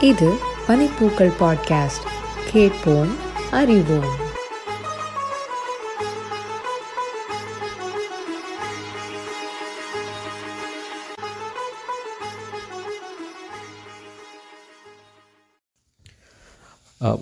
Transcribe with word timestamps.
இது 0.00 0.36
பனிப்பூக்கள் 0.66 1.32
பாட்காஸ்ட். 1.40 2.06
கேட்போம் 2.50 3.16
அறிவோம். 3.50 4.26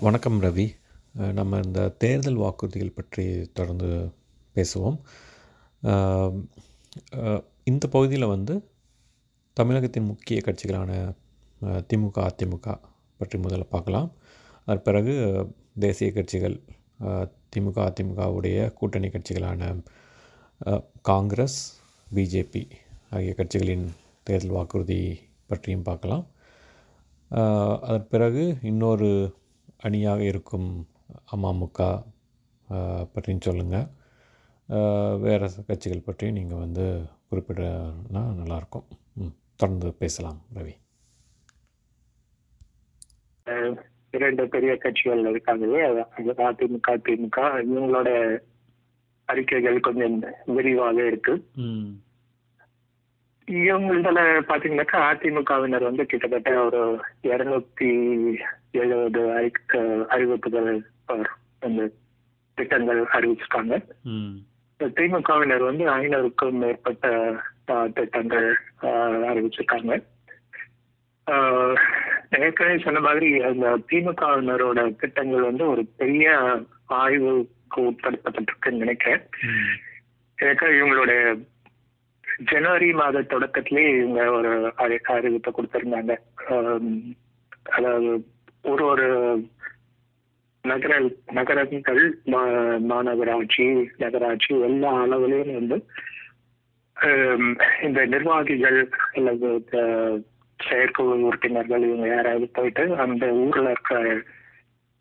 வணக்கம் 0.01 0.41
ரவி. 0.41 0.75
நம்ம 1.11 1.59
இந்த 1.63 1.89
தேர்தல் 1.89 2.37
வாக்குறுதிகள் 2.37 2.95
பற்றி 2.95 3.49
தொடர்ந்து 3.53 4.11
பேசுவோம். 4.55 4.99
இந்த 7.63 7.87
பகுதியில் 7.87 8.27
வந்து 8.27 8.69
தமிழகத்தின் 9.53 10.03
முக்கிய 10.03 10.41
கட்சிகளான 10.45 11.13
திமுக 11.89 12.17
அதிமுக 12.29 12.75
பற்றி 13.19 13.37
முதல்ல 13.43 13.65
பார்க்கலாம். 13.75 14.09
அதன் 14.65 14.85
பிறகு 14.87 15.13
தேசிய 15.85 16.09
கட்சிகள் 16.17 16.57
திமுக 17.53 17.77
அதிமுகவுடைய 17.89 18.57
கூட்டணி 18.79 19.09
கட்சிகளான 19.15 19.69
காங்கிரஸ் 21.09 21.59
பிஜேபி 22.07 22.63
ஆகிய 23.15 23.33
கட்சிகளின் 23.39 23.85
தேர்தல் 24.27 24.55
வாக்குறுதி 24.57 25.01
பற்றியும் 25.51 25.87
பார்க்கலாம். 25.89 26.25
அதன் 27.87 28.09
பிறகு 28.13 28.43
இன்னொரு 28.71 29.09
அணியாக 29.87 30.21
இருக்கும் 30.31 30.69
அமமுக 31.35 31.79
பற்றியும் 33.13 33.45
சொல்லுங்கள் 33.47 33.87
வேறு 35.25 35.47
கட்சிகள் 35.69 36.05
பற்றியும் 36.07 36.37
நீங்கள் 36.39 36.63
வந்து 36.65 36.85
குறிப்பிடனா 37.29 38.23
நல்லாயிருக்கும். 38.41 38.87
ம் 39.21 39.33
தொடர்ந்து 39.59 39.89
பேசலாம் 40.01 40.41
ரவி. 40.57 40.75
இரண்டு 44.11 44.47
பெரிய 44.47 44.75
கட்சிகள் 44.75 45.23
இருக்காங்களே 45.23 46.05
அது- 46.17 46.29
அது 46.29 46.33
அதிமுக 46.35 46.87
திமுக. 46.87 47.37
இவங்களோட 47.37 48.39
அறிக்கைகள் 49.25 49.79
கொஞ்சம் 49.79 50.25
விரிவாக 50.45 51.05
இருக்கு. 51.05 51.45
இவங்கள 53.51 54.41
பாத்தீங்கன்னாக்கா 54.47 54.93
அதிமுகவினர் 54.93 55.83
வந்து 55.83 56.05
கிட்டத்தட்ட 56.05 56.63
ஒரு 56.63 57.01
இருநூத்தி 57.23 58.35
எழுபது 58.71 59.51
அறிவிப்புகள் 60.07 60.89
அந்த 61.59 61.89
திட்டங்கள் 62.53 63.03
அறிவிச்சிருக்காங்க. 63.03 63.81
திமுகவினர் 64.79 65.63
வந்து 65.63 65.85
ஐநூறுக்கும் 65.85 66.51
மேற்பட்ட 66.51 67.35
திட்டங்கள் 67.93 68.57
அறிவிச்சிருக்காங்க. 68.81 70.03
ஏற்கனவே 72.31 72.81
சொன்ன 72.83 72.99
மாதிரி 72.99 73.41
அந்த 73.41 73.79
திமுகவினரோட 73.91 74.95
திட்டங்கள் 74.95 75.41
வந்து 75.41 75.67
ஒரு 75.69 75.85
பெரிய 75.97 76.59
ஆய்வுக்கு 76.85 77.81
உட்படுத்தப்பட்டிருக்குன்னு 77.81 78.71
நினைக்கிறேன். 78.71 79.21
ஏற்கனவே 80.37 80.79
இவங்களுடைய 80.79 81.45
ஜனவரி 82.51 82.91
மாத 82.91 83.21
தொடக்கத்திலேயே 83.21 83.97
இவங்க 83.97 84.31
ஒரு 84.31 84.73
அறி- 84.77 84.99
அறிவிப்பை 85.07 85.47
கொடுத்திருந்தாங்க. 85.51 86.17
அதாவது 87.69 88.25
ஒரு 88.61 88.85
ஒரு 88.85 89.39
நகர 90.61 91.11
நகரங்கள் 91.25 92.19
மாநகராட்சி 92.25 93.87
நகராட்சி 93.97 94.61
எல்லா 94.61 94.93
அளவுலையும் 94.93 95.53
வந்து 95.53 95.85
இந்த 97.81 98.05
நிர்வாகிகள் 98.05 98.89
அல்லது 99.13 99.65
செயற்குழு 100.59 101.15
உறுப்பினர்கள் 101.23 101.83
இவங்க 101.83 102.07
யாராவது 102.07 102.47
போயிட்டு 102.51 102.83
அந்த 102.97 103.25
ஊர்ல 103.41 103.67
இருக்கிற 103.69 103.99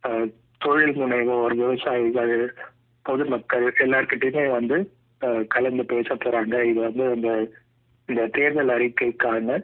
அஹ், 0.04 0.28
தொழில் 0.60 0.96
முனைவோர் 0.96 1.54
விவசாயிகள் 1.54 2.34
பொதுமக்கள் 3.06 3.66
எல்லார்கிட்டயுமே 3.78 4.44
வந்து 4.50 4.76
கலந்து 5.48 5.84
பேச 5.84 6.08
போறாங்க. 6.14 6.54
இது 6.64 6.80
வந்து 6.80 7.04
இந்த 7.12 7.30
இந்த 8.08 8.22
தேர்தல் 8.28 8.70
அறிக்கைக்கான 8.70 9.56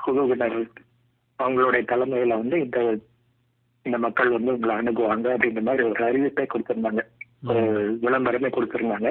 குழுவினர் 0.00 0.58
அவங்களுடைய 1.38 1.82
தலைமையில 1.86 2.36
வந்து 2.36 2.56
இந்த 2.60 2.78
இந்த 3.86 3.98
மக்கள் 3.98 4.28
வந்து 4.28 4.52
உங்களை 4.52 4.74
அணுகுவாங்க 4.76 5.28
அப்படின்ற 5.34 5.62
மாதிரி 5.62 5.82
ஒரு 5.84 6.02
அறிவிப்பை 6.04 6.46
கொடுத்திருந்தாங்க. 6.46 7.02
ஒரு 7.48 7.62
விளம்பரமே 8.02 8.50
கொடுத்திருந்தாங்க. 8.50 9.08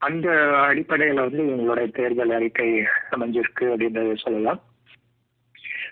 அந்த 0.00 0.28
அடிப்படையில 0.62 1.22
வந்து 1.22 1.42
இவங்களுடைய 1.44 1.88
தேர்தல் 1.90 2.30
அறிக்கை 2.30 2.68
அமைஞ்சிருக்கு 3.10 3.64
அப்படின்றத 3.72 4.14
சொல்லலாம். 4.16 4.60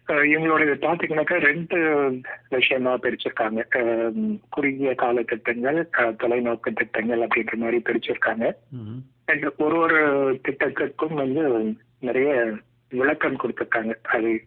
அஹ் 0.09 0.27
இவங்களுடைய 0.27 0.75
பாத்தீங்கன்னாக்கா 0.79 1.39
ரெண்டு 1.39 2.11
விஷயமா 2.49 2.95
பிரிச்சிருக்காங்க. 2.95 3.63
குறுகிய 4.51 4.95
கால 4.95 5.23
திட்டங்கள் 5.23 5.89
தொலைநோக்கு 5.93 6.73
திட்டங்கள் 6.75 7.27
அப்படின்ற 7.27 7.55
மாதிரி 7.55 7.83
பிரிச்சிருக்காங்க. 7.87 8.53
ஒரு 9.57 9.77
ஒரு 9.77 10.31
திட்டத்திற்கும் 10.49 11.15
வந்து 11.15 11.73
நிறைய 11.99 12.53
விளக்கம் 12.91 13.37
கொடுத்திருக்காங்க. 13.37 13.95
அது 14.03 14.45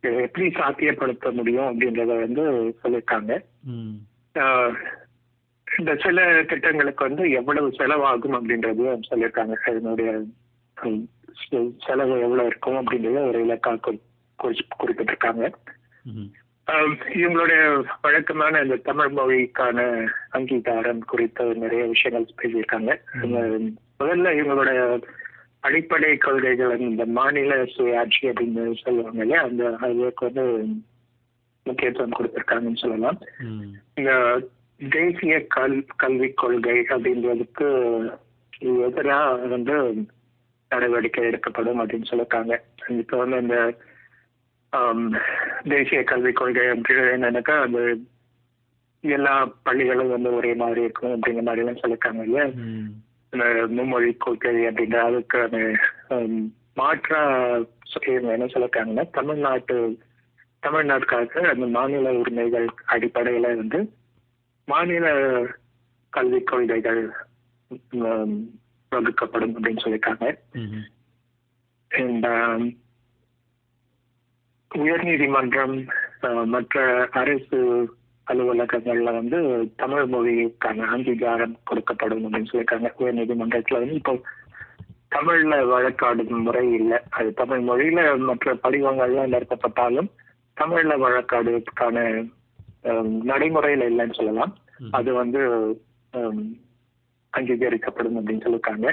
எப்படி 0.00 0.46
சாத்தியப்படுத்த 0.46 1.32
முடியும் 1.32 1.80
அப்படின்றத 1.80 2.20
வந்து 2.20 2.76
சொல்லியிருக்காங்க 2.84 3.44
இந்த 5.78 5.96
சில 5.96 6.42
திட்டங்களுக்கு 6.42 7.04
வந்து 7.04 7.30
எவ்வளவு 7.30 7.68
செலவாகும் 7.68 8.32
அப்படின்றதையும் 8.32 9.00
சொல்லியிருக்காங்க 9.10 9.52
அதனுடைய 9.52 10.22
செலவு 11.78 12.20
எவ்வளவு 12.20 12.46
இருக்கும் 12.46 12.74
அப்படின்றத 12.74 13.28
ஒரு 13.28 13.46
இலக்கா 13.46 13.68
குறி- 13.68 13.78
குறிச்சு- 13.86 14.15
குறிப்பிட்டிருக்காங்க. 14.42 15.44
இவங்களுடைய 17.18 17.60
வழக்கமான 18.04 18.60
இந்த 18.64 18.76
தமிழ் 18.88 19.12
மொழிக்கான 19.18 19.78
அங்கீகாரம் 20.36 21.02
குறித்த 21.12 21.44
நிறைய 21.64 21.84
விஷயங்கள் 21.92 22.38
பேசியிருக்காங்க. 22.40 22.92
முதல்ல 24.00 24.32
இவங்களுடைய 24.40 24.80
அடிப்படை 25.66 26.10
கொள்கைகள் 26.24 26.84
இந்த 26.88 27.04
மாநில 27.18 27.54
சுயாட்சி 27.74 28.24
அப்படின்னு 28.30 28.64
சொல்லுவாங்க 28.82 29.22
இல்லையா? 29.22 29.40
அந்த 29.48 29.64
அதுக்கு 29.86 30.26
வந்து 30.28 30.44
முக்கியத்துவம் 31.66 32.16
கொடுத்திருக்காங்கன்னு 32.18 32.82
சொல்லலாம். 32.82 33.18
இந்த 33.98 34.12
தேசிய 34.80 35.34
கல் 35.56 35.78
கல்விக் 36.02 36.40
கொள்கை 36.42 36.78
அப்படின்றதுக்கு 36.92 37.68
எதிராக 38.88 39.46
வந்து 39.54 39.76
நடவடிக்கை 40.70 41.24
எடுக்கப்படும் 41.30 41.80
அப்படின்னு 41.80 42.10
சொல்லிருக்காங்க 42.10 42.54
இப்போ 43.02 43.16
வந்து 43.22 43.38
இந்த 43.44 43.58
தேசிய 45.64 46.04
கல்விக் 46.04 46.36
கொள்கை 46.36 46.66
அப்படின்னு 46.66 47.14
என்னன்னாக்கா 47.16 47.56
அந்த 47.60 47.96
எல்லா 49.00 49.52
பள்ளிகளும் 49.62 50.10
வந்து 50.10 50.34
ஒரே 50.34 50.54
மாதிரி 50.54 50.82
இருக்கும் 50.82 51.10
அப்படிங்கிற 51.10 51.42
மாதிரி 51.42 51.66
எல்லாம் 51.66 51.82
சொல்லிருக்காங்க 51.82 52.22
இல்லையா 52.22 52.44
இந்த 53.30 53.44
மும்மொழி 53.76 54.16
கொள்கை 54.16 54.66
அப்படின்ற 54.66 54.94
அதுக்கு 54.94 55.38
அந்த 55.40 55.58
மாற்றா 56.74 57.20
என்ன 58.02 58.46
சொல்லிருக்காங்கன்னா 58.46 59.10
தமிழ்நாட்டு 59.10 59.98
தமிழ்நாட்டுக்காக 60.62 61.42
அந்த 61.48 61.66
மாநில 61.66 62.12
உரிமைகள் 62.12 62.66
அடிப்படையில 62.88 63.56
வந்து 63.56 63.92
மாநில 64.64 65.06
கல்விக் 66.08 66.46
கொள்கைகள் 66.46 67.12
வகுக்கப்படும் 68.92 69.54
அப்படின்னு 69.56 69.84
சொல்லியிருக்காங்க. 69.84 70.26
உயர்நீதிமன்றம் 74.70 75.76
மற்ற 76.54 76.84
அரசு 77.20 77.58
அலுவலகங்கள்ல 78.26 79.10
வந்து 79.18 79.38
தமிழ் 79.76 80.06
மொழிக்கான 80.14 80.86
அங்கீகாரம் 80.94 81.54
கொடுக்கப்படும் 81.70 82.24
அப்படின்னு 82.24 82.50
சொல்லியிருக்காங்க. 82.50 82.88
உயர்நீதிமன்றத்துல 83.00 83.80
வந்து 83.82 83.98
இப்போ 84.00 84.14
தமிழ்ல 85.16 85.56
வழக்காடும் 85.72 86.42
முறை 86.46 86.64
இல்லை. 86.78 86.98
அது 87.18 87.28
தமிழ் 87.40 87.62
மொழியில 87.68 88.00
மற்ற 88.28 88.54
படிவங்கள்லாம் 88.64 89.32
நிறுத்தப்பட்டாலும் 89.34 90.08
தமிழ்ல 90.56 90.94
வழக்காடுவதற்கான 91.04 91.96
நடைமுறையில 93.30 93.88
இல்லைன்னு 93.90 94.18
சொல்லலாம். 94.20 94.52
அது 94.98 95.10
வந்து 95.20 95.40
அங்கீகரிக்கப்படும் 97.32 98.18
அப்படின்னு 98.18 98.44
சொல்லியிருக்காங்க. 98.44 98.88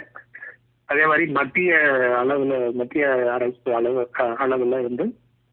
அதே 0.89 1.03
மாதிரி 1.09 1.25
மத்திய 1.39 1.74
அளவுல 2.21 2.53
மத்திய 2.80 3.06
அரசு 3.36 3.69
அளவு 3.80 4.01
அளவுல 4.45 4.81
வந்து 4.88 5.06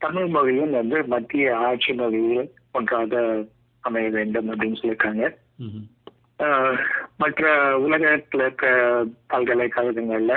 தமிழ் 0.05 0.29
மொழியும் 0.35 0.75
வந்து 0.79 0.99
மத்திய 1.13 1.57
ஆட்சி 1.69 1.93
மொழியில் 2.01 2.47
ஒன்றாக 2.73 3.23
அமைய 3.87 4.09
வேண்டும் 4.17 4.49
அப்படின்னு 4.51 4.81
சொல்லியிருக்காங்க. 4.81 5.25
மற்ற 7.23 7.45
உலகத்துல 7.87 8.45
இருக்க 8.45 8.67
பல்கலைக்கழகங்கள்ல 9.33 10.35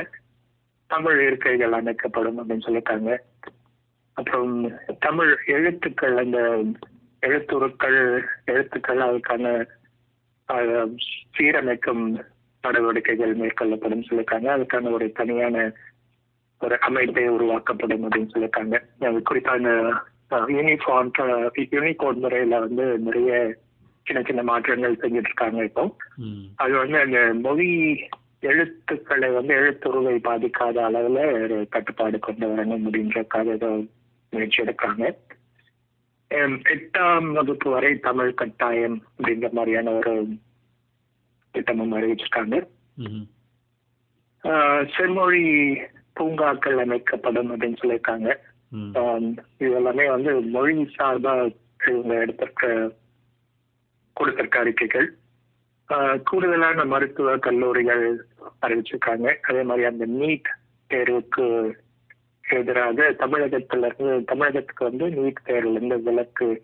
தமிழ் 0.93 1.19
இருக்கைகள் 1.27 1.77
அமைக்கப்படும் 1.77 2.39
அப்படின்னு 2.39 2.65
சொல்லியிருக்காங்க. 2.65 3.11
அப்புறம் 4.17 4.51
தமிழ் 4.99 5.31
எழுத்துக்கள் 5.55 6.15
அந்த 6.23 6.39
எழுத்துருக்கள் 7.27 8.01
எழுத்துக்கள் 8.45 9.01
அதுக்கான 9.07 9.53
சீரமைக்கும் 11.37 12.03
நடவடிக்கைகள் 12.61 13.33
மேற்கொள்ளப்படும் 13.37 14.05
சொல்லியிருக்காங்க. 14.07 14.49
அதுக்கான 14.55 14.91
ஒரு 14.91 15.07
தனியான 15.11 15.57
ஒரு 16.63 16.75
அமைப்பை 16.81 17.23
உருவாக்கப்படும் 17.29 18.03
அப்படின்னு 18.05 18.31
சொல்லியிருக்காங்க. 18.33 18.75
அது 19.07 19.21
குறிப்பான 19.23 19.67
யூனிஃபார்ம் 20.53 21.11
யூனிகோட் 21.73 22.21
முறையில 22.21 22.59
வந்து 22.61 22.85
நிறைய 23.03 23.31
சின்ன 24.05 24.21
சின்ன 24.23 24.41
மாற்றங்கள் 24.43 25.01
செஞ்சுட்டு 25.01 25.29
இருக்காங்க 25.29 25.59
இப்போ 25.65 25.83
அது 26.57 26.73
வந்து 26.77 26.97
அந்த 27.01 27.19
மொழி 27.41 27.67
எழுத்துக்களை 28.43 29.29
வந்து 29.31 29.53
எழுத்துருவை 29.59 30.15
பாதிக்காத 30.23 30.77
அளவுல 30.87 31.19
ஒரு 31.37 31.57
கட்டுப்பாடு 31.69 32.17
கொண்டு 32.19 32.45
வரணும் 32.49 32.81
அப்படின்றக்காக 32.81 33.53
ஏதோ 33.55 33.69
முயற்சி 34.33 34.59
எடுக்காங்க 34.63 35.03
ஹம், 36.31 36.57
எட்டாம் 36.71 37.27
வகுப்பு 37.33 37.67
வரை 37.69 37.91
தமிழ் 37.99 38.31
கட்டாயம் 38.33 38.97
அப்படின்ற 39.09 39.49
மாதிரியான 39.53 39.91
ஒரு 39.93 40.13
திட்டமும் 41.55 41.93
அறிவிச்சிருக்காங்க. 41.93 42.55
செம்மொழி 44.93 45.43
பூங்காக்கள் 46.13 46.77
அமைக்கப்படும் 46.77 47.59
அப்படின்னு 47.59 47.77
சொல்லியிருக்காங்க. 47.81 48.35
இது 49.57 49.71
எல்லாமே 49.71 50.09
வந்து 50.09 50.41
மொழி 50.41 50.83
சார்பா 50.97 51.55
இவங்க 51.87 52.25
எடுத்திருக்க 52.25 52.91
கொடுத்திருக்க 54.13 54.59
அறிக்கைகள். 54.59 55.17
கூடுதலான 56.23 56.85
மருத்துவ 56.85 57.37
கல்லூரிகள் 57.37 58.25
அறிவிச்சிருக்காங்க. 58.61 59.35
அதே 59.41 59.61
மாதிரி 59.63 59.87
அந்த 59.87 60.07
நீட் 60.07 60.49
தேர்வுக்கு 60.89 61.73
எதிராக 62.49 63.11
தமிழகத்துல 63.11 63.85
இருந்து 63.85 64.23
தமிழகத்துக்கு 64.23 64.85
வந்து 64.85 65.07
நீட் 65.07 65.35
தேர்வுல 65.45 65.71
இருந்து 65.71 66.01
விலக்கு 66.01 66.63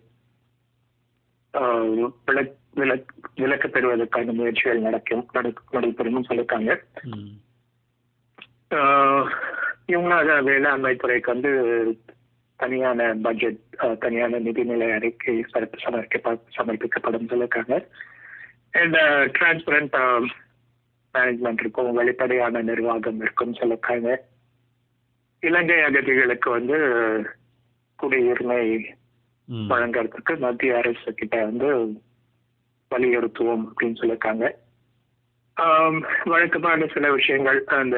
ஆஹ், 1.54 2.12
விலக் 2.26 2.52
விலக் 2.76 3.06
விலக்கு 3.34 3.70
பெறுவதற்கான 3.70 4.32
முயற்சிகள் 4.32 4.80
நடக்கும் 4.80 5.28
நடக்க- 5.32 5.62
நடைபெறும் 5.70 6.24
சொல்லியிருக்காங்க. 6.24 6.80
ம் 8.70 8.76
ஆஹ் 8.76 9.30
இவங்க 9.86 10.14
அத 10.14 10.42
வேளாண்மை 10.42 10.96
துறைக்கு 10.96 11.32
வந்து 11.32 12.00
தனியான 12.56 13.14
பட்ஜெட் 13.14 13.98
தனியான 13.98 14.38
நிதிநிலை 14.38 14.94
அறிக்கை 14.94 15.44
சமர்ப்பி- 15.52 15.78
சமர்ப்பிக்க 15.84 16.40
சமர்ப்பிக்கப்படும் 16.56 17.28
சொல்லியிருக்காங்க. 17.28 17.86
அண்ட் 18.70 18.94
டிரான்ஸ்பரண்ட் 19.38 20.26
மேனேஜ்மெண்ட் 21.14 21.60
இருக்கும் 21.60 21.92
வெளிப்படையான 21.92 22.62
நிர்வாகம் 22.62 23.20
இருக்கும் 23.20 23.54
சொல்லியிருக்காங்க. 23.54 24.16
இலங்கை 25.40 25.76
அகதிகளுக்கு 25.76 26.50
வந்து 26.50 26.76
குடியுரிமை 28.02 28.84
வழங்குறதுக்கு 29.68 30.38
மத்திய 30.38 30.76
அரசு 30.76 31.14
கிட்ட 31.14 31.44
வந்து 31.44 31.92
வலியுறுத்துவோம் 32.90 33.68
அப்படின்னு 33.74 33.94
சொல்லியிருக்காங்க. 33.94 34.50
வழக்கமான 36.24 36.86
சில 36.94 37.12
விஷயங்கள் 37.12 37.64
அந்த 37.78 37.96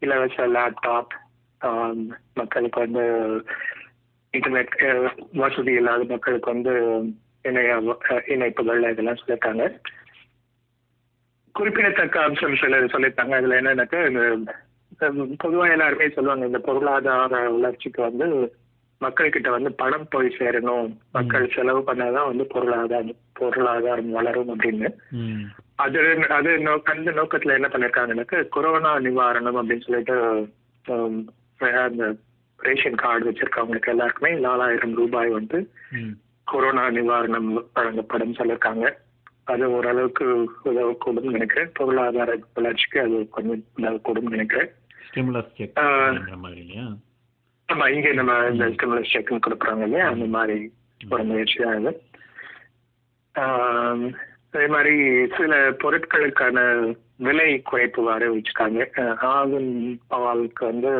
இலவச 0.00 0.46
லேப்டாப் 0.48 1.12
மக்களுக்கு 2.34 2.78
வந்து 2.80 3.02
இன்டர்நெட் 4.34 4.74
வசதி 5.32 5.72
இல்லாத 5.72 6.04
மக்களுக்கு 6.04 6.52
வந்து 6.52 6.74
இணைய 7.42 7.96
இணைப்புகள் 8.26 8.90
இதெல்லாம் 8.90 9.20
சொல்லியிருக்காங்க. 9.20 9.64
குறிப்பிடத்தக்க 11.54 12.22
அம்சம் 12.22 12.56
சில 12.56 12.80
சொல்லியிருக்காங்க. 12.80 13.34
அதுல 13.38 13.60
என்னன்னாக்கா 13.60 14.00
இந்த 14.08 14.54
ஹம், 15.00 15.36
பொதுவா 15.44 15.70
எல்லாருமே 15.70 16.08
சொல்லுவாங்க 16.08 16.46
இந்த 16.46 16.58
பொருளாதார 16.58 17.48
வளர்ச்சிக்கு 17.48 18.00
வந்து 18.02 18.26
மக்கள்கிட்ட 19.00 19.48
வந்து 19.50 19.70
பணம் 19.72 20.06
போய் 20.10 20.36
சேரணும். 20.38 20.88
மக்கள் 21.12 21.52
செலவு 21.54 21.80
பண்ணாதான் 21.80 22.28
வந்து 22.30 22.46
பொருளாதாரம் 22.46 23.14
பொருளாதாரம் 23.32 24.10
வளரும் 24.10 24.50
அப்படின்னு. 24.54 24.88
அது 25.80 26.00
அது 26.30 26.50
நோ- 26.58 26.82
அந்த 26.84 27.10
நோக்கத்துல 27.12 27.54
என்ன 27.54 27.68
பண்ணிருக்காங்கன்னாக்க 27.68 28.48
கொரோனா 28.48 28.98
நிவாரணம் 28.98 29.58
அப்படின்னு 29.58 29.86
சொல்லிட்டு 29.86 30.16
அந்த 31.82 32.04
ரேஷன் 32.58 32.94
கார்டு 32.94 33.30
வச்சிருக்கவங்களுக்கு 33.30 33.88
எல்லாருக்குமே 33.88 34.32
நாலாயிரம் 34.40 34.94
ரூபாய் 34.94 35.28
வந்து 35.30 35.58
கொரோனா 36.46 36.90
நிவாரணம் 36.90 37.48
வழங்கப்படும் 37.74 38.34
சொல்லியிருக்காங்க 38.34 38.86
அது 39.44 39.70
ஓரளவுக்கு 39.72 40.24
உதவக்கூடும் 40.64 41.30
நினைக்கிறேன். 41.30 41.70
பொருளாதார 41.72 42.30
வளர்ச்சிக்கு 42.54 43.00
அது 43.00 43.28
கொஞ்சம் 43.28 43.62
உதவக்கூடும் 43.78 44.28
நினைக்கிறேன். 44.28 44.70
ஆமா 47.68 47.86
இங்க 47.90 48.12
நம்ம 48.12 48.32
இந்த 48.50 48.64
ஸ்டிமுலஸ் 48.68 49.12
செக் 49.12 49.46
கொடுக்குறாங்க 49.46 49.82
இல்லையா? 49.82 50.06
அந்த 50.08 50.26
மாதிரி 50.28 50.56
ஒரு 51.10 51.24
முயற்சி 51.24 51.58
தான் 51.62 51.88
அதே 54.52 54.66
மாதிரி 54.66 54.94
சில 55.36 55.70
பொருட்களுக்கான 55.70 56.58
விலை 57.16 57.62
குறைப்பு 57.72 58.00
அறிவிச்சிருக்காங்க 58.14 58.86
அஹ், 58.96 59.16
ஆவின் 59.24 59.72
பாலுக்கு 60.10 60.64
வந்து 60.64 60.90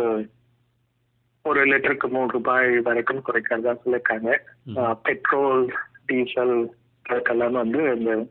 ஒரு 1.42 1.64
லிட்டருக்கு 1.64 2.08
மூணு 2.08 2.30
ரூபாய் 2.30 2.78
வரைக்கும் 2.78 3.22
குறைக்கிறதா 3.26 3.76
சொல்லியிருக்காங்க. 3.80 4.30
பெட்ரோல் 5.02 5.72
டீசல் 6.06 6.74
அதுக்கெல்லாம் 7.08 7.50
வந்து 7.50 7.96
இந்த 7.96 8.26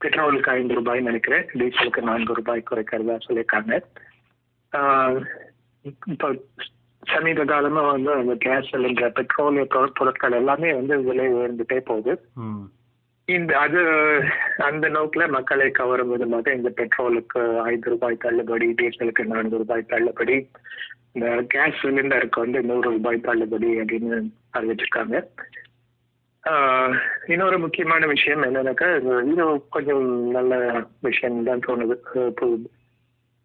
பெட்ரோலுக்கு 0.00 0.48
ஐந்து 0.48 0.74
ரூபாய் 0.74 1.00
நினைக்கிறேன். 1.00 1.46
டீசலுக்கு 1.54 2.02
நான்கு 2.02 2.34
ரூபாய் 2.34 2.62
குறைக்கிறதா 2.70 3.18
சொல்லியிருக்காங்க. 3.28 3.74
இப்போ 6.06 6.34
சமீப 7.02 7.44
காலமா 7.44 7.90
வந்து 7.90 8.12
அந்த 8.12 8.34
கேஸ் 8.38 8.74
சிலிண்டர் 8.74 9.14
பெட்ரோலிய 9.18 9.64
பொருட்- 9.64 9.94
பொருட்கள் 9.94 10.32
எல்லாமே 10.32 10.72
வந்து 10.72 11.02
விலை 11.02 11.28
உயர்ந்துட்டே 11.28 11.78
போகுது. 11.80 12.12
இந்த 13.28 13.52
அது 13.58 13.80
அந்த 14.58 14.88
நோக்கில் 14.88 15.26
மக்களை 15.28 15.70
கவரும் 15.70 16.08
விதமாக 16.08 16.54
இந்த 16.54 16.70
பெட்ரோலுக்கு 16.70 17.42
ஐந்து 17.62 17.90
ரூபாய் 17.90 18.16
தள்ளுபடி 18.16 18.68
டீசலுக்கு 18.72 19.24
நான்கு 19.24 19.56
ரூபாய் 19.56 19.90
தள்ளுபடி 19.90 20.36
இந்த 21.14 21.26
கேஸ் 21.48 21.80
சிலிண்டருக்கு 21.82 22.40
வந்து 22.40 22.60
நூறு 22.62 22.86
ரூபாய் 22.90 23.18
தள்ளுபடி 23.20 23.70
அப்படின்னு 23.80 24.18
அறிவிச்சிருக்காங்க. 24.54 25.16
இன்னொரு 27.28 27.58
முக்கியமான 27.58 28.06
விஷயம் 28.06 28.44
என்னன்னாக்கா 28.44 28.88
இது 29.28 29.44
கொஞ்சம் 29.70 30.06
நல்ல 30.30 30.54
விஷயம் 31.00 31.44
தான் 31.44 31.66
தோணுது 31.66 31.96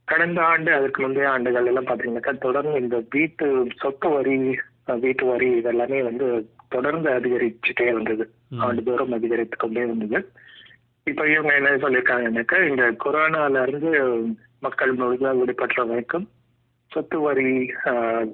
கடந்த 0.07 0.39
ஆண்டு 0.43 0.71
அதுக்கு 0.73 1.01
முந்தைய 1.01 1.29
ஆண்டுகள் 1.29 1.65
எல்லாம் 1.65 1.89
பாத்தீங்கன்னாக்கா 1.89 2.33
தொடர்ந்து 2.37 2.77
இந்த 2.79 2.97
வீட்டு 3.09 3.45
சொத்து 3.81 4.09
வரி 4.09 4.37
வீட்டு 5.01 5.25
வரி 5.25 5.49
இதெல்லாமே 5.59 5.99
வந்து 6.03 6.27
தொடர்ந்து 6.71 7.09
அதிகரிச்சுட்டே 7.09 7.87
வந்தது. 7.97 8.25
ஆண்டுதோறும் 8.65 9.15
அதிகரித்து 9.17 9.57
கொண்டே 9.57 9.85
வந்தது. 9.85 10.19
இப்ப 11.07 11.27
இவங்க 11.33 11.51
என்ன 11.59 11.75
சொல்லியிருக்காங்கன்னாக்கா 11.83 12.57
இந்த 12.69 12.83
கொரோனால 13.03 13.61
இருந்து 13.67 13.91
மக்கள் 14.65 14.91
முழுதா 14.99 15.31
விடுபட்ட 15.39 15.83
வரைக்கும் 15.83 16.27
சொத்து 16.91 17.17
வரி 17.19 17.49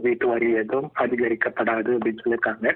வீட்டு 0.01 0.25
வரி 0.27 0.49
எதுவும் 0.61 0.91
அதிகரிக்கப்படாது 1.03 1.91
அப்படின்னு 1.95 2.23
சொல்லியிருக்காங்க. 2.23 2.67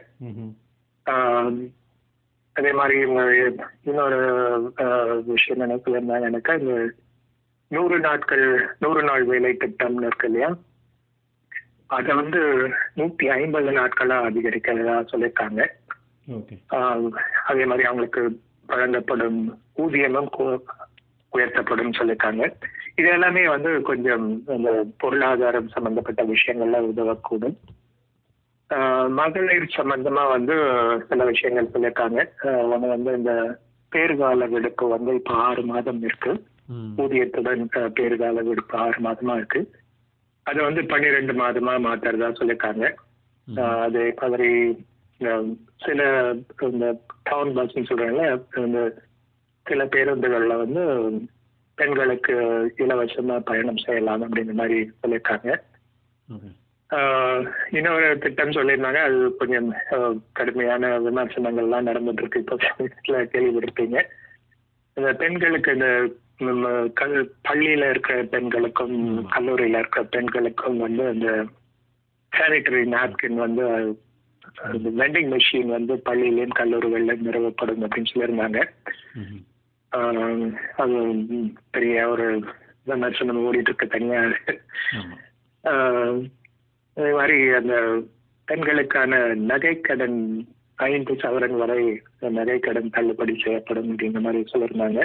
அதே 2.56 2.72
மாதிரி 2.80 2.96
இன்னொரு 3.90 4.20
விஷயம் 5.32 5.64
என்ன 5.66 5.78
சொல்லியிருந்தாங்கன்னாக்கா 5.84 6.54
இந்த 6.62 6.76
நூறு 7.72 7.98
நாட்கள் 8.00 8.46
நூறு 8.80 9.02
நாள் 9.04 9.24
வேலை 9.24 9.52
திட்டம்னு 9.64 10.10
இருக்கு 10.10 10.28
இல்லையா? 10.30 10.50
அதை 11.88 12.16
வந்து 12.16 12.72
நூத்தி 12.96 13.26
ஐம்பது 13.26 13.72
நாட்களா 13.72 14.28
அதிகரிக்கிறதா 14.30 15.08
சொல்லியிருக்காங்க. 15.12 15.68
அதே 17.46 17.66
மாதிரி 17.66 17.88
அவங்களுக்கு 17.88 18.42
வழங்கப்படும் 18.68 19.60
ஊதியமும் 19.78 20.30
உயர்த்தப்படும் 21.34 21.92
சொல்லியிருக்காங்க. 21.92 22.54
இது 22.96 23.08
எல்லாமே 23.08 23.48
வந்து 23.48 23.82
கொஞ்சம் 23.82 24.44
இந்த 24.48 24.86
பொருளாதாரம் 24.98 25.68
சம்பந்தப்பட்ட 25.68 26.24
விஷயங்கள்ல 26.24 26.92
உதவக்கூடும். 26.96 27.56
ஆஹ் 28.70 29.10
மகளிர் 29.10 29.74
சம்பந்தமா 29.78 30.28
வந்து 30.28 30.56
சில 31.10 31.26
விஷயங்கள் 31.26 31.82
சொல்லியிருக்காங்க. 31.82 32.28
ஒண்ணு 32.44 32.88
வந்து 32.88 33.18
இந்த 33.18 33.60
பேறுகால 33.92 34.50
விடுப்பு 34.50 34.88
வந்து 34.88 35.14
இப்ப 35.14 35.34
ஆறு 35.34 35.62
மாதம் 35.62 36.02
இருக்கு. 36.02 36.44
ஊதியத்துடன் 36.98 37.68
ஆஹ் 37.78 37.94
பேறுகால 38.00 38.34
விடுப்பு 38.34 38.78
ஆறு 38.78 39.02
மாதமா 39.02 39.36
இருக்கு. 39.36 39.72
அதை 40.48 40.60
வந்து 40.66 40.82
பன்னிரெண்டு 40.92 41.34
மாதமா 41.42 41.74
மாத்துறதா 41.86 42.30
சொல்லியிருக்காங்க. 42.40 42.86
அதே 43.86 44.06
மாதிரி 44.22 44.52
சில 45.86 46.02
இந்த 46.68 46.88
டவுன் 47.30 47.56
பஸ்ன்னு 47.58 47.90
சொல்றாங்கல்ல 47.90 48.28
இந்த 48.66 48.82
சில 49.66 49.86
பேருந்துகள்ல 49.94 50.56
வந்து 50.64 50.84
பெண்களுக்கு 51.78 52.36
இலவசமா 52.84 53.36
பயணம் 53.50 53.84
செய்யலாம் 53.86 54.24
அப்படின்ற 54.26 54.54
மாதிரி 54.60 54.78
சொல்லியிருக்காங்க. 55.02 55.50
இன்னொரு 57.78 58.08
திட்டம் 58.24 58.56
சொல்லியிருந்தாங்க 58.58 59.00
அது 59.08 59.18
கொஞ்சம் 59.42 59.68
கடுமையான 60.40 60.92
விமர்சனங்கள்லாம் 61.08 61.90
நடந்துட்டு 61.90 62.24
இருக்கு. 62.24 62.44
இப்போ 62.44 62.58
கேள்விப்பட்டிருப்பீங்க. 63.34 63.98
இந்த 64.98 65.10
பெண்களுக்கு 65.22 65.72
இந்த 65.78 65.90
பள்ளியில 66.40 67.90
இருக்கிற 67.90 68.24
பெண்களுக்கும். 68.24 69.30
கல்லூரியில 69.32 69.78
இருக்கிற 69.78 70.06
பெண்களுக்கும் 70.06 70.78
வந்து 70.78 71.08
அந்த 71.08 71.46
சானிட்டரி 72.38 72.88
நாப்கின் 72.88 73.34
வந்து 73.34 73.92
வெண்டிங் 74.64 75.38
மெஷின் 75.38 75.66
வந்து 75.66 75.96
பள்ளியிலையும் 75.96 76.50
கல்லூரிகளிலும் 76.60 77.22
நிறுவப்படும் 77.22 77.82
அப்படின்னு 77.82 78.06
சொல்லியிருந்தாங்க. 78.14 78.70
அது 80.78 81.16
பெரிய 81.72 82.10
ஒரு 82.10 82.44
விமர்சனம் 82.84 83.54
ஓடிட்டு 83.54 83.58
இருக்கு 83.58 83.88
தனியா. 83.88 84.22
ஆமா. 84.22 85.18
ஆஹ் 85.64 86.32
அதே 86.96 87.12
மாதிரி 87.12 87.50
அந்த 87.50 88.04
பெண்களுக்கான 88.46 89.36
நகைக்கடன் 89.36 90.48
ஐந்து 90.76 91.14
சவரன் 91.14 91.58
வரை 91.58 92.02
நகைக்கடன் 92.22 92.92
தள்ளுபடி 92.92 93.40
செய்யப்படும் 93.44 93.98
அப்படிங்கிற 93.98 94.22
மாதிரி 94.22 94.44
சொல்லியிருந்தாங்க. 94.54 95.04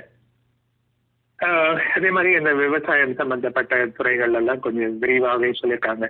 அதே 1.94 2.10
மாதிரி 2.10 2.34
இந்த 2.34 2.54
விவசாயம் 2.54 3.14
சம்பந்தப்பட்ட 3.14 3.86
துறைகள் 3.86 4.34
எல்லாம் 4.34 4.60
கொஞ்சம் 4.60 4.98
விரிவாகவே 4.98 5.52
சொல்லியிருக்காங்க. 5.62 6.08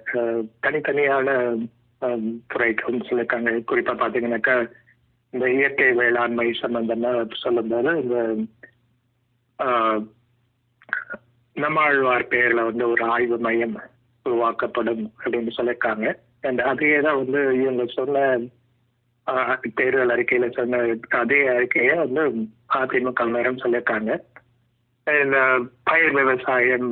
தனித்தனியான 0.62 1.56
ஆஹ் 2.00 2.40
துறைகள் 2.46 2.94
சொல்லியிருக்காங்க. 2.94 3.62
குறிப்பா 3.70 3.94
பாத்தீங்கன்னாக்கா 3.94 4.70
இந்த 5.30 5.50
இயற்கை 5.50 5.92
வேளாண்மை 5.92 6.58
சம்பந்தமா 6.62 7.30
சொல்லும்போது 7.34 8.02
இந்த 8.02 8.40
நம்மாழ்வார் 11.54 12.28
பேர்ல 12.28 12.64
வந்து 12.64 12.88
ஒரு 12.88 13.04
ஆய்வு 13.04 13.38
மையம் 13.38 13.80
உருவாக்கப்படும் 14.22 15.12
அப்படின்னு 15.24 15.50
சொல்லியிருக்காங்க. 15.56 16.16
அண்ட் 16.42 16.60
அதையே 16.60 17.00
தான் 17.00 17.16
வந்து 17.16 17.60
இவங்க 17.60 17.84
சொன்ன 17.86 18.38
தேர்தல் 19.74 20.08
அறிக்கையில 20.08 20.52
சொன்ன 20.52 20.96
அதே 21.08 21.46
அறிக்கையை 21.46 21.96
வந்து 21.96 22.30
அதிமுக 22.74 23.30
நேரம் 23.30 23.58
சொல்லியிருக்காங்க. 23.58 24.30
பயிர் 25.88 26.14
விவசாயம் 26.18 26.88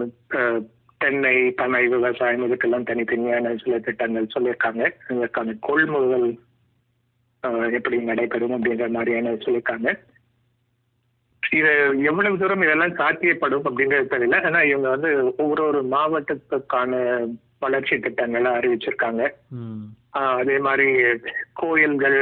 தென்னை 1.02 1.37
பனை 1.59 1.83
விவசாயம் 1.95 2.45
இதுக்கெல்லாம் 2.47 2.87
தனித்தனியான 2.88 3.52
சில 3.62 3.75
திட்டங்கள் 3.87 4.33
சொல்லியிருக்காங்க. 4.35 4.85
இதற்கான 5.14 5.55
கொள்முதல் 5.69 6.31
எப்படி 7.79 7.99
நடைபெறும் 8.09 8.55
அப்படின்ற 8.57 8.87
மாதிரியான 8.97 9.35
சொல்லியிருக்காங்க. 9.45 9.90
இது 11.59 11.71
எவ்வளவு 12.11 12.40
தூரம் 12.40 12.64
இதெல்லாம் 12.64 12.99
சாத்தியப்படும் 12.99 13.67
அப்படின்றது 13.69 14.07
தெரியல. 14.14 14.37
ஆனா 14.49 14.59
இவங்க 14.71 14.88
வந்து 14.95 15.11
ஒவ்வொரு 15.43 15.62
ஒரு 15.69 15.81
மாவட்டத்துக்கான 15.95 16.93
வளர்ச்சி 17.64 17.97
திட்டங்களை 17.99 18.50
அறிவிச்சிருக்காங்க. 18.59 19.23
அதே 20.40 20.59
மாதிரி 20.67 20.88
கோயில்கள் 21.62 22.21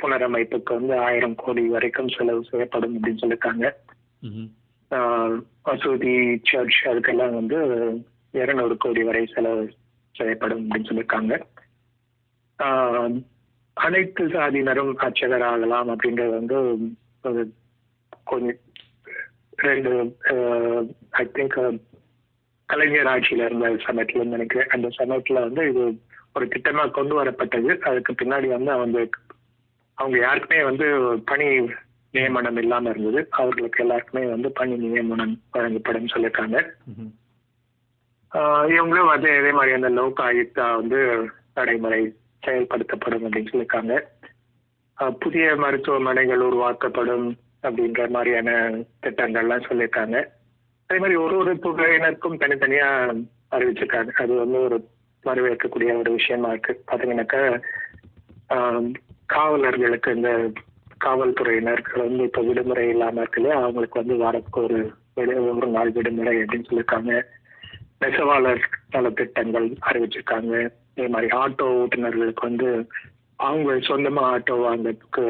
புனரமைப்புக்கு 0.00 0.72
வந்து 0.78 0.94
ஆயிரம் 1.06 1.38
கோடி 1.42 1.62
வரைக்கும் 1.74 2.12
செலவு 2.16 2.42
செய்யப்படும் 2.50 2.96
அப்படின்னு 2.96 3.22
சொல்லியிருக்காங்க. 3.22 3.66
மசூதி 5.66 6.14
சர்ச் 6.50 6.78
அதுக்கெல்லாம் 6.90 7.34
வந்து 7.38 7.58
இருநூறு 8.34 8.74
கோடி 8.76 9.02
வரை 9.02 9.22
செலவு 9.26 9.64
செய்யப்படும் 10.14 10.62
அப்படின்னு 10.62 10.88
சொல்லியிருக்காங்க. 10.88 11.34
அனைத்து 13.76 14.22
சாதியினரும் 14.28 14.92
அர்ச்சகர் 15.04 15.44
ஆகலாம் 15.50 15.88
அப்படின்றது 15.88 16.32
வந்து 16.38 16.56
ஒரு 17.28 17.42
கொஞ்சம் 18.24 18.60
ரெண்டு 19.66 19.92
ஐ 21.20 21.24
திங்க் 21.36 21.58
கலைஞர் 22.68 23.10
ஆட்சியில 23.12 23.46
இருந்த 23.48 23.68
சமயத்துல 23.86 24.24
நினைக்கிறேன். 24.34 24.72
அந்த 24.76 24.88
சமயத்துல 24.98 25.44
வந்து 25.46 25.62
இது 25.70 25.84
ஒரு 26.36 26.46
திட்டமா 26.54 26.82
கொண்டு 26.90 27.14
வரப்பட்டது. 27.20 27.70
அதுக்கு 27.88 28.12
பின்னாடி 28.12 28.48
வந்து 28.56 28.70
அவங்க 28.76 28.98
அவங்க 29.98 30.16
யாருக்குமே 30.18 30.60
வந்து 30.70 30.86
பணி 31.30 31.46
நியமனம் 32.18 32.60
இல்லாம 32.62 32.90
இருந்தது. 32.92 33.22
அவர்களுக்கு 33.40 33.82
எல்லாருக்குமே 33.84 34.22
வந்து 34.34 34.50
பணி 34.58 34.76
நியமனம் 34.84 35.34
வழங்கப்படும் 35.56 36.12
சொல்லியிருக்காங்க. 36.14 36.58
இவங்களும் 38.72 39.12
வந்து 39.12 39.28
இதே 39.40 39.52
மாதிரி 39.58 39.76
அந்த 39.76 39.90
லோக் 39.98 40.20
ஆயுக்தா 40.28 40.66
வந்து 40.80 41.00
நடைமுறை 41.58 42.00
செயல்படுத்தப்படும் 42.42 43.24
அப்படின்னு 43.26 43.50
சொல்லியிருக்காங்க. 43.50 43.94
புதிய 45.22 45.46
மருத்துவமனைகள் 45.62 46.42
உருவாக்கப்படும் 46.48 47.26
அப்படின்ற 47.66 48.02
மாதிரியான 48.14 48.50
திட்டங்கள்லாம் 49.02 49.66
சொல்லியிருக்காங்க. 49.68 50.16
அதே 50.90 50.98
மாதிரி 51.02 51.16
ஒரு 51.24 51.34
ஒரு 51.42 51.52
துறையினருக்கும் 51.64 52.40
தனித்தனியா 52.42 52.88
அறிவிச்சிருக்காங்க. 53.56 54.12
அது 54.22 54.32
வந்து 54.42 54.58
ஒரு 54.66 54.78
வரவேற்கக்கூடிய 55.24 55.96
ஒரு 56.02 56.10
விஷயமா 56.18 56.48
இருக்கு. 56.52 56.72
பாத்தீங்கன்னாக்கா 56.88 57.42
காவலர்களுக்கு 59.34 60.10
இந்த 60.18 60.30
காவல்துறையினருக்கு 61.04 61.94
வந்து 61.96 62.22
இப்ப 62.28 62.42
விடுமுறை 62.42 62.88
இல்லாம 62.88 63.22
இருக்குல்ல 63.22 63.50
அவங்களுக்கு 63.60 64.00
வந்து 64.00 64.16
வாரத்துக்கு 64.22 64.60
ஒரு 64.62 64.78
ஒரு 65.52 65.68
நாள் 65.76 65.90
விடுமுறை 65.90 66.34
அப்படின்னு 66.42 66.68
சொல்லியிருக்காங்க. 66.68 67.12
நெசவாளர் 68.00 68.64
நலத்திட்டங்கள் 68.92 69.66
அறிவிச்சிருக்காங்க. 69.88 70.54
அதே 70.92 71.06
மாதிரி 71.14 71.28
ஆட்டோ 71.36 71.66
ஓட்டுநர்களுக்கு 71.80 72.42
வந்து 72.42 72.68
அவங்க 73.38 73.72
சொந்தமா 73.88 74.22
ஆட்டோ 74.34 74.54
வாங்கறதுக்கு 74.66 75.24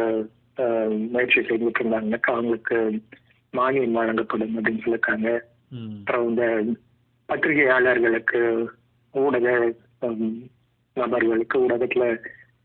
முயற்சி 1.14 1.40
செஞ்சுட்டு 1.40 1.80
இருந்தாங்கன்னாக்கா 1.80 2.32
அவங்களுக்கு 2.37 2.76
மானியம் 3.52 3.98
வழங்கப்படும் 3.98 4.54
அப்படின்னு 4.56 4.82
சொல்லியிருக்காங்க. 4.84 5.28
அப்புறம் 5.98 6.28
இந்த 6.28 6.44
பத்திரிகையாளர்களுக்கு 7.28 8.42
ஊடக 9.14 9.48
நபர்களுக்கு 10.96 11.56
ஊடகத்துல 11.64 12.04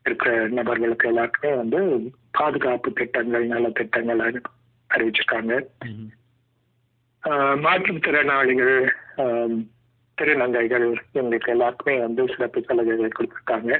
இருக்கிற 0.05 0.31
நபர்களுக்கு 0.57 1.07
எல்லாருக்குமே 1.07 1.51
வந்து 1.55 1.79
பாதுகாப்பு 2.38 2.90
திட்டங்கள் 3.00 3.46
நல 3.54 3.70
திட்டங்கள் 3.80 4.22
அறிவிச்சிருக்காங்க. 4.90 5.54
மாற்றுத்திறனாளிகள் 7.66 8.75
திருநங்கைகள் 10.18 10.88
இவங்களுக்கு 11.13 11.54
எல்லாருக்குமே 11.54 11.96
வந்து 12.06 12.24
சிறப்பு 12.34 12.60
சலுகைகள் 12.68 13.18
கொடுத்துருக்காங்க. 13.18 13.72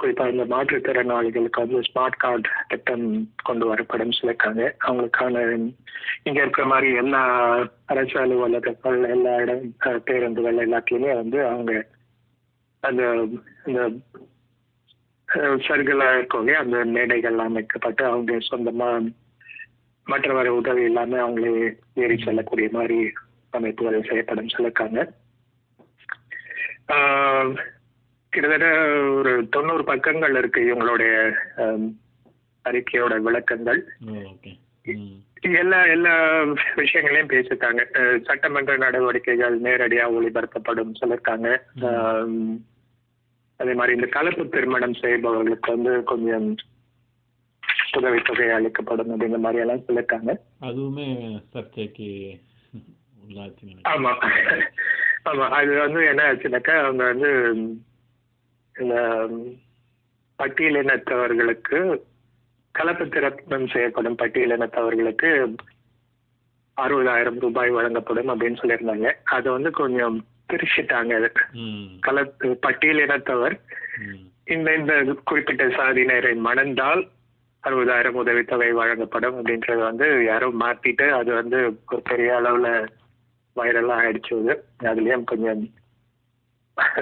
குறிப்பாக 0.00 0.32
இந்த 0.34 0.44
மாற்றுத்திறனாளிகளுக்கு 0.52 1.62
வந்து 1.62 1.80
ஸ்மார்ட் 1.88 2.20
கார்டு 2.22 2.48
திட்டம் 2.70 3.04
கொண்டு 3.48 3.64
வரப்படும் 3.70 4.16
சொல்லியிருக்காங்க. 4.18 4.62
அவங்களுக்கான 4.86 5.42
இங்கே 6.26 6.40
இருக்கிற 6.44 6.64
மாதிரி 6.72 6.88
எல்லா 7.02 7.22
அரசு 7.92 8.16
அலுவலகங்கள் 8.22 8.98
எல்லா 9.14 9.34
இடம் 9.44 9.66
பேருந்துகள் 10.08 10.64
எல்லாத்துலயுமே 10.66 11.12
வந்து 11.22 11.38
அவங்க 11.50 11.72
அந்த 12.82 13.02
இந்த 13.68 13.82
சர்க்கிளா 15.34 16.18
இருக்கவங்க 16.18 16.52
அந்த 16.52 16.84
மேடைகள் 16.84 17.38
அமைக்கப்பட்டு 17.38 18.04
அவங்க 18.04 18.38
சொந்தமா 18.50 19.12
மற்றவர் 20.04 20.48
உதவி 20.48 20.82
இல்லாம 20.82 21.30
அவங்களே 21.30 21.76
ஏறி 21.94 22.18
செல்லக்கூடிய 22.18 22.68
மாதிரி 22.72 23.12
அமைப்புகள் 23.50 24.02
செய்யப்படும் 24.02 24.46
சொல்லியிருக்காங்க. 24.46 25.08
ஆஹ் 26.88 27.56
கிட்டத்தட்ட 28.28 28.82
ஒரு 29.12 29.48
தொண்ணூறு 29.48 29.84
பக்கங்கள் 29.84 30.36
இருக்கு 30.36 30.60
இவங்களுடைய 30.60 31.32
அறிக்கையோட 32.64 33.20
விளக்கங்கள். 33.20 33.88
எல்லா 35.40 35.84
எல்லா 35.84 36.42
விஷயங்களையும் 36.76 37.28
பேசியிருக்காங்க. 37.28 38.18
சட்டமன்ற 38.24 38.76
நடவடிக்கைகள் 38.76 39.60
நேரடியா 39.60 40.08
ஒளிபரப்பப்படும் 40.10 40.94
சொல்லியிருக்காங்க. 41.00 41.56
ஆம், 41.82 42.64
அதே 43.60 43.72
மாதிரி 43.74 43.94
இந்த 43.94 44.06
கலப்பு 44.06 44.48
திருமணம் 44.48 44.94
செய்பவர்களுக்கு 44.94 45.76
வந்து 45.76 46.02
கொஞ்சம் 46.02 46.54
உதவித்தொகை 47.96 48.50
அளிக்கப்படும் 48.50 49.10
அப்படிங்கிற 49.10 49.38
மாதிரி 49.38 49.60
எல்லாம் 49.60 49.84
சொல்லியிருக்காங்க. 49.88 50.32
அதுவுமே 50.60 51.06
சர்ச்சைக்கு 51.52 52.08
ஆமா. 53.82 54.12
ஆமா. 55.24 55.48
அது 55.48 55.78
வந்து 55.78 56.06
என்ன 56.06 56.22
ஆச்சுனாக்கா 56.32 56.74
அவங்க 56.84 57.04
வந்து 57.04 57.30
இந்த 58.74 58.96
பட்டியலினத்தவர்களுக்கு 60.38 62.00
கலப்பு 62.70 63.08
திருமணம் 63.08 63.68
செய்யப்படும் 63.68 64.18
பட்டியலினத்தவர்களுக்கு 64.18 65.54
அறுபதாயிரம் 66.76 67.38
ரூபாய் 67.38 67.70
வழங்கப்படும் 67.70 68.28
அப்படின்னு 68.28 68.60
சொல்லியிருந்தாங்க. 68.62 69.12
அது 69.24 69.50
வந்து 69.50 69.70
கொஞ்சம் 69.70 70.26
பிரிச்சுட்டாங்க 70.50 71.14
அது. 71.14 71.30
ம். 71.60 71.86
கலப்பு 72.00 72.58
பட்டியலினத்தவர் 72.62 73.56
ம். 74.00 74.20
இந்த 74.46 74.74
இந்த 74.74 74.94
குறிப்பிட்ட 75.24 75.64
சாதியினரை 75.78 76.32
மணந்தால் 76.44 77.02
அறுபதாயிரம் 77.64 78.18
உதவித்தொகை 78.18 78.70
வழங்கப்படும் 78.72 79.36
அப்படின்றது 79.36 79.82
வந்து 79.82 80.24
யாரோ 80.24 80.46
மாத்திட்டு 80.60 81.10
அது 81.10 81.32
வந்து 81.34 81.58
ஒரு 81.86 82.02
பெரிய 82.02 82.40
அளவுல 82.40 82.68
வைரலா 83.56 83.94
ஆயிடுச்சு 84.00 84.34
அது. 84.36 84.54
அதுலயும் 84.82 85.24
கொஞ்சம் 85.24 85.62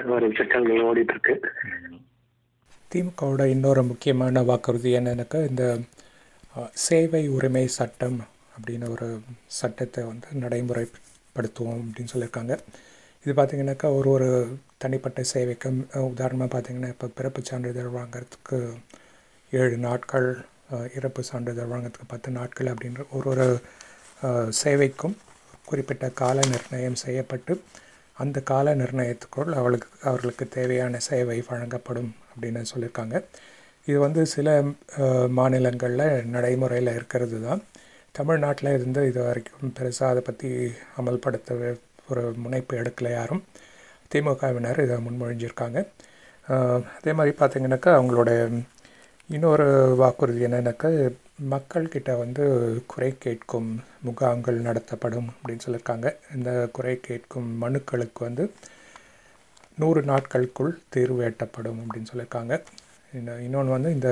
ஒரு 0.09 0.27
சிக்கல்கள் 0.37 0.83
ஓடிட்டு 0.83 1.13
இருக்கு 1.15 1.35
திமுகவோட 2.91 3.45
இன்னொரு 3.45 3.83
முக்கியமான 3.83 4.41
வாக்குறுதி 4.41 4.95
என்னன்னாக்கா 4.95 5.49
இந்த 5.49 5.63
சேவை 6.79 7.27
உரிமை 7.27 7.67
சட்டம் 7.69 8.17
அப்படின்னு 8.55 8.89
ஒரு 8.89 9.07
சட்டத்தை 9.51 10.03
வந்து 10.03 10.27
நடைமுறைப்படுத்துவோம் 10.39 11.81
அப்படின்னு 11.81 12.13
சொல்லியிருக்காங்க. 12.13 12.53
இது 13.29 13.33
பார்த்திங்கனாக்கா 13.37 13.87
ஒரு 13.97 14.09
ஒரு 14.13 14.27
தனிப்பட்ட 14.83 15.21
சேவைக்கும் 15.31 15.79
உதாரணமாக 16.11 16.49
பார்த்திங்கன்னா 16.53 16.87
இப்போ 16.93 17.07
பிறப்பு 17.17 17.41
சான்றிதழ் 17.49 17.89
வாங்குறதுக்கு 17.95 18.57
ஏழு 19.51 19.75
நாட்கள் 19.83 20.27
இறப்பு 20.97 21.21
சான்றிதழ் 21.27 21.69
வாங்குறதுக்கு 21.71 22.07
பத்து 22.13 22.31
நாட்கள் 22.37 22.69
அப்படின்ற 22.71 23.03
ஒரு 23.17 23.29
ஒரு 23.33 23.45
சேவைக்கும் 24.61 25.15
குறிப்பிட்ட 25.67 26.07
கால 26.21 26.37
நிர்ணயம் 26.53 26.97
செய்யப்பட்டு 27.03 27.55
அந்த 28.17 28.41
கால 28.51 28.73
நிர்ணயத்துக்குள் 28.81 29.51
அவளுக்கு 29.59 29.91
அவர்களுக்கு 30.11 30.47
தேவையான 30.57 31.01
சேவை 31.09 31.37
வழங்கப்படும் 31.49 32.11
அப்படின்னு 32.31 32.71
சொல்லியிருக்காங்க. 32.71 33.21
இது 33.87 33.99
வந்து 34.05 34.23
சில 34.35 34.47
மாநிலங்களில் 35.39 36.07
நடைமுறையில் 36.35 36.95
இருக்கிறது 36.97 37.39
தான். 37.47 37.61
தமிழ்நாட்டில் 38.19 38.75
இருந்து 38.77 39.03
இது 39.11 39.21
வரைக்கும் 39.27 39.75
பெருசாக 39.79 40.13
அதை 40.15 40.23
பற்றி 40.31 40.49
அமல்படுத்த 41.01 41.77
ஒரு 42.09 42.23
முனைப்பு 42.43 42.73
எடுக்கல 42.81 43.11
யாரும். 43.11 43.43
திமுகவினர் 44.11 44.83
இதை 44.85 44.97
முன்மொழிஞ்சிருக்காங்க. 45.07 45.79
அதே 46.97 47.11
மாதிரி 47.17 47.33
பார்த்தீங்கன்னாக்கா 47.39 47.91
அவங்களோட 47.97 48.31
இன்னொரு 49.29 49.65
வாக்குறுதி 49.95 50.45
என்னென்னாக்கா 50.45 50.89
மக்கள்கிட்ட 51.51 52.11
வந்து 52.21 52.43
குறை 52.91 53.09
கேட்கும் 53.25 53.67
முகாம்கள் 54.07 54.57
நடத்தப்படும் 54.67 55.27
அப்படின்னு 55.35 55.65
சொல்லியிருக்காங்க 55.65 56.07
இந்த 56.35 56.51
குறை 56.71 56.95
கேட்கும் 57.07 57.49
மனுக்களுக்கு 57.63 58.21
வந்து 58.25 58.45
நூறு 59.77 60.01
நாட்களுக்குள் 60.01 60.71
தீர்வு 60.89 61.21
எட்டப்படும் 61.29 61.79
அப்படின்னு 61.83 62.11
சொல்லியிருக்காங்க 62.11 62.53
இன்னும் 63.13 63.43
இன்னொன்று 63.45 63.75
வந்து 63.75 63.91
இந்த 63.93 64.09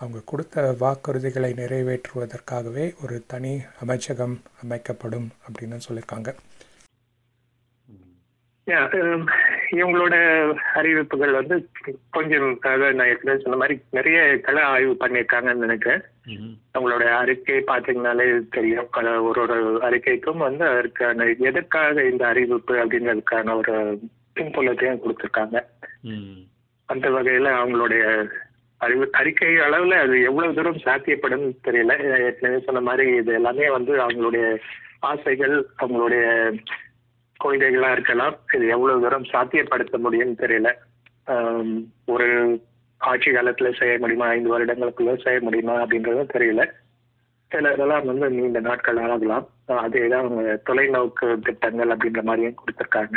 அவங்க 0.00 0.18
கொடுத்த 0.24 0.64
வாக்குறுதிகளை 0.80 1.50
நிறைவேற்றுவதற்காகவே 1.60 2.84
ஒரு 3.02 3.16
தனி 3.26 3.52
அமைச்சகம் 3.80 4.36
அமைக்கப்படும் 4.62 5.28
அப்படின்னு 5.46 5.78
சொல்லியிருக்காங்க 5.86 6.30
இவங்களோட 9.76 10.14
அறிவிப்புகள் 10.78 11.32
வந்து 11.38 11.56
கொஞ்சம் 12.16 12.46
அதாவது 12.62 12.96
நான் 12.98 13.10
ஏற்கனவே 13.10 13.42
சொன்ன 13.42 13.58
மாதிரி 13.60 13.74
நிறைய 13.90 14.18
கள 14.46 14.56
ஆய்வு 14.72 14.94
பண்ணியிருக்காங்கன்னு 15.02 15.64
நினைக்கிறேன். 15.64 16.02
அவங்களோட 16.74 17.04
அறிக்கை 17.20 17.58
பார்த்தீங்கன்னாலே 17.68 18.26
தெரியும். 18.56 18.88
கள 18.96 19.12
ஒரு 19.28 19.40
ஒரு 19.44 19.58
அறிக்கைக்கும் 19.88 20.44
வந்து 20.46 20.64
அதற்கான 20.72 21.28
எதற்காக 21.50 22.04
இந்த 22.10 22.24
அறிவிப்பு 22.26 22.74
அப்படிங்கிறதுக்கான 22.82 23.54
ஒரு 23.60 23.74
பின்புலத்தையும் 24.36 25.02
கொடுத்துருக்காங்க. 25.04 25.56
அந்த 26.88 27.06
வகையில 27.10 27.52
அவங்களுடைய 27.60 28.02
அறிவு 28.80 29.04
அறிக்கை 29.20 29.52
அளவுல 29.66 30.00
அது 30.06 30.16
எவ்வளவு 30.30 30.56
தூரம் 30.56 30.84
சாத்தியப்படும் 30.86 31.46
தெரியல. 31.68 31.92
ஏற்கனவே 32.26 32.58
சொன்ன 32.66 32.82
மாதிரி 32.88 33.06
இது 33.20 33.32
எல்லாமே 33.34 33.68
வந்து 33.76 33.94
அவங்களுடைய 34.06 34.48
ஆசைகள் 35.10 35.54
அவங்களுடைய 35.82 36.26
கொள்கைகளா 37.44 37.92
இருக்கலாம். 37.92 38.36
இது 38.54 38.66
எவ்வளவு 38.68 39.02
தூரம் 39.04 39.30
சாத்தியப்படுத்த 39.32 39.94
முடியும்னு 40.04 40.40
தெரியல. 40.42 40.68
ஒரு 42.06 42.28
ஆட்சி 42.98 43.30
காலத்துல 43.30 43.78
செய்ய 43.78 43.98
முடியுமா? 43.98 44.26
ஐந்து 44.26 44.50
வருடங்களுக்குள்ள 44.52 45.22
செய்ய 45.24 45.38
முடியுமா? 45.40 45.74
அப்படின்றதும் 45.82 46.34
தெரியல. 46.34 46.64
சில 47.48 47.72
இதெல்லாம் 47.72 48.06
வந்து 48.06 48.30
நீண்ட 48.30 48.60
நாட்கள் 48.60 49.00
ஆகலாம். 49.10 49.46
அதேதான் 49.68 50.22
அவங்க 50.22 50.62
தொலைநோக்கு 50.66 51.38
திட்டங்கள் 51.38 51.92
அப்படின்ற 51.96 52.22
மாதிரியும் 52.22 52.58
கொடுத்துருக்காங்க. 52.60 53.16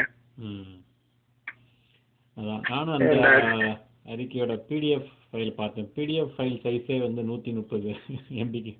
நானும் 2.69 2.97
அந்த 2.97 3.79
அறிக்கையோட 4.05 4.53
பிடிஎஃப் 4.69 5.09
ஃபைல் 5.31 5.53
பார்த்தேன். 5.53 5.91
பிடிஎஃப் 5.95 6.33
ஃபைல் 6.38 6.59
சைஸே 6.63 6.95
வந்து 7.01 7.23
நூற்றி 7.23 7.51
முப்பது 7.51 7.95
எம்பிக்கு. 8.41 8.73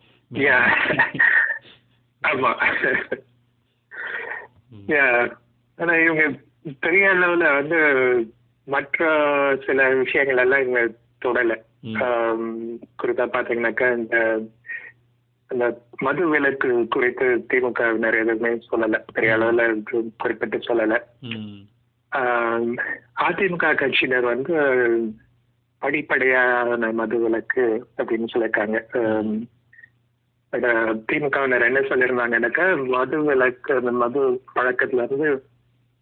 ஆமா. 2.24 2.52
ஆனா 5.78 5.94
இவங்க 5.96 6.24
பெரிய 6.80 7.10
அளவுல 7.10 7.54
வந்து 7.56 7.80
மற்ற 8.68 9.08
சில 9.66 9.90
விஷயங்கள் 9.90 10.38
எல்லாம் 10.38 10.62
இவங்க 10.62 10.82
தொடல. 11.26 11.54
குறிப்பா 13.02 13.26
பாத்தீங்கன்னாக்கா 13.36 13.88
இந்த 13.98 14.18
அந்த 15.52 15.66
மது 16.00 16.28
விலக்கு 16.28 16.88
குறித்து 16.88 17.46
திமுகவினர் 17.54 18.18
எதுவுமே 18.20 18.50
சொல்லல. 18.72 18.98
பெரிய 19.14 19.38
அளவுல 19.38 19.64
குறிப்பிட்டு 20.18 20.58
சொல்லல. 20.58 20.98
அதிமுக 23.28 23.74
கட்சியினர் 23.76 24.28
வந்து 24.34 24.56
படிப்படியான 25.82 26.92
மது 26.94 27.18
விலக்கு 27.20 27.66
அப்படின்னு 27.98 28.28
சொல்லியிருக்காங்க. 28.34 28.78
திமுகவினர் 30.52 31.64
என்ன 31.64 31.80
சொல்லியிருந்தாங்கன்னாக்கா 31.80 32.88
மது 32.88 33.24
விலக்கு 33.24 33.76
அந்த 33.76 33.92
மது 33.92 34.42
பழக்கத்துல 34.56 35.04
இருந்து 35.04 35.46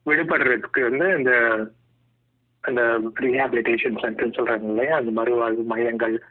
விடுபடுறதுக்கு 0.05 0.81
வந்து 0.89 1.17
இந்த 1.17 1.33
அந்த 2.61 2.81
ரீஹாபிலிட்டேஷன் 3.19 3.99
சென்டர் 3.99 4.35
சொல்றாங்க 4.37 4.63
இல்லையா? 4.63 4.95
அந்த 4.95 5.11
மறுவாழ்வு 5.21 5.63
மையங்கள் 5.63 6.23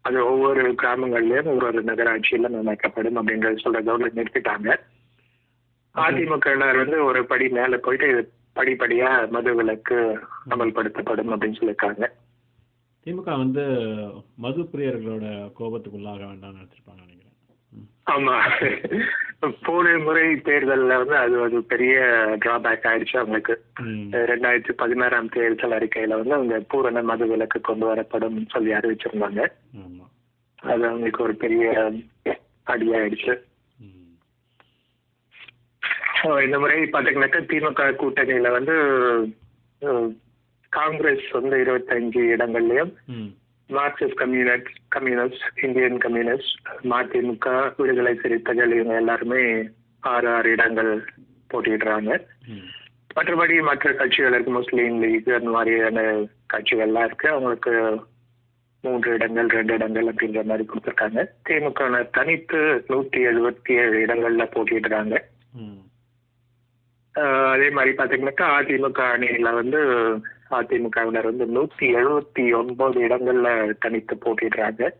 அது 0.00 0.26
ஒவ்வொரு 0.26 0.62
கிராமங்கள்லயும் 0.82 1.56
ஒரு 1.56 1.66
ஒரு 1.66 1.84
நகராட்சியில 1.84 2.58
அமைக்கப்படும் 2.58 3.16
அப்படிங்கறது 3.16 3.64
சொல்றதோட 3.64 4.08
நிறுத்திட்டாங்க. 4.14 4.76
அதிமுகவினர் 5.94 6.76
வந்து 6.76 7.04
ஒரு 7.04 7.26
படி 7.26 7.48
மேல 7.48 7.76
போயிட்டு 7.76 8.32
படிப்படியா 8.56 9.30
மது 9.30 9.54
விலக்கு 9.54 9.98
அமல்படுத்தப்படும் 10.50 11.32
அப்படின்னு 11.32 11.60
சொல்லியிருக்காங்க. 11.60 12.06
திமுக 13.06 13.36
வந்து 13.44 13.64
மது 14.36 14.62
பிரியர்களோட 14.62 15.26
கோபத்துக்குள்ளாக 15.58 16.24
வேண்டாம்னு 16.24 16.58
நினைச்சிருப்பாங்க 16.58 17.02
நினைக்கிறேன். 17.04 17.27
ஆமா. 18.10 18.36
போன 19.62 19.98
முறை 19.98 20.26
தேர்தல்ல 20.34 20.96
வந்து 21.00 21.16
அது 21.16 21.40
ஒரு 21.40 21.62
பெரிய 21.62 21.96
டிராபேக் 22.44 22.86
ஆயிடுச்சு 22.90 23.16
அவங்களுக்கு. 23.16 23.54
ரெண்டாயிரத்தி 24.30 24.72
பதினாறாம் 24.72 25.28
தேர்தல் 25.28 25.76
அறிக்கையில 25.78 26.16
வந்து 26.20 26.34
அவங்க 26.34 26.60
பூரண 26.68 27.02
மது 27.02 27.26
விலக்கு 27.26 27.60
கொண்டு 27.60 27.86
வரப்படும் 27.86 28.46
சொல்லி 28.50 28.72
அறிவிச்சிருந்தாங்க. 28.72 29.42
அது 30.62 30.86
அவங்களுக்கு 30.86 31.22
ஒரு 31.22 31.34
பெரிய 31.34 31.92
அடியாயிடுச்சு. 32.66 33.34
இந்த 36.44 36.58
முறை 36.58 36.82
பாத்தீங்கன்னாக்கா 36.82 37.40
திமுக 37.50 37.82
கூட்டணியில 38.00 38.50
வந்து 38.50 38.74
காங்கிரஸ் 40.68 41.28
வந்து 41.30 41.56
இருபத்தஞ்சு 41.64 42.22
இடங்கள்லயும். 42.34 42.92
Marxist 43.68 44.14
communist 44.14 44.76
communist 44.88 45.64
Indian 45.64 45.98
communist 45.98 46.68
MDMK 46.84 47.72
Viduthalai 47.76 48.18
Chiruthaigal 48.22 48.72
இவங்க 48.72 48.94
எல்லாருமே 48.94 49.68
ஆறு 50.00 50.28
ஆறு 50.28 50.50
இடங்கள் 50.50 51.04
போட்டியிடுறாங்க. 51.50 52.26
மற்றபடி 53.16 53.62
மற்ற 53.62 53.92
கட்சிகள் 53.92 54.32
இருக்கு 54.32 54.52
முஸ்லீம் 54.52 55.02
லீக் 55.02 55.28
அந்த 55.28 55.50
மாதிரியான 55.50 56.00
கட்சிகள்லாம் 56.54 57.04
இருக்கு 57.04 57.28
அவங்களுக்கு 57.28 58.00
மூன்று 58.80 59.12
இடங்கள் 59.12 59.46
ரெண்டு 59.46 59.74
இடங்கள் 59.74 60.06
அப்படின்ற 60.06 60.44
மாதிரி 60.44 60.68
கொடுத்துருக்காங்க 60.68 61.28
திமுக 61.48 62.10
தனித்து 62.10 62.84
நூத்தி 62.88 63.16
எழுபத்தி 63.16 63.72
ஏழு 63.72 64.06
இடங்கள்ல. 64.06 65.18
ஆஹ் 67.14 67.50
அதே 67.50 67.70
மாதிரி 67.70 67.96
பாத்தீங்கன்னாக்கா 67.96 68.48
அதிமுக 68.60 69.00
அணியில 69.14 69.54
வந்து 69.54 69.80
அதிமுகவினர் 70.50 71.28
வந்து 71.30 71.46
நூத்தி 71.46 71.86
எழுபத்தி 72.00 72.44
ஒன்பது 72.58 73.00
இடங்கள்ல 73.00 73.48
தனித்து 73.78 74.16
போட்டிடுறாங்க 74.16 74.90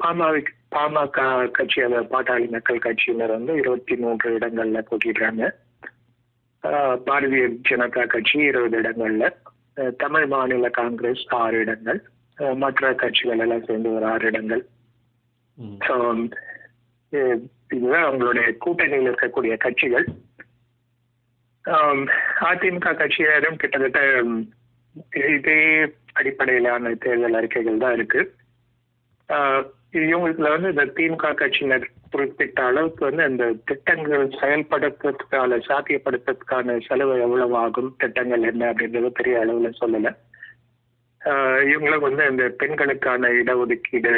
பாமக 0.00 0.42
பாமக 0.70 1.50
கட்சி 1.50 1.80
பாட்டாளி 1.82 2.46
மக்கள் 2.48 2.78
கட்சியினர் 2.78 3.30
வந்து 3.30 3.54
இருபத்தி 3.54 3.96
மூன்று 3.96 4.38
இடங்கள்ல 4.38 4.82
போட்டிடுறாங்க 4.90 5.52
பாரதிய 7.06 7.44
ஜனதா 7.70 8.06
கட்சி 8.06 8.38
இருபது 8.38 8.78
இடங்கள்ல 8.80 9.26
தமிழ் 9.96 10.26
மாநில 10.26 10.68
காங்கிரஸ் 10.68 11.24
ஆறு 11.28 11.58
இடங்கள் 11.58 12.00
மற்ற 12.56 12.94
கட்சிகள் 12.94 13.38
எல்லாம் 13.38 13.64
சேர்ந்து 13.64 13.94
ஒரு 13.94 14.04
ஆறு 14.04 14.26
இடங்கள். 14.26 14.62
இதுதான் 17.70 18.06
அவங்களுடைய 18.08 18.56
கூட்டணியில் 18.64 19.08
இருக்கக்கூடிய 19.10 19.56
கட்சிகள். 19.56 20.06
அதிமுக 22.50 22.90
கட்சியினரும் 23.00 23.60
கிட்டத்தட்ட 23.62 24.00
இதே 25.36 25.58
அடிப்படையிலான 26.18 26.92
தேர்தல் 27.04 27.38
அறிக்கைகள் 27.40 27.82
தான் 27.82 27.96
இருக்கு. 27.98 28.20
இவங்களுக்குல 29.92 30.52
வந்து 30.54 30.72
இந்த 30.74 30.84
திமுக 30.96 31.32
கட்சியினர் 31.40 31.86
குறிப்பிட்ட 32.14 32.60
அளவுக்கு 32.68 33.02
வந்து 33.08 33.22
அந்த 33.28 33.44
திட்டங்கள் 33.68 34.24
செயல்படுத்துறதுக்கான 34.40 35.58
சாத்தியப்படுத்துறதுக்கான 35.68 36.76
செலவு 36.88 37.14
எவ்வளவு 37.26 37.54
ஆகும் 37.64 37.90
திட்டங்கள் 38.02 38.48
என்ன 38.50 38.62
அப்படின்றது 38.72 39.10
பெரிய 39.18 39.44
அளவுல 39.44 39.70
சொல்லல. 39.82 40.10
இவங்களுக்கு 41.70 41.70
இவங்களும் 41.70 42.06
வந்து 42.08 42.24
இந்த 42.32 42.44
பெண்களுக்கான 42.60 43.30
இடஒதுக்கீடு 43.40 44.14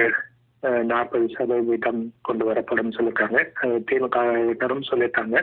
நாற்பது 0.91 1.27
சதவீதம் 1.37 2.03
கொண்டு 2.27 2.45
வரப்படும் 2.49 2.95
சொல்லியிருக்காங்க. 2.97 3.39
திமுக 3.89 3.89
திமுகவினரும் 3.91 4.89
சொல்லியிருக்காங்க. 4.91 5.39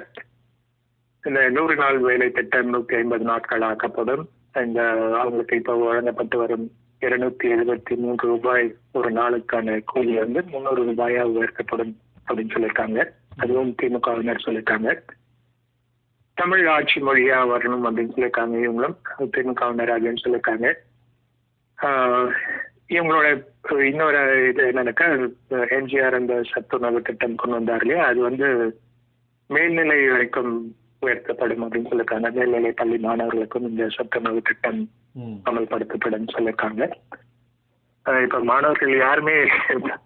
இந்த 1.27 1.49
நூறு 1.49 1.75
நாள் 1.75 1.97
வேலை 1.97 2.31
திட்டம் 2.31 2.69
நூத்தி 2.73 2.95
ஐம்பது 2.95 3.23
நாட்கள் 3.23 3.61
ஆக்கப்படும். 3.61 4.29
இந்த 4.65 4.81
அவங்களுக்கு 5.19 5.55
இப்போ 5.55 5.73
வழங்கப்பட்டு 5.75 6.37
வரும் 6.37 6.71
இருநூத்தி 7.01 7.47
எழுபத்தி 7.55 7.95
மூன்று 7.95 8.27
ரூபாய் 8.27 8.75
ஒரு 8.91 9.09
நாளுக்கான 9.11 9.81
கூலி 9.85 10.13
வந்து 10.17 10.43
முந்நூறு 10.43 10.81
ரூபாயா 10.83 11.21
உயர்த்தப்படும் 11.21 11.93
அப்படின்னு 12.27 12.53
சொல்லியிருக்காங்க. 12.55 12.99
அதுவும் 13.37 13.75
திமுகவினர் 13.81 14.45
சொல்லியிருக்காங்க. 14.45 14.89
தமிழ் 16.33 16.65
ஆட்சி 16.67 17.01
மொழியா 17.01 17.39
வரணும் 17.53 17.85
அப்படின்னு 17.85 18.15
சொல்லியிருக்காங்க 18.15 18.55
இவங்களும். 18.65 18.97
திமுகவினர் 19.35 19.93
அப்படின்னு 19.95 20.23
சொல்லியிருக்காங்க. 20.25 20.67
இவங்களோட 22.95 23.27
இன்னொரு 23.89 24.21
இது 24.49 24.61
என்னன்னாக்கா 24.71 25.07
எம்ஜிஆர் 25.77 26.19
அந்த 26.19 26.35
சத்துணவு 26.51 27.01
திட்டம் 27.01 27.35
கொண்டு 27.35 27.55
வந்தார் 27.55 27.81
இல்லையா? 27.81 28.05
அது 28.05 28.19
வந்து 28.21 28.47
மேல்நிலை 29.47 30.09
வரைக்கும் 30.09 30.53
உயர்த்தப்படும் 31.01 31.63
அப்படின்னு 31.65 31.89
சொல்லியிருக்காங்க. 31.89 32.29
மேல்நிலை 32.37 32.71
பள்ளி 32.79 32.97
மாணவர்களுக்கும் 33.05 33.67
இந்த 33.69 33.83
சத்துணவு 33.97 34.41
திட்டம். 34.49 34.81
அமல்படுத்தப்படும் 35.49 36.33
சொல்லியிருக்காங்க. 36.35 36.83
இப்ப 38.25 38.39
மாணவர்கள் 38.49 38.91
யாருமே 39.05 39.35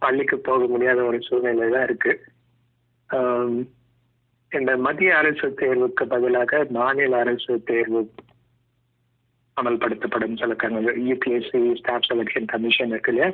பள்ளிக்கு 0.04 0.38
போக 0.48 0.68
முடியாத 0.74 1.00
ஒரு 1.10 1.20
சூழ்நிலை 1.28 1.68
தான் 1.76 1.88
இருக்கு 1.90 2.14
இந்த 4.52 4.72
மத்திய 4.86 5.12
அரசு 5.20 5.48
தேர்வுக்கு 5.60 6.04
பதிலாக 6.14 6.62
மாநில 6.78 7.20
அரசு 7.24 7.54
தேர்வு 7.70 8.02
அமல்படுத்தப்படும் 9.58 10.40
சொல்லிருக்காங்க 10.42 10.94
யூபிஎஸ்சி 11.10 11.62
ஸ்டாஃப் 11.80 12.08
செலெக்ஷன் 12.10 12.50
கமிஷன் 12.54 12.94
இருக்கு 12.94 13.12
இல்லையா? 13.14 13.30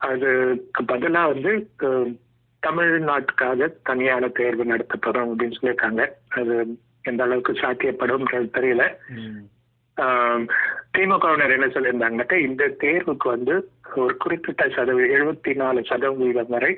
அதுக்கு 0.00 0.82
பதிலாக 0.92 1.32
வந்து 1.32 1.52
தமிழ்நாட்டுக்காக 2.62 3.68
தனியான 3.88 4.28
தேர்வு 4.38 4.64
நடத்தப்படும் 4.64 5.30
அப்படின்னு 5.30 5.58
சொல்லியிருக்காங்க. 5.58 6.02
அது 6.38 6.54
எந்த 7.02 7.22
அளவுக்கு 7.26 7.52
சாத்தியப்படும்ன்றது 7.62 8.48
தெரியல. 8.58 8.84
திமுகவினர் 10.96 11.54
என்ன 11.56 11.66
சொல்லியிருந்தாங்கன்னாக்கா 11.74 12.36
இந்த 12.48 12.64
தேர்வுக்கு 12.82 13.26
வந்து 13.34 13.54
ஒரு 14.02 14.14
குறிப்பிட்ட 14.24 14.62
சதவீதம் 14.76 15.14
எழுபத்தி 15.16 15.52
நாலு 15.62 15.80
சதவீதம் 15.90 16.52
வரை 16.54 16.72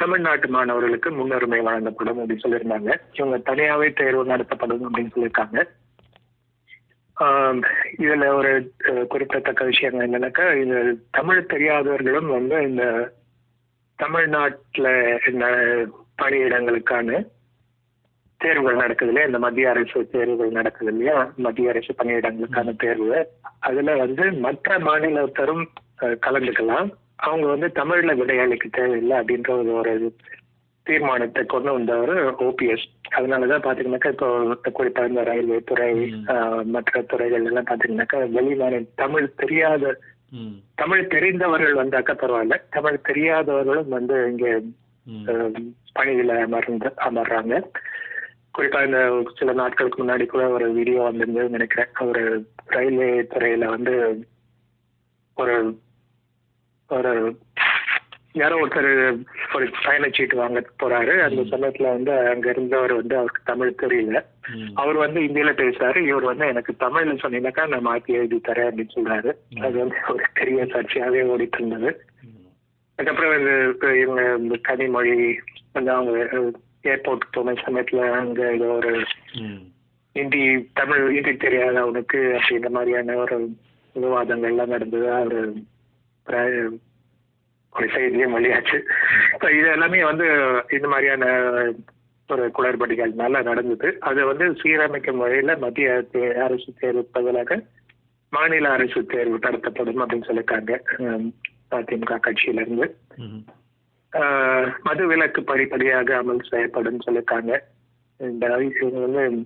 தமிழ்நாட்டு 0.00 0.48
மாணவர்களுக்கு 0.48 1.08
முன்னுரிமை 1.12 1.60
வழங்கப்படும் 1.68 2.18
அப்படின்னு 2.20 2.44
சொல்லியிருந்தாங்க. 2.44 2.90
இவங்க 3.18 3.38
தனியாவே 3.48 3.88
தேர்வு 4.00 4.24
நடத்தப்படும் 4.32 4.84
அப்படின்னு 4.86 5.14
சொல்லியிருக்காங்க. 5.14 5.58
இதுல 8.04 8.26
ஒரு 8.38 8.50
குறிப்பிடத்தக்க 9.12 9.64
விஷயம் 9.64 10.00
என்னன்னாக்கா 10.00 10.46
இது 10.62 10.78
தமிழ் 11.10 11.50
தெரியாதவர்களும் 11.52 12.28
வந்து 12.36 12.56
இந்த 12.70 12.84
தமிழ்நாட்டுல 14.02 14.88
பணியிடங்களுக்கான 16.22 17.24
தேர்வுகள் 18.40 18.82
நடக்குது 18.82 19.10
இல்லையா? 19.10 19.28
இந்த 19.28 19.38
மத்திய 19.44 19.70
அரசு 19.70 20.00
தேர்வுகள் 20.14 20.56
நடக்குது 20.58 20.90
இல்லையா? 20.92 21.18
மத்திய 21.44 21.72
அரசு 21.72 21.92
பணியிடங்களுக்கான 22.00 22.74
தேர்வு. 22.76 23.18
அதுல 23.68 23.94
வந்து 24.02 24.24
மற்ற 24.46 24.78
மாநிலத்தரும் 24.88 25.64
கலந்துக்கலாம். 26.26 26.88
அவங்க 27.28 27.46
வந்து 27.52 27.68
தமிழ்ல 27.80 28.14
விடையளிக்க 28.20 28.66
தேவையில்லை 28.70 29.14
அப்படின்ற 29.18 29.50
ஒரு 29.58 29.72
ஒரு 29.78 29.94
தீர்மானத்தை 30.86 31.42
கொண்டு 31.44 31.70
வந்தவர் 31.72 32.12
ஓபிஎஸ். 32.48 32.84
அதனாலதான் 33.16 33.64
பாத்தீங்கன்னாக்கா 33.66 34.10
இப்போ 34.14 34.28
குறிப்பா 34.78 35.02
இந்த 35.08 35.22
ரயில்வே 35.30 35.58
துறை 35.70 35.90
மற்ற 36.74 37.02
துறைகள் 37.12 37.46
எல்லாம் 37.48 37.68
பாத்தீங்கன்னாக்கா 37.70 38.20
வெளிமாநில 38.36 38.84
தமிழ் 39.02 39.34
தெரியாத 39.42 39.94
தமிழ் 40.74 41.06
தெரிந்தவர்கள் 41.06 41.74
வந்தாக்கா 41.74 42.14
பரவாயில்ல 42.14 42.56
தமிழ் 42.70 43.04
தெரியாதவர்களும் 43.08 43.88
வந்து 43.88 44.16
இங்க 44.30 44.46
பணியில 45.98 46.40
அமர்ந்து 46.42 46.88
அமர்றாங்க. 47.04 47.54
குறிப்பா 48.58 48.80
இந்த 48.86 49.00
சில 49.38 49.52
நாட்களுக்கு 49.52 49.98
முன்னாடி 50.02 50.26
கூட 50.26 50.48
ஒரு 50.48 50.72
வீடியோ 50.72 51.00
வந்திருந்தது 51.02 51.48
நினைக்கிறேன். 51.48 51.92
ஒரு 52.00 52.22
ரயில்வே 52.66 53.10
துறையில 53.22 53.64
வந்து 53.64 54.26
ஒரு 55.34 55.56
ஒரு 56.88 57.12
யாரோ 58.32 58.56
ஒருத்தர் 58.62 58.90
ஒரு 59.54 59.66
பயணச்சீட்டு 59.84 60.36
வாங்க 60.36 60.60
போறாரு. 60.82 61.14
அந்த 61.26 61.42
சமயத்துல 61.52 61.82
வந்து 61.82 62.12
அங்க 62.28 62.50
இருந்தவர் 62.50 62.94
வந்து 62.94 63.16
அவருக்கு 63.16 63.42
தமிழ் 63.44 63.80
தெரியல. 63.82 64.24
அவர் 64.74 64.96
வந்து 64.96 65.20
இந்தியில 65.20 65.52
பேசுறாரு. 65.62 65.98
இவர் 66.10 66.30
வந்து 66.30 66.46
எனக்கு 66.46 66.72
தமிழ்ல 66.80 67.14
சொன்னீங்கன்னாக்கா 67.22 67.64
நான் 67.68 67.88
மாத்தி 67.88 68.12
எழுதி 68.18 68.38
தரேன் 68.48 68.68
அப்படின்னு 68.70 68.96
சொல்றாரு. 68.96 69.32
அது 69.60 69.76
வந்து 69.78 69.98
ஒரு 70.08 70.24
பெரிய 70.34 70.64
சர்ச்சையாவே 70.64 71.22
ஓடிட்டு 71.32 71.58
இருந்தது. 71.60 71.90
அதுக்கப்புறம் 72.98 73.34
இந்த 73.38 73.52
இவங்க 74.02 74.22
இந்த 74.38 74.56
கனிமொழி 74.68 75.16
வந்து 75.72 75.92
அவங்க 75.92 76.12
ஏர்போர்ட் 76.82 77.32
போன 77.32 77.52
சமயத்துல 77.66 78.10
அங்க 78.20 78.40
ஏதோ 78.52 78.68
ஒரு 78.72 78.92
ஹிந்தி 80.14 80.42
தமிழ் 80.72 81.04
ஹிந்தி 81.14 81.32
தெரியாத 81.36 81.76
அவனுக்கு 81.80 82.18
அப்படின்ற 82.38 82.68
மாதிரியான 82.70 83.16
ஒரு 83.16 83.38
விவாதங்கள் 83.96 84.50
எல்லாம் 84.50 84.74
நடந்தது 84.74 85.08
ஒரு 85.26 85.40
ஒரு 87.72 87.86
செய்தியும் 87.94 88.34
வெளியாச்சு. 88.36 88.78
இப்ப 89.34 89.46
இது 89.52 89.68
எல்லாமே 89.68 90.04
வந்து 90.04 90.26
இந்த 90.70 90.88
மாதிரியான 90.88 91.26
ஒரு 92.28 92.50
குளறுபடிகள்னால 92.58 93.42
நடந்தது. 93.42 94.00
அதை 94.00 94.24
வந்து 94.24 94.50
சீரமைக்கும் 94.50 95.20
வகையில 95.22 95.58
மத்திய 95.58 96.04
அரசு 96.44 96.72
தேர்வு 96.80 97.08
பதிலாக 97.12 97.64
மாநில 98.30 98.70
அரசு 98.70 99.06
தேர்வு 99.06 99.38
நடத்தப்படும் 99.38 100.00
அப்படின்னு 100.00 100.28
சொல்லியிருக்காங்க 100.28 100.72
அதிமுக 101.70 102.18
கட்சியில 102.20 102.60
இருந்து 102.60 102.96
ம் 103.16 103.44
ஆஹ் 104.12 104.72
மது 104.82 105.06
விலக்கு 105.06 105.42
படிப்படியாக 105.42 106.22
அமல் 106.22 106.48
செய்யப்படும் 106.50 107.00
சொல்லியிருக்காங்க. 107.06 107.58
இந்த 108.16 108.46
வந்து 108.48 109.44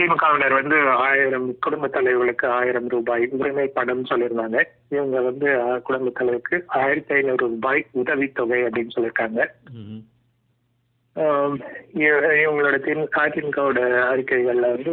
திமுகவினர் 0.00 0.52
வந்து 0.52 0.76
ஆயிரம் 0.88 1.58
குடும்ப 1.58 1.88
தலைவர்களுக்கு 1.88 2.46
ஆயிரம் 2.46 2.88
ரூபாய் 2.88 3.28
உரிமை 3.30 3.66
பணம் 3.66 4.04
சொல்லியிருந்தாங்க. 4.04 4.62
இவங்க 4.88 5.20
வந்து 5.20 5.48
குடும்ப 5.82 6.10
தலைவருக்கு 6.10 6.64
ஆயிரத்தி 6.66 7.14
ஐநூறு 7.14 7.36
ரூபாய் 7.36 7.86
உதவித்தொகை 7.90 8.62
அப்படின்னு 8.62 8.88
சொல்லியிருக்காங்க. 8.96 9.48
இவங்களோட 11.16 12.76
தின் 12.80 13.08
அதிமுகவோட 13.22 13.80
அறிக்கைகள்ல 14.10 14.68
வந்து 14.74 14.92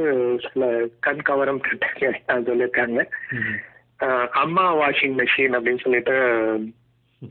சில 0.51 0.88
கண் 0.99 1.21
கவரம் 1.21 1.62
சொல்லியிருக்காங்க 2.47 3.03
அம்மா 4.27 4.65
வாஷிங் 4.75 5.15
மெஷின் 5.17 5.56
அப்படின்னு 5.58 5.84
சொல்லிட்டு 5.84 6.15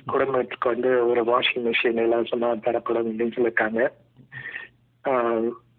குடும்பத்துக்கு 0.07 0.69
வந்து 0.69 1.07
ஒரு 1.09 1.25
வாஷிங் 1.25 1.67
மிஷின் 1.67 2.01
இலவசமா 2.05 2.61
தரப்படும் 2.61 3.09
அப்படின்னு 3.11 3.37
சொல்லியிருக்காங்க 3.37 3.81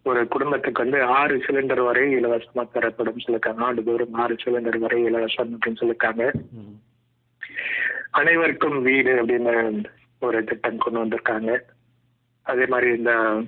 ஒரு 0.04 0.28
குடும்பத்துக்கு 0.28 0.84
வந்து 0.84 1.04
ஆறு 1.04 1.38
சிலிண்டர் 1.38 1.82
வரை 1.84 2.04
இலவசமா 2.16 2.64
தரப்படும் 2.72 3.24
சொல்லியிருக்காங்க 3.28 3.64
ஆண்டுதோறும் 3.64 4.14
ஆறு 4.14 4.36
சிலிண்டர் 4.46 4.78
வரை 4.78 5.00
இலவசம் 5.04 5.52
அப்படின்னு 5.54 5.82
சொல்லியிருக்காங்க 5.82 6.26
அனைவருக்கும் 8.12 8.82
வீடு 8.82 9.12
அப்படின்னு 9.14 9.84
ஒரு 10.20 10.44
திட்டம் 10.44 10.78
கொண்டு 10.78 11.00
வந்திருக்காங்க. 11.00 11.52
அதே 12.48 12.66
மாதிரி 12.66 12.98
இந்த 12.98 13.42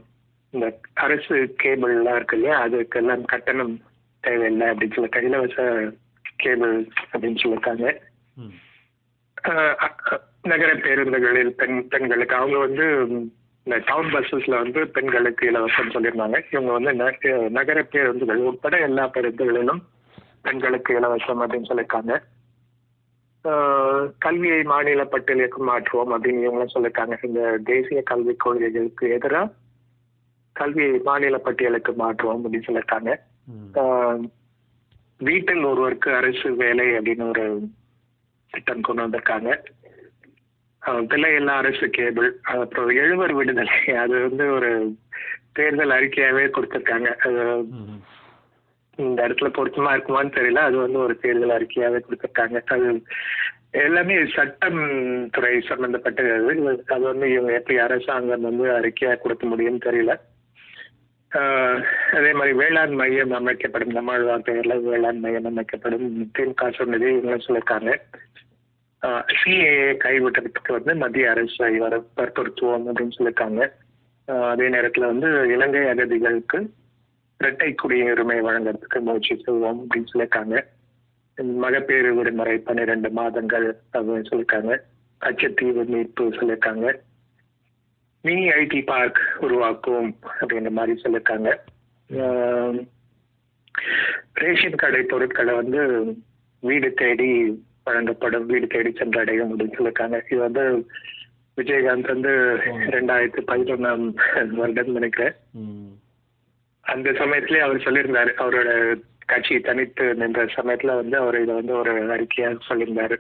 இந்த 0.50 0.80
அரசு 0.94 1.54
கேபிள் 1.58 1.96
எல்லாம் 1.96 2.16
இருக்கு 2.16 2.36
இல்லையா 2.36 2.68
அதுக்கெல்லாம் 2.68 3.22
கட்டணம் 3.26 3.82
தேவையில்லை 4.20 4.68
அப்படின்னு 4.68 4.94
சொல்லி 4.94 5.28
இலவச 5.28 5.92
கேபிள் 6.36 6.88
அப்படின்னு 7.14 7.36
சொல்லியிருக்காங்க. 7.36 7.96
நகர 10.42 10.74
பேருந்துகளில் 10.74 11.50
பெண் 11.50 11.88
பெண்களுக்கு 11.88 12.36
அவங்க 12.36 12.58
வந்து 12.58 13.08
இந்த 13.64 13.82
டவுன் 13.86 14.14
பஸ்ஸஸ்ல 14.14 14.62
வந்து 14.62 14.88
பெண்களுக்கு 14.88 15.52
இலவசம் 15.52 15.90
சொல்லியிருந்தாங்க. 15.90 16.44
இவங்க 16.52 16.72
வந்து 16.72 16.94
நக- 16.94 17.50
நகர 17.50 17.84
பேருந்துகள் 17.84 18.38
உட்பட 18.38 18.78
எல்லா 18.78 19.10
பேருந்துகளிலும் 19.10 19.82
பெண்களுக்கு 20.42 20.94
இலவசம் 20.94 21.48
அப்படின்னு 21.48 21.70
சொல்லியிருக்காங்க. 21.70 22.22
கல்வியை 24.18 24.64
மாநில 24.64 25.04
பட்டியலுக்கு 25.04 25.68
மாற்றுவோம் 25.68 26.10
அப்படின்னு 26.10 26.48
இவங்களும் 26.48 26.68
சொல்லியிருக்காங்க. 26.74 27.18
இந்த 27.22 27.60
தேசிய 27.64 28.02
கல்விக் 28.02 28.40
கொள்கைகளுக்கு 28.40 29.10
எதிராக 29.10 29.54
கல்வியை 30.52 30.98
மாநில 30.98 31.38
பட்டியலுக்கு 31.38 31.92
மாற்றுவோம் 31.92 32.42
அப்படின்னு 32.52 33.16
ஆஹ் 33.74 34.30
வீட்டில் 35.18 35.64
ஒருவருக்கு 35.64 36.16
அரசு 36.16 36.56
வேலை 36.56 36.88
அப்படின்னு 36.88 37.30
ஒரு 37.30 37.62
திட்டம் 38.50 38.82
கொண்டு 38.82 39.08
வந்திருக்காங்க. 39.08 39.64
ஆஹ் 40.86 41.06
பிள்ளையில்லா 41.06 41.46
அரசு 41.46 41.90
கேபிள் 41.90 42.40
அப்புறம் 42.42 42.88
எழுவர் 42.88 43.34
விடுதலை 43.34 43.88
அது 43.88 44.30
வந்து 44.30 44.52
ஒரு 44.52 44.96
தேர்தல் 45.52 45.90
அறிக்கையாவே 45.90 46.52
கொடுத்திருக்காங்க. 46.52 47.06
இந்த 49.00 49.28
இடத்துல 49.28 49.50
பொருத்தமா 49.58 49.92
இருக்குமான்னு 49.96 50.38
தெரியல. 50.38 50.62
அது 50.70 50.78
வந்து 50.78 51.00
ஒரு 51.00 51.16
தேர்தல் 51.20 51.56
அறிக்கையாவே 51.58 52.00
கொடுத்துருக்காங்க. 52.06 52.60
அது 52.76 52.88
எல்லாமே 53.84 54.16
சட்டம் 54.36 54.82
துறை 55.30 55.54
சம்பந்தப்பட்டது. 55.68 56.32
அது 56.34 56.84
அது 56.96 57.04
வந்து 57.12 57.28
இவங்க 57.34 57.54
எப்படி 57.54 57.78
அரசாங்கம் 57.80 58.48
வந்து 58.50 58.68
அறிக்கையா 58.80 59.16
கொடுக்க 59.16 59.48
முடியும்னு 59.48 59.86
தெரியல. 59.88 60.16
அதே 62.18 62.32
மாதிரி 62.34 62.54
வேளாண் 62.58 62.96
மையம் 63.02 63.32
அமைக்கப்படும். 63.32 63.96
நம்மாழ்வார் 63.98 64.48
பெயர்ல 64.48 64.76
வேளாண் 64.84 65.20
மையம் 65.20 65.50
அமைக்கப்படும். 65.52 66.08
திமுக 66.38 66.72
சொன்னது 66.78 67.08
இவங்களும் 67.12 67.46
சொல்லியிருக்காங்க 67.48 67.94
சிஏ 69.40 69.74
கைவிட்டதுக்கு 70.04 70.72
வந்து 70.78 70.94
மத்திய 70.96 71.30
அரசு 71.30 71.68
வர 71.84 71.98
வற்புறுத்துவோம் 72.18 72.88
அப்படின்னு 72.90 73.16
சொல்லியிருக்காங்க 73.18 73.62
அதே 74.50 74.66
நேரத்துல 74.70 75.10
வந்து 75.12 75.28
இலங்கை 75.54 75.84
அகதிகளுக்கு 75.84 76.60
இரட்டை 77.40 77.76
குடியுரிமை 77.84 78.38
வழங்குறதுக்கு 78.46 79.00
முயற்சி 79.00 79.42
செய்வோம் 79.46 79.80
அப்படின்னு 79.82 80.12
சொல்லியிருக்காங்க. 80.14 80.56
மகப்பேறு 81.64 82.16
விடுமுறை 82.16 82.58
பன்னிரெண்டு 82.58 83.10
மாதங்கள் 83.10 83.68
அப்படின்னு 83.94 84.30
சொல்லியிருக்காங்க. 84.30 84.74
கச்சத்தீவு 85.26 85.86
மீட்பு 85.86 86.30
சொல்லியிருக்காங்க. 86.30 86.88
மினி 88.22 88.48
ஐடி 88.50 88.84
பார்க் 88.86 89.20
உருவாக்குவோம் 89.42 90.12
அப்படின்ற 90.42 90.70
மாதிரி 90.70 91.02
சொல்லியிருக்காங்க. 91.02 91.50
ரேஷன் 94.34 94.76
கடை 94.76 95.02
பொருட்களை 95.04 95.54
வந்து 95.54 95.82
வீடு 96.60 96.94
தேடி 96.94 97.30
வழங்கப்படும் 97.84 98.46
வீடு 98.46 98.68
தேடி 98.68 98.90
சென்றடையும் 98.90 99.52
அப்படின்னு 99.52 99.78
சொல்லியிருக்காங்க. 99.78 100.22
இது 100.32 100.40
வந்து 100.40 100.64
விஜயகாந்த் 101.58 102.12
வந்து 102.14 102.34
ரெண்டாயிரத்தி 102.96 103.42
பதினொன்னாம் 103.48 104.06
வருடம் 104.60 104.92
நினைக்கிறேன். 104.92 105.36
அந்த 106.94 107.14
சமயத்திலே 107.14 107.60
அவர் 107.60 107.86
சொல்லியிருந்தாரு. 107.86 108.32
அவரோட 108.44 108.70
கட்சி 109.32 109.56
தனித்து 109.60 110.06
நின்ற 110.16 110.46
சமயத்துல 110.58 110.96
வந்து 111.02 111.18
அவர் 111.18 111.42
இதை 111.42 111.56
வந்து 111.56 111.74
ஒரு 111.82 111.94
அறிக்கையா 112.16 112.50
சொல்லியிருந்தாரு. 112.70 113.18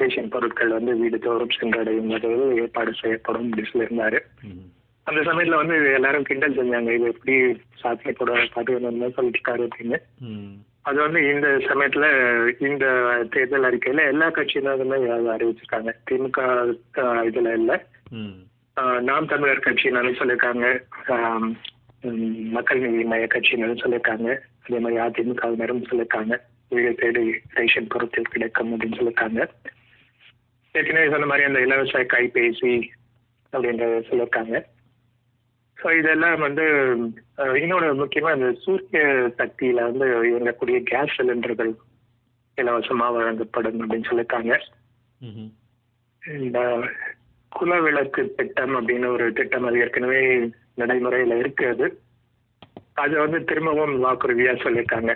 ரேஷன் 0.00 0.28
பொருட்கள் 0.28 0.76
வந்து 0.76 0.92
வீடு 0.98 1.18
தோறும் 1.18 1.56
சென்றடையும் 1.58 2.60
ஏற்பாடு 2.60 2.92
செய்யப்படும் 3.00 3.44
அப்படி 3.44 3.68
சொல்லியிருந்தாரு. 3.72 4.20
அந்த 5.04 5.20
சமயத்துல 5.20 5.60
வந்து 5.60 5.76
எல்லாரும் 5.92 6.22
கிண்டல் 6.22 6.56
செஞ்சாங்க. 6.56 6.90
இது 6.96 7.06
எப்படி 7.12 7.36
சாத்தியக்கூட 7.82 8.32
பதினொன்னு 8.56 9.08
சொல்லிருக்காரு 9.16 9.64
அப்படின்னு. 9.68 9.98
அது 10.82 10.98
வந்து 11.00 11.20
இந்த 11.34 11.48
சமயத்துல 11.68 12.06
இந்த 12.68 12.86
தேர்தல் 13.30 13.66
அறிக்கையில 13.68 14.06
எல்லா 14.06 14.28
கட்சியினருமே 14.30 14.98
அறிவிச்சிருக்காங்க. 15.34 15.90
திமுக 16.10 16.38
இதுல 17.28 17.52
இல்ல. 17.58 17.72
நாம் 19.00 19.30
தமிழர் 19.32 19.66
கட்சியினரும் 19.66 20.18
சொல்லியிருக்காங்க. 20.20 20.66
மக்கள் 22.52 22.82
நீதி 22.84 23.04
மைய 23.06 23.26
கட்சியினரும் 23.28 23.82
சொல்லியிருக்காங்க 23.82 24.28
அதே 24.62 24.78
மாதிரி 24.78 24.96
அதிமுகவினரும் 25.04 25.86
சொல்லியிருக்காங்க 25.88 26.34
வீடு 26.72 26.90
தேடி 26.98 27.24
ரேஷன் 27.56 27.90
பொருட்கள் 27.92 28.32
கிடைக்கும் 28.32 28.72
அப்படின்னு 28.72 28.98
சொல்லியிருக்காங்க 28.98 29.40
ஏற்கனவே 30.74 31.12
சொன்ன 31.12 31.28
மாதிரி 31.30 31.48
அந்த 31.48 31.60
இலவச 31.64 32.02
கைபேசி 32.12 32.74
அப்படின்றத 33.52 33.96
சொல்லியிருக்காங்க 34.06 34.54
ஸோ 35.76 35.90
இதெல்லாம் 35.98 36.38
வந்து 36.40 36.64
அஹ், 37.38 37.56
இன்னொரு 37.60 37.86
முக்கியமா 38.00 38.32
இந்த 38.34 38.48
சூரிய 38.62 39.00
சக்தியில 39.38 39.84
வந்து 39.88 40.06
இயங்கக்கூடிய 40.26 40.78
கேஸ் 40.86 41.16
சிலிண்டர்கள் 41.16 41.72
இலவசமா 42.58 43.06
வழங்கப்படும் 43.14 43.80
அப்படின்னு 43.80 44.08
சொல்லியிருக்காங்க 44.08 44.52
இந்த 46.22 46.58
குலவிளக்கு 47.52 48.22
திட்டம் 48.36 48.74
அப்படின்னு 48.78 49.08
ஒரு 49.08 49.26
திட்டம் 49.34 49.66
அது 49.68 49.80
ஏற்கனவே 49.80 50.20
நடைமுறையில 50.76 51.34
இருக்குது. 51.42 51.86
அது 52.92 53.18
வந்து 53.18 53.44
திரும்பவும் 53.44 54.04
வாக்குறுதியா 54.04 54.54
சொல்லியிருக்காங்க. 54.64 55.10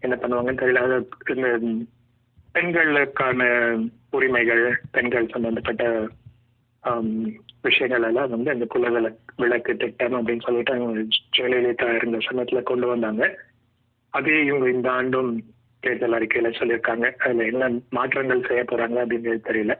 என்ன 0.00 0.16
பண்ணுவாங்கன்னு 0.16 0.60
தெரியல. 0.60 1.06
இந்த 1.34 1.84
பெண்களுக்கான 2.52 3.40
உரிமைகள் 4.10 4.80
பெண்கள் 4.90 5.28
சம்பந்தப்பட்ட 5.28 6.08
விஷயங்கள் 7.62 8.02
எல்லாம் 8.02 8.30
வந்து 8.30 8.50
அந்த 8.50 8.64
குல 8.64 9.12
விளக்கு 9.36 9.76
திட்டம் 9.76 10.12
அப்படின்னு 10.12 10.42
சொல்லிட்டு 10.42 10.72
அவங்க 10.72 11.16
ஜெயலலிதா 11.36 11.88
இருந்த 11.94 12.18
சமயத்துல 12.18 12.62
கொண்டு 12.62 12.86
வந்தாங்க. 12.86 13.38
அதே 14.08 14.44
இவங்க 14.44 14.70
இந்த 14.70 14.88
ஆண்டும் 14.90 15.30
தேர்தல் 15.80 16.12
அறிக்கையில 16.12 16.50
சொல்லியிருக்காங்க. 16.58 17.06
அதுல 17.16 17.44
என்ன 17.44 17.80
மாற்றங்கள் 17.90 18.46
செய்ய 18.46 18.62
போறாங்க 18.62 18.98
அப்படிங்கிறது 19.02 19.40
தெரியல. 19.48 19.74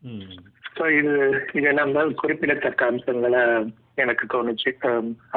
ம். 0.00 0.46
ஸோ 0.78 0.84
இது 0.98 1.12
இதெல்லாம் 1.58 1.96
தான் 1.98 2.10
குறிப்பிடத்தக்க 2.22 2.90
அம்சங்களை 2.90 3.42
எனக்கு 4.02 4.24
தோணுச்சு. 4.34 4.70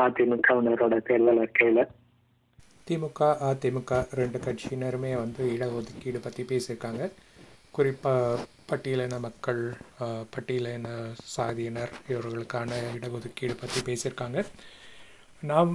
அதிமுகவினரோட 0.04 0.96
தேர்தல் 1.10 1.42
அறிக்கையில் 1.44 1.84
திமுக 2.88 3.28
அதிமுக 3.48 3.98
ரெண்டு 4.20 4.38
கட்சியினருமே 4.46 5.12
வந்து 5.24 5.42
இடஒதுக்கீடு 5.56 6.20
பற்றி 6.26 6.44
பேசியிருக்காங்க. 6.52 7.04
குறிப்பாக 7.76 8.40
பட்டியலின 8.70 9.20
மக்கள் 9.26 9.62
பட்டியலின 10.34 10.88
சாதியினர் 11.36 11.94
இவர்களுக்கான 12.12 12.72
இடஒதுக்கீடு 12.98 13.56
பற்றி 13.62 13.80
பேசியிருக்காங்க. 13.90 14.40
நாம் 15.52 15.72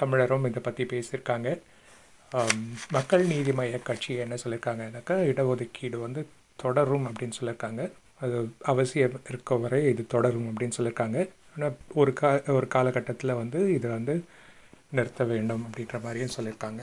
தமிழரும் 0.00 0.48
இதை 0.50 0.62
பற்றி 0.66 0.84
பேசியிருக்காங்க. 0.94 1.50
மக்கள் 2.96 3.24
நீதி 3.32 3.52
மைய 3.58 3.78
கட்சி 3.90 4.12
என்ன 4.24 4.36
சொல்லியிருக்காங்கனாக்கா 4.42 5.16
இடஒதுக்கீடு 5.32 5.98
வந்து 6.06 6.22
தொடரும் 6.62 7.06
அப்படின்னு 7.10 7.38
சொல்லியிருக்காங்க. 7.38 7.84
அது 8.20 8.36
அவசியம் 8.64 9.16
இருக்க 9.28 9.56
வரை 9.56 9.80
இது 9.86 10.02
தொடரும் 10.06 10.48
அப்படின்னு 10.48 10.76
சொல்லியிருக்காங்க. 10.76 11.18
ஆனால் 11.54 11.74
ஒரு 11.94 12.12
கா 12.12 12.28
ஒரு 12.54 12.66
காலகட்டத்தில் 12.68 13.38
வந்து 13.38 13.60
இதை 13.74 13.90
வந்து 13.90 14.14
நிறுத்த 14.92 15.24
வேண்டும் 15.30 15.64
அப்படின்ற 15.66 15.96
மாதிரியும் 16.02 16.36
சொல்லியிருக்காங்க. 16.36 16.82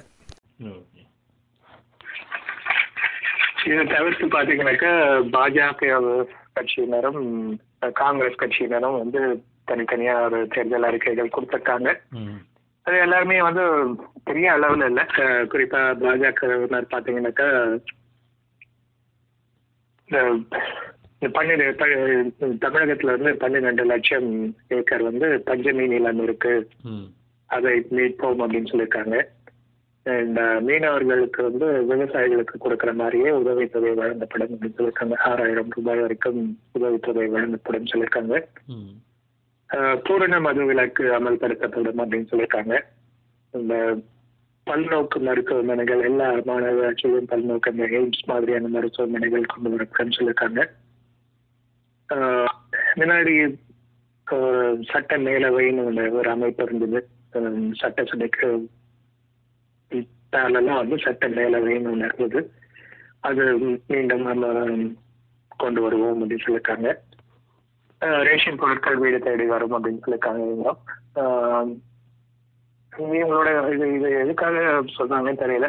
இதை 3.67 3.83
தவிர்த்து 3.87 4.25
பாத்தீங்கன்னாக்கா 4.29 4.91
பாஜக 5.33 5.91
கட்சியினரும் 6.55 7.21
காங்கிரஸ் 7.99 8.41
கட்சியினரும் 8.41 8.97
வந்து 8.99 9.21
தனித்தனியா 9.67 10.15
ஒரு 10.25 10.39
தேர்தல் 10.47 10.87
அறிக்கைகள் 10.87 11.35
கொடுத்திருக்காங்க. 11.35 11.89
ம். 12.17 12.39
அது 12.85 12.95
எல்லாருமே 12.99 13.37
வந்து 13.41 13.63
பெரிய 14.23 14.47
அளவுல 14.55 14.85
இல்ல. 14.85 15.01
அஹ், 15.19 15.45
குறிப்பா 15.51 15.81
பாஜகவினர் 16.01 16.91
பாத்தீங்கன்னாக்கா 16.91 17.47
இந்த 20.09 20.19
பன்னிரெண்டு 21.31 22.33
தமிழகத்துல 22.41 23.05
வந்து 23.05 23.35
பன்னிரெண்டு 23.35 23.85
லட்சம் 23.85 24.55
ஏக்கர் 24.67 25.01
வந்து 25.01 25.43
பஞ்சமி 25.45 25.87
நிலம் 25.87 26.23
இருக்கு. 26.23 26.69
அதை 27.45 27.85
மீட்போம் 27.89 28.41
அப்படின்னு 28.43 28.71
சொல்லியிருக்காங்க. 28.71 29.17
இந்த 30.05 30.41
மீனவர்களுக்கு 30.67 31.41
வந்து 31.41 31.67
விவசாயிகளுக்கு 31.89 32.57
கொடுக்கிற 32.59 32.93
மாதிரியே 32.93 33.29
உதவித்தொகை 33.29 33.93
வழங்கப்படும் 33.93 34.53
அப்படின்னு 34.53 34.77
சொல்லியிருக்காங்க. 34.77 35.17
ஆறாயிரம் 35.17 35.69
ரூபாய் 35.69 35.99
வரைக்கும் 35.99 36.59
உதவித்தொகை 36.71 37.27
வழங்கப்படும் 37.27 37.89
சொல்லியிருக்காங்க. 37.93 38.45
பூரண 40.03 40.39
மது 40.39 40.65
விலக்கு 40.65 41.03
அமல்படுத்தப்படும் 41.19 42.01
அப்படின்னு 42.01 42.31
சொல்லியிருக்காங்க. 42.31 42.79
இந்த 43.51 43.97
பல்நோக்கு 44.69 45.19
மருத்துவமனைகள் 45.19 46.01
எல்லா 46.01 46.31
மாநகராட்சியிலும் 46.33 47.29
பல்நோக்கு 47.31 47.71
எய்ம்ஸ் 47.99 48.23
மாதிரியான 48.25 48.67
மருத்துவமனைகள் 48.67 49.45
கொண்டு 49.45 49.69
வரப்படும்னு 49.69 50.17
சொல்லியிருக்காங்க. 50.17 50.69
முன்னாடி 52.99 53.35
சட்ட 54.91 55.17
மேலவைன்னு 55.25 56.11
ஒரு 56.19 56.29
அமைப்பு 56.35 56.63
இருந்தது. 56.63 56.99
சட்ட 57.33 57.77
சட்டசபைக்கு 57.81 58.47
பேரலாம் 60.33 60.81
வந்து 60.81 60.97
சட்ட 61.05 61.27
மேலவைன்னு 61.37 61.91
ஒன்று 61.93 62.09
இருந்தது. 62.09 62.41
அது 63.27 63.43
மீண்டும் 63.91 64.27
நம்ம 64.27 64.51
கொண்டு 65.61 65.81
வருவோம் 65.81 66.19
அப்படின்னு 66.19 66.43
சொல்லியிருக்காங்க. 66.43 66.91
ரேஷன் 68.27 68.59
பொருட்கள் 68.61 69.01
வீடு 69.01 69.19
தேடி 69.25 69.45
வரும் 69.53 69.75
அப்படின்னு 69.75 70.03
சொல்லியிருக்காங்க 70.05 70.41
இவங்க. 70.51 70.71
இவங்களோட 73.17 73.49
இது 73.73 73.85
இது 73.97 74.09
எதுக்காக 74.23 74.57
சொல்றாங்கன்னு 74.97 75.43
தெரியல. 75.43 75.67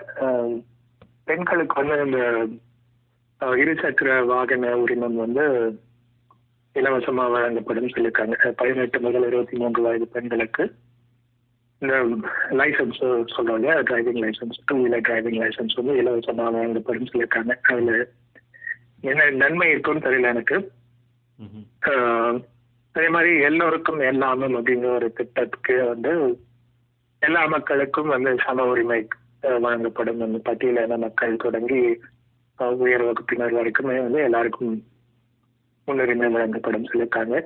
பெண்களுக்கு 1.29 1.77
வந்து 1.81 1.97
இந்த 2.07 2.21
இருசக்கர 3.63 4.11
வாகன 4.33 4.73
உரிமம் 4.83 5.23
வந்து 5.25 5.45
இலவசமா 6.75 7.25
வழங்கப்படும். 7.35 7.93
சொல்லியிருக்காங்க 7.93 8.51
பதினெட்டு 8.61 8.99
முதல் 9.01 9.27
இருபத்தி 9.27 9.57
மூன்று 9.57 9.81
வயது 9.83 10.07
பெண்களுக்கு 10.15 10.65
இந்த 11.83 11.95
லைசன்ஸ் 12.61 13.01
சொல்றோம் 13.35 13.59
இல்லையா? 13.59 13.77
Driving 13.89 14.21
license 14.25 14.61
two 14.67 14.75
wheeler 14.83 15.05
driving 15.09 15.39
license 15.43 15.79
வந்து 15.79 15.95
இலவசமா 16.03 16.47
வழங்கப்படும் 16.57 17.09
சொல்லியிருக்காங்க 17.11 17.55
அதுல 17.73 17.99
என்ன 19.11 19.29
நன்மை 19.43 19.69
இருக்குன்னு 19.71 20.07
தெரியல 20.07 20.33
எனக்கு. 20.35 20.57
அதே 22.95 23.09
மாதிரி 23.09 23.33
எல்லோருக்கும் 23.41 24.01
எல்லாமும் 24.11 24.57
அப்படிங்கிற 24.57 24.91
ஒரு 24.95 25.09
திட்டத்துக்கு 25.13 25.77
வந்து 25.85 26.13
எல்லா 27.23 27.43
மக்களுக்கும் 27.47 28.13
வந்து 28.15 28.31
சம 28.45 28.67
உரிமை 28.73 29.01
வழங்கப்படும். 29.65 30.21
அந்த 30.27 30.39
பட்டியலின 30.49 30.99
மக்கள் 31.05 31.43
தொடங்கி 31.45 31.81
உயர் 32.85 33.07
வகுப்பினர் 33.09 33.57
வரைக்குமே 33.59 33.97
வந்து 34.03 34.21
எல்லாருக்கும் 34.23 34.75
முன்னுரிமை 35.89 36.29
வழங்கப்படும் 36.29 36.89
சொல்லியிருக்காங்க 36.89 37.37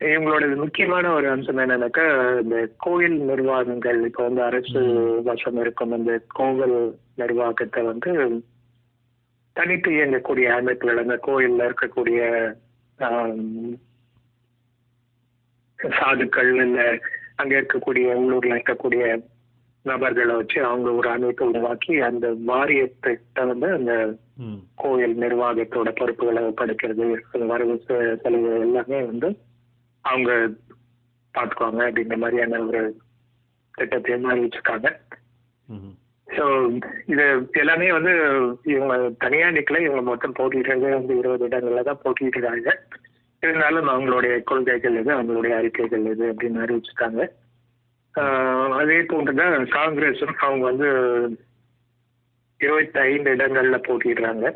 இவங்களோட 0.00 0.56
முக்கியமான 0.56 1.04
ஒரு 1.12 1.26
அம்சம் 1.30 1.60
என்னன்னாக்கா 1.62 2.04
இந்த 2.42 2.56
கோயில் 2.76 3.16
நிர்வாகங்கள் 3.24 3.98
இப்போ 4.04 4.22
வந்து 4.22 4.42
அரசு 4.42 4.80
வசம் 5.24 5.58
இருக்கும் 5.60 5.92
அந்த 5.92 6.12
கோவில் 6.34 6.76
நிர்வாகத்தை 7.16 7.82
வந்து 7.82 8.12
தனித்து 9.56 9.90
இயங்கக்கூடிய 9.90 10.48
அமைப்புகள் 10.52 11.02
அந்த 11.02 11.16
கோயில்ல 11.26 11.66
இருக்கக்கூடிய 11.68 12.20
சாதுக்கள் 15.78 16.52
இல்ல 16.62 16.80
அங்க 17.36 17.52
இருக்கக்கூடிய 17.60 18.06
உள்ளூர்ல 18.14 18.54
இருக்கக்கூடிய 18.54 19.02
நபர்களை 19.90 20.34
வச்சு 20.36 20.58
அவங்க 20.64 20.88
ஒரு 20.92 21.08
அமைப்பை 21.08 21.46
உருவாக்கி 21.48 21.94
அந்த 22.02 22.26
வாரியத்திட்ட 22.46 23.44
வந்து 23.46 23.68
அந்த 23.72 23.92
கோயில் 24.76 25.14
நிர்வாகத்தோட 25.16 25.90
பொறுப்புகளை 25.92 26.42
ஒப்படைக்கிறது 26.42 27.06
வரவு 27.46 27.76
செலவு 28.22 28.50
எல்லாமே 28.58 29.00
வந்து 29.02 29.30
அவங்க 30.04 30.30
பார்த்துக்குவாங்க 31.34 31.82
அப்படின்ற 31.88 32.16
மாதிரியான 32.16 32.60
ஒரு 32.64 32.82
திட்டத்தையும் 33.74 34.30
அறிவிச்சிருக்காங்க 34.30 34.88
ஸோ 36.28 36.44
இது 37.06 37.24
எல்லாமே 37.60 37.88
வந்து 37.92 38.12
இவங்க 38.72 38.94
தனியா 39.18 39.46
நிக்கல 39.50 39.80
இவங்க 39.80 40.02
மொத்தம் 40.02 40.38
போட்டிடுறது 40.38 40.88
வந்து 40.90 41.14
இருபது 41.16 41.46
இடங்கள்ல 41.48 41.82
தான் 41.82 42.02
போட்டிடுறாங்க 42.04 42.70
இருந்தாலும் 43.42 43.88
அவங்களுடைய 43.88 44.34
கொள்கைகள் 44.42 44.98
எது 45.00 45.10
அவங்களுடைய 45.12 45.52
அறிக்கைகள் 45.56 46.08
எது 46.12 46.24
அப்படின்னு 46.32 46.62
அறிவிச்சிருக்காங்க 46.64 47.22
அதே 48.80 48.98
போன்றுதான் 49.02 49.66
காங்கிரஸும் 49.76 50.36
அவங்க 50.38 50.64
வந்து 50.64 50.88
இருபத்தி 52.60 52.98
ஐந்து 52.98 53.34
இடங்கள்ல 53.34 53.76
போட்டிடுறாங்க 53.86 54.46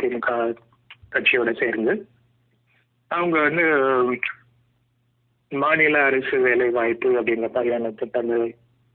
திமுக 0.00 0.30
கட்சியோட 1.12 1.50
சேர்ந்து. 1.58 1.92
அவங்க 3.10 3.36
வந்து 3.40 3.64
மாநில 5.52 6.04
அரசு 6.04 6.36
வேலை 6.40 6.68
வாய்ப்பு 6.70 7.08
அப்படிங்கிற 7.20 7.50
மாதிரியான 7.52 7.90
திட்டங்கள் 7.90 8.44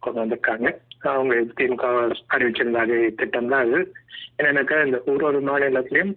கொண்டு 0.04 0.20
வந்திருக்காங்க. 0.22 0.68
அவங்க 1.00 1.36
திமுக 1.58 1.86
அறிவிச்சிருந்த 2.34 2.80
அதே 2.86 3.00
திட்டம் 3.10 3.48
தான் 3.48 3.66
அது. 3.68 3.80
என்னன்னாக்கா 4.38 4.86
இந்த 4.86 5.04
ஒரு 5.06 5.26
ஒரு 5.26 5.40
மாநிலத்திலையும் 5.42 6.16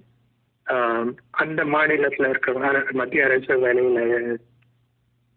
அந்த 1.30 1.64
மாநிலத்துல 1.64 2.28
இருக்கிற 2.28 2.82
மத்திய 2.92 3.24
அரசு 3.24 3.54
வேலையில 3.66 4.00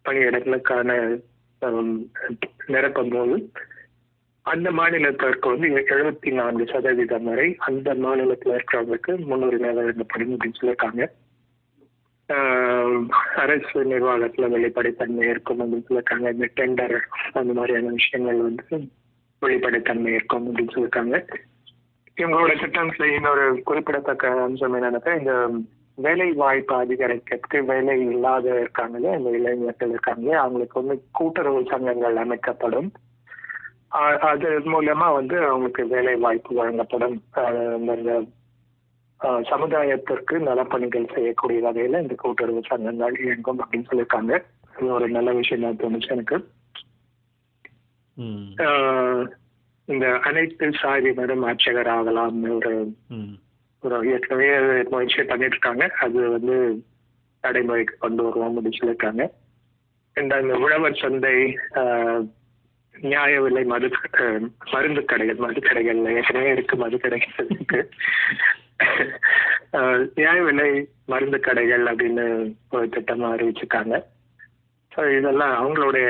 பணியிடங்களுக்கான 0.06 0.90
நிரப்பும் 2.68 3.14
போது 3.14 3.52
அந்த 4.42 4.72
மாநிலத்திற்கு 4.72 5.48
வந்து 5.48 5.68
எழுபத்தி 5.68 6.32
நான்கு 6.34 6.66
சதவீதம் 6.68 7.24
வரை 7.24 7.56
அந்த 7.60 7.96
மாநிலத்தில் 7.96 8.54
இருக்கிறவங்களுக்கு 8.54 9.26
முன்னுரிமை 9.26 9.74
வழங்கப்படும் 9.74 10.38
அப்படின்னு 10.38 10.60
சொல்லியிருக்காங்க. 10.62 11.04
அரசு 13.36 13.84
நிர்வாகத்துல 13.84 14.50
வெளிப்படைத்தன்மை 14.50 15.30
இருக்கும் 15.30 15.60
அப்படின்னு 15.60 15.88
சொல்லியிருக்காங்க. 15.90 16.34
இந்த 16.34 16.50
டெண்டர் 16.56 17.00
அந்த 17.34 17.54
மாதிரியான 17.54 17.94
விஷயங்கள் 17.94 18.42
வந்து 18.42 18.90
வெளிப்படைத்தன்மை 19.42 20.14
இருக்கும் 20.14 20.46
அப்படின்னு 20.48 20.74
சொல்லியிருக்காங்க. 20.76 21.26
இவங்களோட 22.18 22.54
திட்டத்துல 22.64 23.04
இன்னொரு 23.04 23.62
குறிப்பிடத்தக்க 23.64 24.42
அம்சம் 24.42 24.76
என்னன்னாக்கா 24.76 25.20
இந்த 25.20 25.34
வேலை 25.98 26.28
வாய்ப்பு 26.42 26.74
அதிகரிக்கிறதுக்கு 26.84 27.60
வேலை 27.66 27.96
இல்லாத 28.12 28.46
இருக்காங்களே 28.62 29.12
இந்த 29.18 29.32
இளைஞர்கள் 29.38 29.94
இருக்காங்களே 29.96 30.38
அவங்களுக்கு 30.44 30.82
வந்து 30.82 30.96
கூட்டுறவு 31.12 31.60
சங்கங்கள் 31.72 32.16
அமைக்கப்படும். 32.24 32.90
அது 34.32 34.50
மூலமா 34.74 35.08
வந்து 35.14 35.38
அவங்களுக்கு 35.50 35.84
வேலை 35.88 36.16
வாய்ப்பு 36.16 36.56
வழங்கப்படும் 36.56 37.18
இந்த 37.80 38.14
சமுதாயத்திற்கு 39.50 40.36
நலப்பணிகள் 40.48 41.14
செய்யக்கூடிய 41.14 41.60
வகையில 41.66 42.02
இந்த 42.04 42.16
கூட்டுறவு 42.24 42.62
சங்கங்கள் 42.72 43.16
இயங்கும் 43.26 43.62
அப்படின்னு 43.62 43.90
சொல்லியிருக்காங்க. 43.92 44.34
இது 44.78 44.90
ஒரு 44.98 45.08
நல்ல 45.10 45.32
விஷயம் 45.40 45.80
தோணுச்சு 45.84 46.10
எனக்கு. 46.16 46.38
இந்த 49.88 50.06
அனைத்து 50.28 50.68
சாதியினரும் 50.82 51.46
ஆட்சியர் 51.50 51.90
ஆகலாம்னு 51.96 52.52
ஒரு 52.60 52.74
ஏற்கனவே 54.14 54.48
முயற்சியை 54.92 55.26
பண்ணிட்டு 55.28 55.56
இருக்காங்க 55.56 55.86
அது 56.06 56.20
வந்து 56.36 56.56
நடைமுறைக்கு 57.44 57.96
கொண்டு 58.04 58.22
வருவோம் 58.24 58.56
அப்படின்னு 58.58 58.80
சொல்லியிருக்காங்க. 58.80 59.24
அண்ட் 60.16 60.34
அந்த 60.38 60.54
உழவர் 60.66 61.02
சந்தை 61.02 61.36
நியாய 62.96 63.42
விலை 63.44 63.64
மது 63.72 63.88
மருந்து 64.72 65.02
கடைகள் 65.12 65.44
மது 65.46 65.60
கடைகள்ல 65.68 66.14
ஏற்கனவே 66.20 66.50
இருக்கு 66.56 66.76
மது 66.84 66.98
கடைகள் 67.04 67.50
இருக்கு. 67.56 67.80
நியாய 70.18 70.40
விலை 70.48 70.70
மருந்து 71.12 71.40
கடைகள் 71.40 71.86
அப்படின்னு 71.92 72.26
ஒரு 72.76 72.88
திட்டமா 72.96 73.30
அறிவிச்சிருக்காங்க. 73.36 73.98
ஸோ 74.92 75.02
இதெல்லாம் 75.18 75.54
அவங்களுடைய 75.62 76.08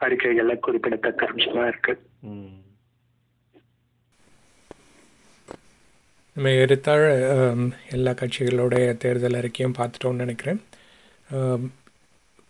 அறிக்கைகள்ல 0.00 0.54
குறிப்பிடத்தக்க 0.66 1.30
அம்சமா 1.32 1.64
இருக்கு. 1.72 1.94
ம் 6.40 6.46
நம்ம 6.46 7.74
எல்லா 7.94 8.12
கட்சிகளுடைய 8.20 8.84
தேர்தல் 9.02 9.36
அறிக்கையும் 9.40 9.74
பார்த்துட்டோம்னு 9.78 10.22
நினைக்கிறேன். 10.24 10.60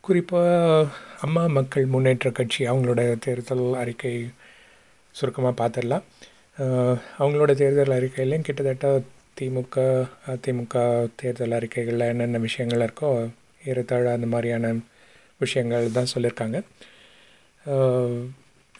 குறிப்பாக 0.00 0.84
அம்மா 1.20 1.42
மக்கள் 1.56 1.86
முன்னேற்ற 1.86 2.30
கட்சி 2.30 2.60
அவங்களோட 2.70 3.18
தேர்தல் 3.18 3.64
அறிக்கை 3.74 4.12
சுருக்கமாக 5.14 5.54
பார்த்துடலாம். 5.60 6.04
அவங்களோட 7.20 7.54
தேர்தல் 7.62 7.96
அறிக்கையிலையும் 7.98 8.46
கிட்டத்தட்ட 8.48 9.02
திமுக 9.40 10.06
அதிமுக 10.34 10.84
தேர்தல் 11.22 11.58
அறிக்கைகளில் 11.58 12.10
என்னென்ன 12.12 12.44
விஷயங்கள் 12.46 12.86
இருக்கோ 12.86 13.12
ஏறத்தாழ 13.64 14.12
அந்த 14.12 14.26
மாதிரியான 14.26 14.74
விஷயங்கள் 15.44 15.94
தான் 15.98 16.12
சொல்லியிருக்காங்க. 16.14 16.58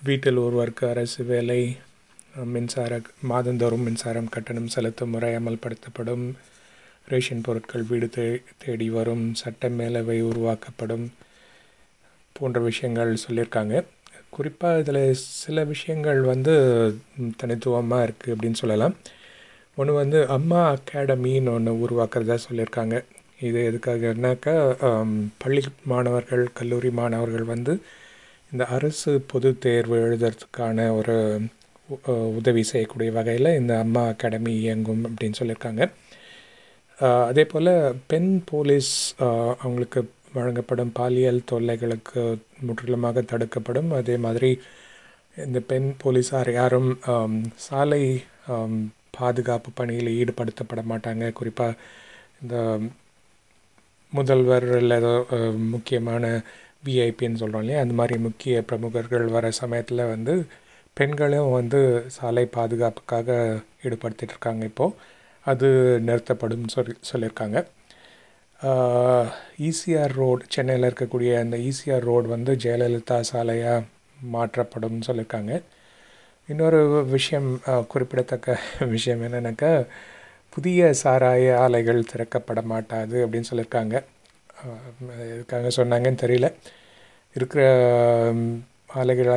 வீட்டில் 0.02 0.44
ஒருவருக்கு 0.46 0.86
அரசு 0.88 1.24
வேலை 1.24 1.62
மின்சார 2.54 3.00
மாதந்தோறும் 3.30 3.84
மின்சாரம் 3.86 4.32
கட்டணம் 4.34 4.72
செலுத்தும் 4.74 5.12
முறை 5.14 5.30
அமல்படுத்தப்படும். 5.36 6.24
ரேஷன் 7.10 7.44
பொருட்கள் 7.46 7.88
வீடு 7.90 8.08
தே 8.16 8.26
தேடி 8.64 8.88
வரும் 8.90 9.24
சட்ட 9.40 9.68
மேலவை 9.78 10.18
உருவாக்கப்படும் 10.30 11.06
போன்ற 12.36 12.60
விஷயங்கள் 12.60 13.12
சொல்லியிருக்காங்க. 13.24 13.74
குறிப்பாக 14.36 14.80
இதில் 14.82 15.02
சில 15.42 15.64
விஷயங்கள் 15.64 16.20
வந்து 16.32 16.54
தனித்துவமாக 17.40 18.06
இருக்குது 18.06 18.34
அப்படின்னு 18.34 18.60
சொல்லலாம். 18.62 18.94
ஒன்று 19.78 19.92
வந்து 20.02 20.18
அம்மா 20.36 20.60
அகாடமின்னு 20.74 21.54
ஒன்று 21.56 21.72
உருவாக்குறதா 21.86 22.36
சொல்லியிருக்காங்க. 22.48 22.96
இது 23.48 23.60
எதுக்காகனாக்கா 23.70 24.54
பள்ளி 25.42 25.62
மாணவர்கள் 25.92 26.44
கல்லூரி 26.58 26.90
மாணவர்கள் 27.00 27.46
வந்து 27.54 27.74
இந்த 28.52 28.64
அரசு 28.76 29.10
பொது 29.32 29.50
தேர்வு 29.64 29.96
எழுதுறதுக்கான 30.06 30.88
ஒரு 30.96 31.16
உதவி 32.38 32.62
செய்யக்கூடிய 32.70 33.10
வகையில் 33.18 33.56
இந்த 33.60 33.72
அம்மா 33.84 34.02
அகாடமி 34.12 34.52
இயங்கும் 34.62 35.02
அப்படின்னு 35.08 35.38
சொல்லியிருக்காங்க. 35.40 35.82
அதே 37.30 37.44
போல் 37.52 37.72
பெண் 38.12 38.32
போலீஸ் 38.50 38.92
அவங்களுக்கு 39.62 40.00
வழங்கப்படும் 40.36 40.92
பாலியல் 40.98 41.48
தொல்லைகளுக்கு 41.52 42.22
முற்றிலுமாக 42.66 43.22
தடுக்கப்படும். 43.32 43.90
அதே 44.00 44.16
மாதிரி 44.26 44.50
இந்த 45.46 45.58
பெண் 45.70 45.88
போலீஸார் 46.02 46.50
யாரும் 46.60 46.90
சாலை 47.66 48.02
பாதுகாப்பு 49.18 49.70
பணியில் 49.78 50.10
ஈடுபடுத்தப்பட 50.20 50.82
மாட்டாங்க. 50.92 51.24
குறிப்பாக 51.38 51.78
இந்த 52.42 52.56
முதல்வர் 54.12 54.66
இல்லை 54.82 54.96
ஏதோ 55.02 55.14
முக்கியமான 55.74 56.24
விஐபின்னு 56.86 57.40
சொல்கிறோம் 57.42 57.62
இல்லையா? 57.64 57.82
அந்த 57.84 57.94
மாதிரி 58.00 58.14
முக்கிய 58.26 58.54
பிரமுகர்கள் 58.68 59.26
வர 59.36 59.46
சமயத்தில் 59.60 60.10
வந்து 60.14 60.34
பெண்களும் 60.96 61.50
வந்து 61.52 61.80
சாலை 62.10 62.44
பாதுகாப்புக்காக 62.54 63.28
ஈடுபடுத்திட்டு 63.84 64.34
இருக்காங்க 64.34 64.64
இப்போது 64.64 64.96
அது 65.46 65.68
நிறுத்தப்படும்னு 66.06 66.74
சொல்லி 66.74 66.94
சொல்லியிருக்காங்க. 67.10 67.58
ஈசிஆர் 69.66 70.14
ரோடு 70.16 70.42
சென்னையில் 70.48 70.88
இருக்கக்கூடிய 70.88 71.30
அந்த 71.40 71.56
ஈசிஆர் 71.68 72.06
ரோடு 72.08 72.28
வந்து 72.28 72.52
ஜெயலலிதா 72.64 73.18
சாலையாக 73.30 73.86
மாற்றப்படும்னு 74.32 75.06
சொல்லியிருக்காங்க. 75.08 75.52
இன்னொரு 76.48 76.80
விஷயம் 77.14 77.48
குறிப்பிடத்தக்க 77.88 78.56
விஷயம் 78.88 79.22
என்னென்னாக்கா 79.26 79.72
புதிய 80.52 80.84
சாராய 81.02 81.44
ஆலைகள் 81.58 82.08
திறக்கப்பட 82.12 82.60
மாட்டாது 82.72 83.16
அப்படின்னு 83.24 83.50
சொல்லியிருக்காங்க. 83.50 83.96
அஹ், 84.60 84.86
எதுக்காக 85.28 85.70
சொன்னாங்கன்னு 85.78 86.22
தெரியல. 86.24 86.48
இருக்கிற 87.36 87.62
ம், 88.34 88.48
ஆலைகளை 88.94 89.36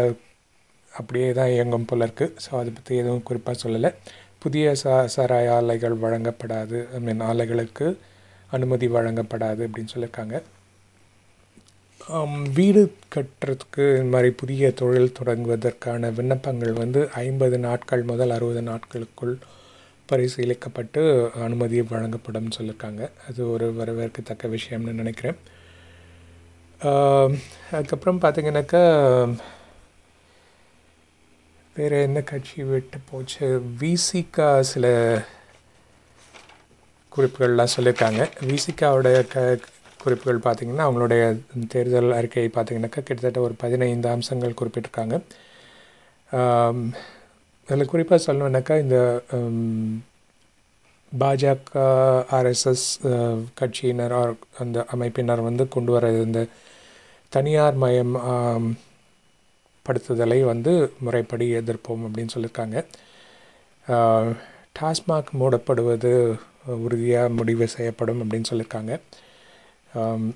அப்படியே 0.99 1.29
தான் 1.39 1.53
இயங்கும் 1.55 1.87
போல 1.89 2.07
இருக்குது 2.07 2.35
ஸோ 2.43 2.51
அதை 2.61 2.71
பற்றி 2.77 2.93
எதுவும் 3.01 3.27
குறிப்பாக 3.29 3.57
சொல்லலை. 3.63 3.89
புதிய 4.43 4.73
சா 4.81 4.95
சாராய 5.15 5.53
ஆலைகள் 5.57 5.95
வழங்கப்படாது 6.03 6.79
ஐ 6.97 6.99
மீன் 7.07 7.23
ஆலைகளுக்கு 7.29 7.87
அனுமதி 8.49 8.87
வழங்கப்படாது 8.97 9.61
அப்படின்னு 9.67 9.93
சொல்லியிருக்காங்க 9.93 10.35
வீடு 12.57 12.81
கட்டுறதுக்கு 13.15 13.83
இந்த 13.97 14.11
மாதிரி 14.13 14.29
புதிய 14.41 14.71
தொழில் 14.79 15.15
தொடங்குவதற்கான 15.19 16.09
விண்ணப்பங்கள் 16.17 16.73
வந்து 16.81 17.01
ஐம்பது 17.25 17.57
நாட்கள் 17.67 18.03
முதல் 18.11 18.33
அறுபது 18.37 18.61
நாட்களுக்குள் 18.69 19.35
பரிசீலிக்கப்பட்டு 20.09 21.01
அனுமதி 21.45 21.77
வழங்கப்படும் 21.91 22.53
சொல்லியிருக்காங்க 22.57 23.03
அது 23.27 23.41
ஒரு 23.53 23.67
வரவேற்கத்தக்க 23.79 24.49
விஷயம்னு 24.55 24.99
நினைக்கிறேன். 25.01 25.37
அதுக்கப்புறம் 27.75 28.21
பார்த்திங்கனாக்கா 28.23 28.81
வேறு 31.75 31.97
என்ன 32.07 32.19
கட்சி 32.21 32.63
விட்டு 32.63 32.97
போச்சு? 33.09 33.47
விசிகா 33.81 34.49
சில 34.71 34.85
குறிப்புகள்லாம் 37.11 37.73
சொல்லியிருக்காங்க. 37.75 38.21
விசிகாவோடைய 38.49 39.17
க 39.33 39.43
குறிப்புகள் 40.03 40.43
பார்த்திங்கன்னா 40.45 40.85
அவங்களுடைய 40.87 41.23
தேர்தல் 41.73 42.17
அறிக்கையை 42.19 42.49
பார்த்திங்கனாக்கா 42.55 43.01
கிட்டத்தட்ட 43.07 43.39
ஒரு 43.39 43.55
பதினைந்து 43.63 44.07
அம்சங்கள் 44.15 44.57
குறிப்பிட்டிருக்காங்க. 44.59 45.17
அதில் 47.69 47.91
குறிப்பாக 47.91 48.23
சொல்லணுன்னாக்கா 48.25 48.75
இந்த 48.85 48.97
பாஜக 51.11 51.81
ஆர்எஸ்எஸ் 52.37 52.87
கட்சியினர் 53.59 54.15
அந்த 54.61 54.85
அமைப்பினர் 54.95 55.47
வந்து 55.49 55.65
கொண்டு 55.75 55.91
வர 55.95 56.05
இந்த 56.25 56.41
தனியார் 57.33 57.77
மயம் 57.83 58.15
படுத்துதலை 59.87 60.39
வந்து 60.51 60.73
முறைப்படி 61.05 61.45
எதிர்ப்போம் 61.59 62.03
அப்படின்னு 62.07 62.33
சொல்லியிருக்காங்க. 62.35 62.77
டாஸ்மாக் 64.79 65.31
மூடப்படுவது 65.39 66.11
உறுதியாக 66.85 67.33
முடிவு 67.39 67.65
செய்யப்படும் 67.75 68.21
அப்படின்னு 68.21 68.49
சொல்லியிருக்காங்க. 68.51 68.93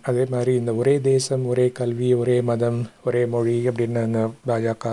அதே 0.09 0.23
மாதிரி 0.33 0.51
இந்த 0.61 0.71
ஒரே 0.81 0.95
தேசம் 1.11 1.45
ஒரே 1.51 1.65
கல்வி 1.79 2.09
ஒரே 2.21 2.35
மதம் 2.49 2.79
ஒரே 3.07 3.21
மொழி 3.35 3.55
அப்படின்னு 3.69 4.01
அந்த 4.07 4.21
பாஜக 4.49 4.87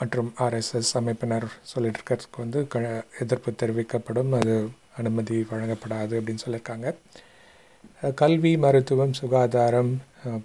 மற்றும் 0.00 0.30
ஆர்எஸ்எஸ் 0.44 0.92
அமைப்பினர் 1.00 1.46
சொல்லிட்டு 1.72 1.98
இருக்கிறதுக்கு 1.98 2.42
வந்து 2.44 2.60
க 2.72 2.80
எதிர்ப்பு 3.22 3.50
தெரிவிக்கப்படும். 3.62 4.32
அது 4.38 4.54
அனுமதி 5.00 5.36
வழங்கப்படாது 5.50 6.14
அப்படின்னு 6.18 6.44
சொல்லியிருக்காங்க. 6.46 6.88
கல்வி 8.22 8.52
மருத்துவம் 8.64 9.14
சுகாதாரம் 9.20 9.92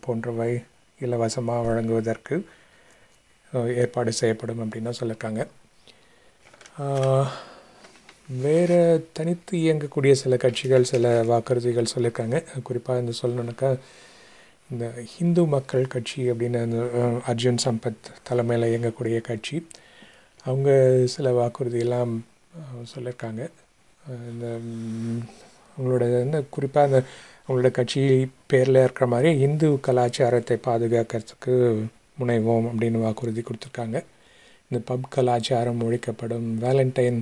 போன்றவை 0.05 0.51
இலவசமாக 0.99 1.65
வழங்குவதற்கு 1.69 2.35
ஏற்பாடு 3.75 4.11
செய்யப்படும் 4.19 4.61
அப்படின்னு 4.61 4.93
சொல்லியிருக்காங்க. 4.99 5.41
வேறு 8.43 8.77
தனித்து 9.17 9.57
இயங்கக்கூடிய 9.57 10.13
சில 10.21 10.37
கட்சிகள் 10.37 10.89
சில 10.91 11.23
வாக்குறுதிகள் 11.23 11.93
சொல்லியிருக்காங்க. 11.95 12.37
குறிப்பாக 12.67 13.03
இந்த 13.03 13.13
சொல்லணுன்னாக்கா 13.21 13.69
இந்த 14.71 14.85
ஹிந்து 15.15 15.43
மக்கள் 15.45 15.91
கட்சி 15.95 16.31
அப்படின்னு 16.31 16.61
அந்த 16.65 16.79
அர்ஜுன் 17.27 17.63
சம்பத் 17.65 18.09
தலைமையில் 18.23 18.69
இயங்கக்கூடிய 18.71 19.21
கட்சி. 19.21 19.57
அவங்க 20.45 20.69
சில 21.15 21.27
வாக்குறுதியெல்லாம் 21.39 22.13
சொல்லியிருக்காங்க. 22.93 23.43
இந்த 24.31 24.47
அவங்களோட 25.75 26.03
இந்த 26.25 26.39
குறிப்பாக 26.49 26.87
அந்த 26.87 26.99
அவங்களோட 27.45 27.71
கட்சி 27.71 28.01
பேரில் 28.51 28.83
இருக்கிற 28.83 29.05
மாதிரி 29.07 29.29
இந்து 29.39 29.67
கலாச்சாரத்தை 29.87 30.57
பாதுகாக்கிறதுக்கு 30.67 31.53
முனைவோம் 32.19 32.67
அப்படின்னு 32.69 33.03
வாக்குறுதி 33.05 33.43
கொடுத்துருக்காங்க. 33.45 33.97
இந்த 34.69 34.79
பப் 34.89 35.11
கலாச்சாரம் 35.15 35.81
ஒழிக்கப்படும். 35.87 36.47
வேலண்டைன் 36.65 37.19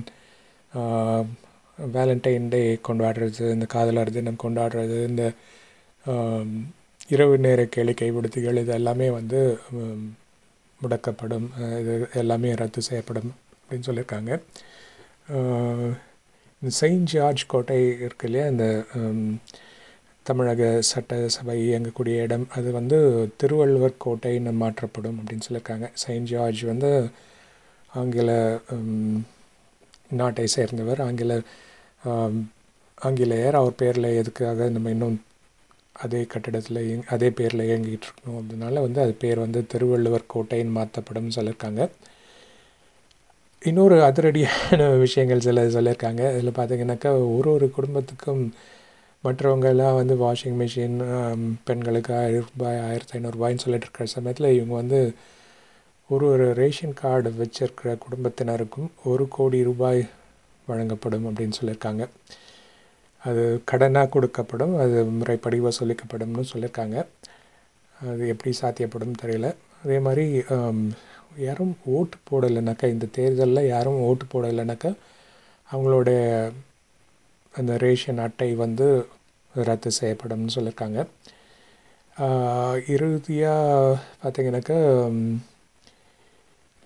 வேலண்டைன் 1.96 2.48
டே 2.52 2.60
கொண்டாடுறது 2.88 3.44
இந்த 3.54 3.66
காதலர் 3.74 4.16
தினம் 4.16 4.42
கொண்டாடுறது 4.42 4.96
இந்த 5.10 5.24
இரவு 7.14 7.36
நேர 7.44 7.60
கேளிக்கை 7.74 8.08
விடுதிகள் 8.16 8.60
இது 8.62 8.72
எல்லாமே 8.78 9.08
வந்து 9.18 9.40
முடக்கப்படும். 10.80 11.46
இது 11.80 11.94
எல்லாமே 12.22 12.50
ரத்து 12.60 12.82
செய்யப்படும் 12.88 13.32
அப்படின்னு 13.58 13.88
சொல்லியிருக்காங்க. 13.88 14.32
இந்த 16.62 16.72
செயின்ட் 16.80 17.10
ஜார்ஜ் 17.12 17.42
கோட்டை 17.52 17.78
இருக்கு 18.06 18.26
இல்லையா? 18.28 18.46
இந்த 18.54 18.66
தமிழக 20.28 20.62
சட்டசபை 20.90 21.56
இயங்கக்கூடிய 21.68 22.22
இடம். 22.26 22.46
அது 22.56 22.68
வந்து 22.78 22.98
திருவள்ளுவர் 23.40 24.00
கோட்டைன்னு 24.04 24.52
மாற்றப்படும் 24.62 25.18
அப்படின்னு 25.20 25.46
சொல்லியிருக்காங்க. 25.48 25.86
செயின்ட் 26.04 26.30
ஜார்ஜ் 26.32 26.62
வந்து 26.70 26.90
ஆங்கில 27.92 28.30
நாட்டை 30.20 30.46
சேர்ந்தவர். 30.56 31.00
ஆங்கில 31.06 31.34
ஆங்கிலேயர். 32.98 33.60
அவர் 33.60 33.80
பேரில் 33.82 34.16
எதுக்காக 34.20 34.68
நம்ம 34.74 34.90
இன்னும் 34.90 35.16
அதே 36.04 36.20
கட்டிடத்தில் 36.32 36.80
இயங் 36.86 37.06
அதே 37.14 37.28
பேரில் 37.30 37.66
இயங்கிட்டு 37.68 38.06
இருக்கணும் 38.08 38.38
அதனால 38.42 38.80
வந்து 38.86 39.00
அது 39.04 39.12
பேர் 39.22 39.44
வந்து 39.44 39.60
திருவள்ளுவர் 39.72 40.30
கோட்டைன்னு 40.34 40.76
மாற்றப்படும் 40.78 41.34
சொல்லியிருக்காங்க. 41.36 41.82
இன்னொரு 43.62 43.96
அதிரடியான 44.08 44.80
விஷயங்கள் 44.98 45.44
சில 45.46 45.62
சொல்லியிருக்காங்க. 45.76 46.22
இதில் 46.34 46.56
பார்த்தீங்கன்னாக்கா 46.58 47.12
ஒரு 47.36 47.48
ஒரு 47.50 47.66
குடும்பத்துக்கும் 47.76 48.42
மற்றவங்க 49.24 49.64
எல்லாம் 49.64 49.94
வந்து 49.94 50.14
வாஷிங் 50.16 50.58
மிஷின் 50.60 50.96
பெண்களுக்கு 51.64 52.14
ஆயிரம் 52.14 52.48
ரூபாய் 52.56 52.78
ஆயிரத்தி 52.80 53.14
ஐநூறுரூபாய்ன்னு 53.18 53.64
சொல்லிட்டு 53.64 53.86
இருக்கிற 53.86 54.06
சமயத்தில் 54.06 54.54
இவங்க 54.56 54.74
வந்து 54.74 55.00
ஒரு 56.10 56.24
ஒரு 56.26 56.46
ரேஷன் 56.54 56.92
கார்டு 56.92 57.30
வச்சிருக்கிற 57.38 57.92
குடும்பத்தினருக்கும் 58.04 58.88
ஒரு 59.04 59.26
கோடி 59.28 59.62
ரூபாய் 59.62 60.02
வழங்கப்படும் 60.66 61.26
அப்படின்னு 61.28 61.58
சொல்லியிருக்காங்க. 61.60 62.04
அது 63.24 63.42
கடனாக 63.70 64.12
கொடுக்கப்படும் 64.14 64.74
அது 64.84 64.98
முறைப்படி 65.18 65.58
வசூலிக்கப்படும்னு 65.60 66.44
சொல்லியிருக்காங்க. 66.52 66.96
அது 68.10 68.22
எப்படி 68.32 68.52
சாத்தியப்படும் 68.60 69.18
தெரியல. 69.22 69.48
அதே 69.84 69.98
மாதிரி 69.98 70.26
யாரும் 71.46 71.74
ஓட்டு 71.96 72.16
போடலைனாக்கா 72.30 72.86
இந்த 72.94 73.06
தேர்தலில் 73.18 73.70
யாரும் 73.74 74.00
ஓட்டு 74.08 74.24
போடலைனாக்கா 74.32 74.90
அவங்களோட 75.70 76.10
அந்த 77.58 77.72
ரேஷன் 77.84 78.22
அட்டை 78.26 78.50
வந்து 78.64 78.86
ரத்து 79.68 79.90
செய்யப்படும்னு 80.00 80.54
சொல்லியிருக்காங்க. 80.56 81.00
இறுதியாக 82.94 83.98
பார்த்திங்கனாக்கா 84.22 84.78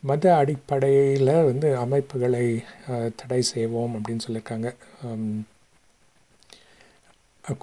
மத 0.02 0.24
அடிப்படையில் 0.40 1.30
வந்து 1.50 1.68
அமைப்புகளை 1.84 2.46
தடை 3.20 3.40
செய்வோம் 3.52 3.94
அப்படின்னு 3.96 4.24
சொல்லியிருக்காங்க. 4.26 4.68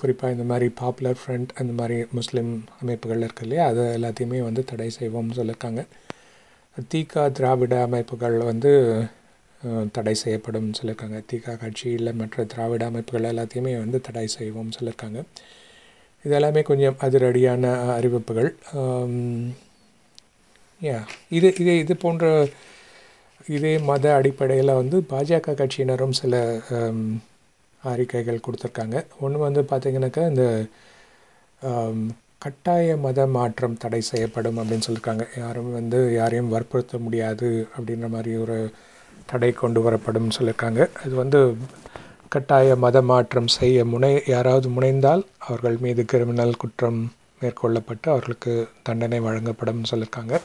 குறிப்பாக 0.01 0.35
இந்த 0.35 0.45
மாதிரி 0.51 0.67
பாப்புலர் 0.81 1.19
ஃப்ரண்ட் 1.21 1.51
அந்த 1.61 1.73
மாதிரி 1.79 1.97
முஸ்லீம் 2.17 2.51
அமைப்புகள் 2.81 3.23
இருக்கு 3.25 3.43
இல்லையா? 3.45 3.65
அதை 3.71 3.83
எல்லாத்தையுமே 3.97 4.39
வந்து 4.47 4.61
தடை 4.71 4.89
செய்வோம்னு 4.99 5.37
சொல்லியிருக்காங்க. 5.39 5.83
தீகா 6.91 7.23
திராவிட 7.37 7.75
அமைப்புகள் 7.87 8.37
வந்து 8.51 8.71
தடை 9.95 10.13
செய்யப்படும் 10.23 10.69
சொல்லியிருக்காங்க. 10.77 11.17
தீகா 11.29 11.53
கட்சியில் 11.63 12.17
மற்ற 12.21 12.45
திராவிட 12.53 12.83
அமைப்புகள் 12.91 13.29
எல்லாத்தையுமே 13.31 13.73
வந்து 13.83 13.99
தடை 14.07 14.25
செய்வோம்னு 14.37 14.77
சொல்லியிருக்காங்க. 14.77 15.21
இது 16.25 16.35
எல்லாமே 16.39 16.61
கொஞ்சம் 16.69 16.97
அதிரடியான 17.05 17.73
அறிவிப்புகள். 17.97 18.49
யா 20.81 20.99
இது 21.37 21.49
இது 21.61 21.73
இது 21.83 21.93
போன்ற 22.03 22.25
இதே 23.55 23.73
மத 23.89 24.05
அடிப்படையில் 24.19 24.79
வந்து 24.79 24.97
பாஜக 25.11 25.55
கட்சியினரும் 25.59 26.15
சில 26.19 26.33
அறிக்கைகள் 27.83 28.43
கொடுத்துருக்காங்க. 28.45 28.97
ஒன்று 29.23 29.45
வந்து 29.47 29.61
பார்த்திங்கனாக்கா 29.71 30.23
இந்த 30.31 30.45
கட்டாய 32.45 32.95
மத 33.05 33.19
மாற்றம் 33.35 33.77
தடை 33.83 34.01
செய்யப்படும் 34.09 34.57
அப்படின்னு 34.61 34.85
சொல்லியிருக்காங்க. 34.87 35.25
யாரும் 35.43 35.71
வந்து 35.77 35.99
யாரையும் 36.19 36.51
வற்புறுத்த 36.55 36.97
முடியாது 37.05 37.49
அப்படின்ற 37.75 38.07
மாதிரி 38.15 38.33
ஒரு 38.43 38.57
தடை 39.31 39.51
கொண்டு 39.61 39.79
வரப்படும் 39.85 40.35
சொல்லியிருக்காங்க. 40.37 40.81
அது 41.03 41.13
வந்து 41.21 41.39
கட்டாய 42.33 42.75
மத 42.83 42.97
மாற்றம் 43.11 43.49
செய்ய 43.57 43.85
முனை 43.91 44.11
யாராவது 44.33 44.67
முனைந்தால் 44.75 45.23
அவர்கள் 45.47 45.77
மீது 45.85 46.01
கிரிமினல் 46.11 46.59
குற்றம் 46.61 47.01
மேற்கொள்ளப்பட்டு 47.41 48.07
அவர்களுக்கு 48.13 48.53
தண்டனை 48.87 49.19
வழங்கப்படும் 49.27 49.87
சொல்லியிருக்காங்க. 49.91 50.35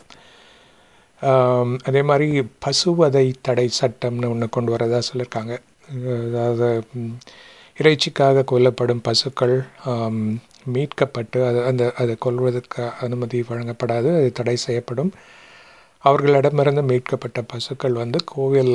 அதே 1.89 2.03
மாதிரி 2.11 2.29
பசுவதை 2.65 3.27
தடை 3.47 3.67
சட்டம்னு 3.81 4.31
ஒன்று 4.35 4.47
கொண்டு 4.57 4.71
வரதா 4.75 5.01
சொல்லியிருக்காங்க. 5.09 5.55
அதாவது 6.29 6.69
இறைச்சிக்காக 7.81 8.45
கொல்லப்படும் 8.53 9.05
பசுக்கள் 9.09 9.57
மீட்கப்பட்டு 10.75 11.39
அது 11.49 11.59
அந்த 11.69 11.85
அதை 12.03 12.15
கொள்வதற்கு 12.25 12.83
அனுமதி 13.05 13.39
வழங்கப்படாது 13.51 14.09
அது 14.19 14.29
தடை 14.39 14.57
செய்யப்படும். 14.67 15.13
அவர்களிடமிருந்து 16.05 16.83
மீட்கப்பட்ட 16.91 17.39
பசுக்கள் 17.53 18.01
வந்து 18.03 18.19
கோவில் 18.35 18.75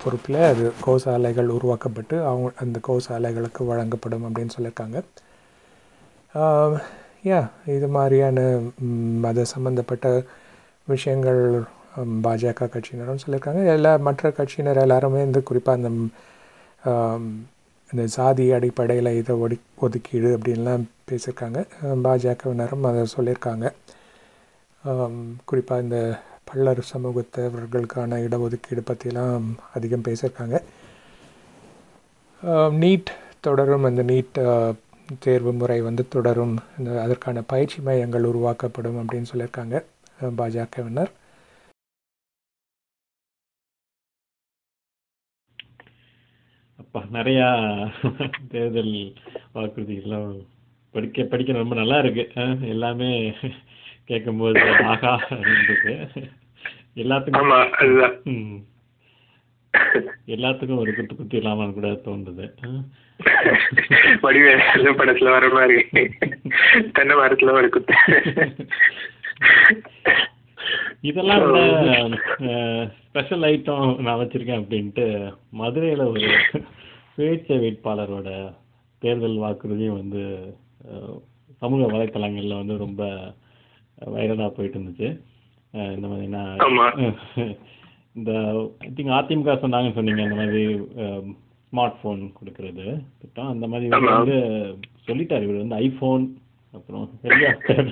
பொறுப்பில் 0.00 0.38
அது 0.50 0.64
கோசாலைகள் 0.86 1.54
உருவாக்கப்பட்டு 1.54 2.16
அவங்க 2.30 2.48
அந்த 2.62 2.78
கோசாலைகளுக்கு 2.88 3.62
வழங்கப்படும் 3.70 4.26
அப்படின்னு 4.26 4.54
சொல்லியிருக்காங்க. 4.56 4.98
யா 7.30 7.40
இது 7.76 7.88
மாதிரியான 7.96 8.38
மத 9.24 9.44
சம்மந்தப்பட்ட 9.54 10.06
விஷயங்கள் 10.92 11.42
பாஜக 12.26 12.68
கட்சியினரும் 12.74 13.22
சொல்லியிருக்காங்க. 13.22 13.62
எல்லா 13.76 13.92
மற்ற 14.08 14.30
கட்சியினர் 14.38 14.82
எல்லாருமே 14.84 15.20
வந்து 15.26 15.42
குறிப்பாக 15.48 15.78
அந்த 15.78 15.90
இந்த 17.90 18.04
சாதி 18.16 18.44
அடிப்படையில் 18.56 19.16
இதை 19.20 19.34
ஒடி 19.44 19.56
ஒதுக்கீடு 19.86 20.30
அப்படின்லாம் 20.36 20.84
பேசியிருக்காங்க. 21.10 21.58
பாஜகவினரும் 22.06 22.86
அதை 22.90 23.04
சொல்லியிருக்காங்க. 23.16 23.66
குறிப்பாக 25.50 25.84
இந்த 25.84 25.98
பல்லர் 26.48 26.80
சமூகத்தவர்களுக்கான 26.92 28.18
இடஒதுக்கீடு 28.26 28.82
பற்றிலாம் 28.90 29.46
அதிகம் 29.76 30.06
பேசியிருக்காங்க. 30.08 30.56
நீட் 32.82 33.10
தொடரும் 33.46 33.86
அந்த 33.88 34.02
நீட் 34.12 34.38
தேர்வு 35.24 35.52
முறை 35.60 35.78
வந்து 35.88 36.02
தொடரும் 36.14 36.54
இந்த 36.78 36.90
அதற்கான 37.04 37.42
பயிற்சி 37.52 37.78
மையங்கள் 37.86 38.28
உருவாக்கப்படும் 38.30 38.98
அப்படின்னு 39.02 39.30
சொல்லியிருக்காங்க 39.32 39.76
பாஜகவினர். 40.40 41.12
அப்பா 46.82 47.00
நிறையா 47.16 47.48
தேர்தல் 48.52 48.94
வாக்குறுதிகள்லாம் 49.54 50.28
படிக்க 50.94 51.24
படிக்க 51.32 51.60
ரொம்ப 51.62 51.74
நல்லா 51.80 51.96
இருக்கு. 52.02 52.24
எல்லாமே 52.74 53.10
கேட்கும்போது 54.08 54.60
ஆகா 54.84 55.12
இருந்தது 55.38 55.94
எல்லாத்துக்கும் 56.96 57.52
ம். 58.32 58.58
எல்லாத்துக்கும் 60.26 60.76
ஒரு 60.76 60.94
குத்து 60.94 61.16
குத்தி 61.16 61.36
இல்லாமல் 61.36 61.72
கூட 61.72 61.88
தோன்றுது. 62.04 62.46
வடிவேலு 64.20 64.92
படத்துல 64.92 65.30
வர 65.30 65.48
மாதிரி. 65.48 65.76
தென்னை 66.92 67.16
மரத்துல 67.16 67.52
ஒரு 67.52 67.68
குத்து. 67.68 67.94
இதெல்லாம் 71.00 71.42
விட 71.44 71.58
ஸ்பெஷல் 73.02 73.42
ஐட்டம் 73.42 74.00
நான் 74.00 74.20
வச்சிருக்கேன் 74.20 74.62
அப்படின்ட்டு 74.62 75.04
மதுரையில் 75.52 76.04
ஒரு 76.06 76.24
சுயேட்சை 77.12 77.58
வேட்பாளரோட 77.58 78.30
தேர்தல் 79.02 79.42
வாக்குறுதியும் 79.42 79.98
வந்து 79.98 80.22
சமூக 81.62 81.82
வலைத்தளங்களில் 81.92 82.56
வந்து 82.56 82.76
ரொம்ப 82.76 83.02
வைரலாக 84.06 84.50
போயிட்டு 84.50 84.78
இருந்துச்சு 84.78 85.08
இந்த 85.72 86.06
மாதிரினா 86.06 86.42
ஆமா. 86.66 86.86
இந்த 88.14 88.32
ஐ 88.78 88.88
திங்க் 88.96 89.16
அதிமுக 89.16 89.54
சொன்னாங்கன்னு 89.56 89.92
சொன்னீங்க 89.92 90.22
இந்த 90.22 90.34
மாதிரி 90.34 90.62
ஸ்மார்ட் 91.72 91.98
ஃபோன் 92.02 92.22
கொடுக்கறது. 92.38 92.84
திட்டம். 93.20 93.48
அந்த 93.48 93.66
மாதிரி 93.66 93.86
இவர். 93.86 94.12
வந்து 94.12 94.38
சொல்லிட்டார். 95.06 95.42
இவர் 95.42 95.64
வந்து 95.64 95.76
ஐஃபோன் 95.76 96.24
அப்புறம் 96.72 97.10
ஹெலிகாப்டர் 97.22 97.90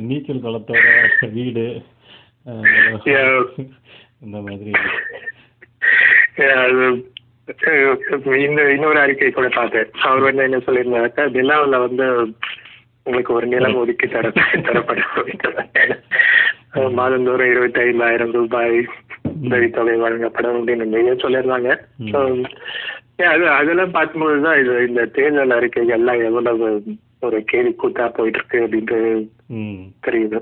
நீச்சல் 0.00 0.42
குளத்தோட 0.42 0.80
வீடு. 1.32 1.66
இந்த 4.20 4.38
மாதிரி. 4.40 4.70
இந்த 8.46 8.72
இன்னொரு 8.72 8.98
அறிக்கை 8.98 9.30
கூட 9.30 9.48
பார்த்தேன். 9.48 9.90
அவர் 10.02 10.22
வந்து 10.22 10.42
என்ன 10.42 10.56
சொல்லியிருந்தாக்கா 10.56 11.24
நிலாவுல 11.38 11.78
வந்து 11.86 12.06
உங்களுக்கு 13.06 13.32
ஒரு 13.34 13.46
நிலம் 13.48 13.78
ஒதுக்கி 13.78 14.06
தர 14.08 14.26
தரப்படும் 14.66 15.14
அஹ், 16.74 16.92
மாதந்தோறும் 16.94 17.50
இருபத்தி 17.50 17.80
ஐந்தாயிரம் 17.84 18.34
ரூபாய் 18.36 18.76
உதவித்தொகை 19.40 19.96
வழங்கப்படும் 20.00 20.56
அப்படின்னு 20.58 20.84
நிறைய 20.88 21.14
சொல்லியிருந்தாங்க. 21.22 21.70
அது 23.28 23.44
அதெல்லாம் 23.56 23.92
பார்க்கும்போது 23.92 24.36
தான் 24.44 24.60
இது 24.60 24.74
இந்த 24.86 25.02
தேர்தல் 25.14 25.56
அறிக்கைகள்லாம் 25.56 26.22
எவ்வளவு 26.24 26.68
ஒரு 27.22 27.38
கேலி 27.50 27.70
கூத்தா 27.74 28.06
போயிட்டு 28.14 28.38
இருக்கு 28.40 28.62
அப்படின்ட்டு 28.62 28.98
தெரியுது 30.04 30.38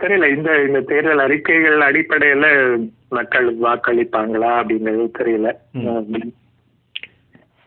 தெரியல 0.00 0.28
இந்த 0.32 0.50
இந்த 0.62 0.80
தேர்தல் 0.86 1.24
அறிக்கைகள் 1.24 1.86
அடிப்படையில 1.86 2.46
மக்கள் 3.10 3.48
வாக்களிப்பாங்களா 3.60 4.50
அப்படிங்கிறது 4.60 5.04
தெரியல. 5.18 5.48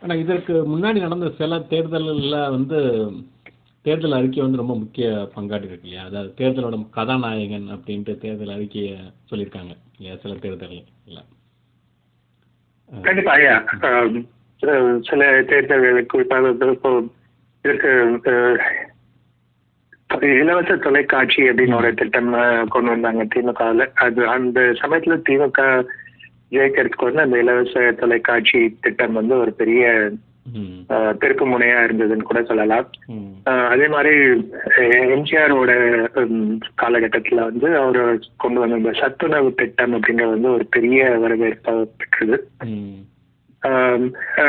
ஆனால் 0.08 0.22
இதற்கு 0.24 0.54
முன்னாடி 0.74 1.00
நடந்த 1.04 1.30
சில 1.38 1.56
தேர்தல்களில் 1.72 2.36
வந்து 2.54 2.78
தேர்தல் 3.86 4.16
அறிக்கை 4.18 4.40
வந்து 4.44 4.60
ரொம்ப 4.62 4.76
முக்கிய 4.76 5.08
பங்காற்றி 5.34 5.68
இருக்கு 5.70 5.88
இல்லையா? 5.88 6.04
அதாவது 6.10 6.30
தேர்தலோட 6.38 6.78
கதாநாயகன் 6.98 7.68
அப்படின்ட்டு 7.76 8.14
தேர்தல் 8.22 8.54
அறிக்கையை 8.56 8.94
சொல்லியிருக்காங்க 9.30 9.74
இல்லையா 9.98 10.14
சில 10.24 10.36
தேர்தல் 10.46 10.78
இல்லை 11.10 11.24
கண்டிப்பா 12.90 13.34
ஐயா. 13.40 13.56
சில 15.10 15.22
தேர்தல்களுக்கு 15.52 16.14
குறிப்பாக 16.14 16.54
இதற்கு 17.66 17.92
இலவச 20.40 20.76
தொலைக்காட்சி 20.78 21.42
அப்படின்னு 21.50 21.80
ஒரு 21.82 21.90
திட்டம் 21.94 22.34
கொண்டு 22.70 22.90
வந்தாங்க 22.94 23.24
திமுகவில். 23.36 23.88
அது 24.06 24.22
அந்த 24.36 24.60
சமயத்தில் 24.82 25.26
திமுக 25.30 25.62
ஜெயிக்கிறதுக்கு 26.52 27.10
வந்து 27.10 27.26
அந்த 27.26 27.38
இலவச 27.44 27.92
தொலைக்காட்சி 28.02 28.62
திட்டம் 28.86 29.20
வந்து 29.20 29.36
ஒரு 29.44 29.54
பெரிய 29.62 29.86
திருப்பு 31.22 31.46
முனையா 31.52 31.80
இருந்ததுன்னு 31.86 32.28
கூட 32.28 32.42
சொல்லலாம். 32.50 32.86
அதே 33.74 33.88
மாதிரி 33.94 34.14
எம்ஜிஆரோட 35.16 35.72
காலகட்டத்துல 36.82 37.48
வந்து 37.50 37.70
அவர் 37.82 38.00
கொண்டு 38.44 38.62
வந்த 38.62 38.80
இந்த 38.82 38.94
சத்துணவு 39.02 39.50
திட்டம் 39.62 39.96
அப்படிங்கிறது 39.98 40.36
வந்து 40.38 40.54
ஒரு 40.58 40.68
பெரிய 40.76 41.10
வரவேற்பை 41.24 41.74
பெற்றது. 42.00 42.40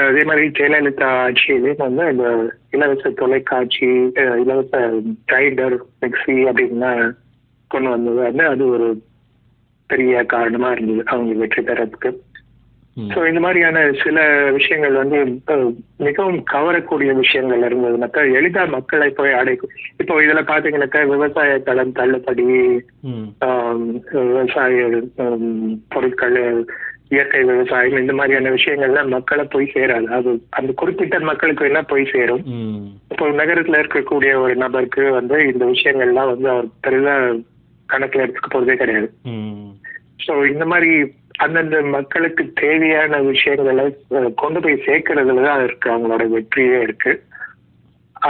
அதே 0.06 0.22
மாதிரி 0.28 0.44
ஜெயலலிதா 0.58 1.08
ஆட்சியிலேயும் 1.24 1.84
வந்து 1.86 2.06
இந்த 2.14 2.28
இலவச 2.76 3.10
தொலைக்காட்சி 3.22 3.90
இலவச 4.44 4.72
கிரைண்டர் 5.32 5.76
மிக்சி 6.02 6.36
அப்படின்னா 6.50 6.92
கொண்டு 7.70 7.88
வந்தது. 7.90 8.18
வந்து 8.28 8.44
அது 8.52 8.64
ஒரு 8.76 8.88
பெரிய 9.90 10.24
காரணமா 10.34 10.70
இருந்தது. 10.72 11.04
அவங்க 11.12 11.34
வெற்றி 11.42 11.62
பெறதுக்கு. 11.62 12.10
ஸோ 12.96 13.18
இந்த 13.28 13.40
மாதிரியான 13.42 13.80
சில 14.02 14.18
விஷயங்கள் 14.56 14.94
வந்து 15.00 15.18
மிகவும் 16.06 16.38
கவரக்கூடிய 16.52 17.10
விஷயங்கள் 17.20 17.66
இருந்ததுனாக்கா 17.66 18.22
எளிதா 18.38 18.62
மக்களை 18.72 19.08
போய் 19.18 19.38
அடைக்கும் 19.40 19.74
இப்போ 20.00 20.14
இதுல 20.24 20.40
பாத்தீங்கன்னாக்கா 20.48 21.02
விவசாய 21.12 21.52
கடன் 21.68 21.96
தள்ளுபடி 21.98 22.46
விவசாய 24.24 24.88
பொருட்கள் 25.94 26.38
இயற்கை 27.12 27.42
விவசாயம் 27.50 28.00
இந்த 28.00 28.14
மாதிரியான 28.16 28.50
விஷயங்கள்லாம் 28.56 29.12
மக்களை 29.14 29.44
போய் 29.52 29.72
சேராது. 29.74 30.08
அது 30.16 30.30
அந்த 30.58 30.70
குறிப்பிட்ட 30.80 31.20
மக்களுக்கு 31.28 31.64
வேணா 31.64 31.82
போய் 31.92 32.10
சேரும். 32.14 32.42
இப்போ 33.12 33.28
நகரத்துல 33.40 33.80
இருக்கக்கூடிய 33.82 34.32
ஒரு 34.42 34.56
நபருக்கு 34.64 35.04
வந்து 35.18 35.38
இந்த 35.52 35.64
விஷயங்கள்லாம் 35.74 36.32
வந்து 36.32 36.50
அவர் 36.54 36.68
பெரிதா 36.86 37.14
கணக்குல 37.92 38.24
எடுத்துக்க 38.24 38.48
போறதே 38.52 38.76
கிடையாது. 38.80 39.08
ஸோ 40.26 40.32
இந்த 40.52 40.64
மாதிரி 40.72 40.92
அந்தந்த 41.44 41.80
மக்களுக்கு 41.96 42.44
தேவையான 42.62 43.20
விஷயங்களை 43.30 43.84
கொண்டு 44.42 44.58
போய் 44.64 44.84
சேர்க்கறதுல 44.86 45.44
தான் 45.48 45.64
இருக்கு 45.66 45.88
அவங்களோட 45.92 46.24
வெற்றியே 46.34 46.78
இருக்கு. 46.86 47.12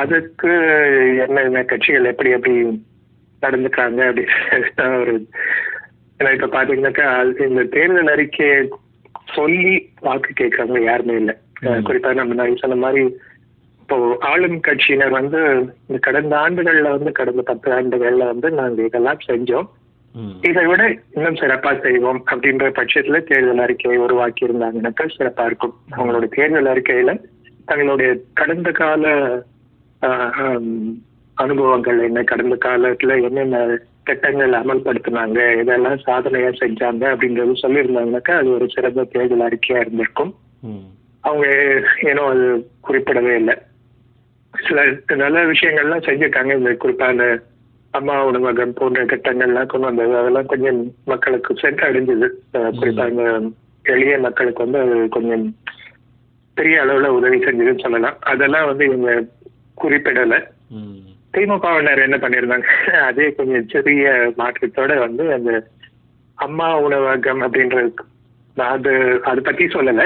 அதுக்கு 0.00 0.50
என்னென்ன 1.24 1.62
கட்சிகள் 1.70 2.10
எப்படி 2.12 2.30
எப்படி 2.36 2.56
நடந்துக்கிறாங்க 3.42 4.00
அப்படின்னு 4.08 4.88
ஒரு 5.02 5.14
ஏன்னா 6.20 6.30
இப்ப 6.36 6.50
பாத்தீங்கன்னாக்கா 6.54 7.08
இந்த 7.48 7.64
தேர்தல் 7.76 8.12
அறிக்கையை 8.14 8.58
சொல்லி 9.36 9.74
வாக்கு 10.06 10.30
கேட்கறவங்க 10.40 10.80
யாருமே 10.90 11.16
இல்லை. 11.22 11.34
குறிப்பா 11.86 12.12
நம்ம 12.18 12.30
முன்னாடி 12.32 12.60
சொன்ன 12.62 12.78
மாதிரி 12.84 13.02
இப்போ 13.88 13.98
ஆளும் 14.30 14.56
கட்சியினர் 14.64 15.14
வந்து 15.18 15.38
இந்த 15.88 15.98
கடந்த 16.06 16.34
ஆண்டுகள்ல 16.44 16.88
வந்து 16.94 17.10
கடந்த 17.18 17.42
பத்து 17.50 17.68
ஆண்டுகள்ல 17.76 18.24
வந்து 18.30 18.48
நாங்க 18.58 18.80
இதெல்லாம் 18.88 19.20
செஞ்சோம். 19.26 19.68
இதை 20.48 20.62
விட 20.70 20.82
இன்னும் 21.14 21.38
சிறப்பா 21.40 21.70
செய்வோம் 21.84 22.20
அப்படின்ற 22.32 22.66
பட்சத்துல 22.78 23.18
தேர்தல் 23.30 23.62
அறிக்கையை 23.64 23.98
உருவாக்கி 24.06 24.42
இருந்தாங்கன்னாக்கா 24.46 25.04
சிறப்பா 25.14 25.44
இருக்கும். 25.50 25.72
அவங்களோட 25.96 26.26
தேர்தல் 26.34 26.68
அறிக்கையில 26.72 27.12
தங்களுடைய 27.70 28.10
கடந்த 28.40 28.72
கால 28.80 29.12
அனுபவங்கள் 31.36 32.02
என்ன 32.08 32.24
கடந்த 32.32 32.58
காலத்துல 32.66 33.16
என்னென்ன 33.28 33.62
திட்டங்கள் 34.10 34.58
அமல்படுத்தினாங்க 34.60 35.40
இதெல்லாம் 35.62 36.04
சாதனையா 36.06 36.50
செஞ்சாங்க 36.62 37.04
அப்படின்றது 37.14 37.62
சொல்லியிருந்தாங்கன்னாக்கா 37.64 38.36
அது 38.42 38.50
ஒரு 38.58 38.68
சிறந்த 38.76 39.06
தேர்தல் 39.14 39.46
அறிக்கையா 39.48 39.80
இருந்திருக்கும். 39.84 40.34
அவங்க 41.24 41.46
ஏனோ 42.10 42.24
அது 42.34 42.46
குறிப்பிடவே 42.88 43.34
இல்லை. 43.42 43.56
சில 44.54 44.84
நல்ல 45.22 45.38
விஷயங்கள்லாம் 45.52 46.06
செஞ்சிருக்காங்க. 46.08 46.52
இந்த 46.58 46.70
குறிப்பா 46.82 47.06
அந்த 47.14 47.26
அம்மா 47.98 48.14
உணவகம் 48.28 48.76
போன்ற 48.78 49.04
திட்டங்கள்லாம் 49.04 49.70
கொண்டு 49.72 49.88
வந்தது. 49.88 50.14
அதெல்லாம் 50.20 50.50
கொஞ்சம் 50.52 50.80
மக்களுக்கு 51.04 51.54
சென்றடைஞ்சது 51.62 52.28
குறிப்பா 52.80 53.06
இந்த 53.12 53.24
எளிய 53.94 54.14
மக்களுக்கு 54.26 54.64
வந்து 54.64 54.80
அது 54.84 54.96
கொஞ்சம் 55.16 55.44
பெரிய 56.56 56.76
அளவுல 56.84 57.10
உதவி 57.18 57.38
செஞ்சதுன்னு 57.44 57.84
சொல்லலாம். 57.84 58.16
அதெல்லாம் 58.32 58.68
வந்து 58.70 58.84
இவங்க 58.90 59.10
குறிப்பிடல. 59.82 60.36
திமுகவினர் 61.34 62.04
என்ன 62.04 62.16
பண்ணிருந்தாங்க 62.22 62.68
அதே 63.08 63.26
கொஞ்சம் 63.38 63.66
சிறிய 63.72 64.08
மாற்றத்தோட 64.38 64.92
வந்து 64.98 65.24
அந்த 65.36 65.52
அம்மா 66.46 66.68
உணவகம் 66.86 67.42
அப்படின்றது 67.44 67.90
அது 68.74 68.92
அதை 69.30 69.40
பத்தி 69.48 69.64
சொல்லல. 69.74 70.04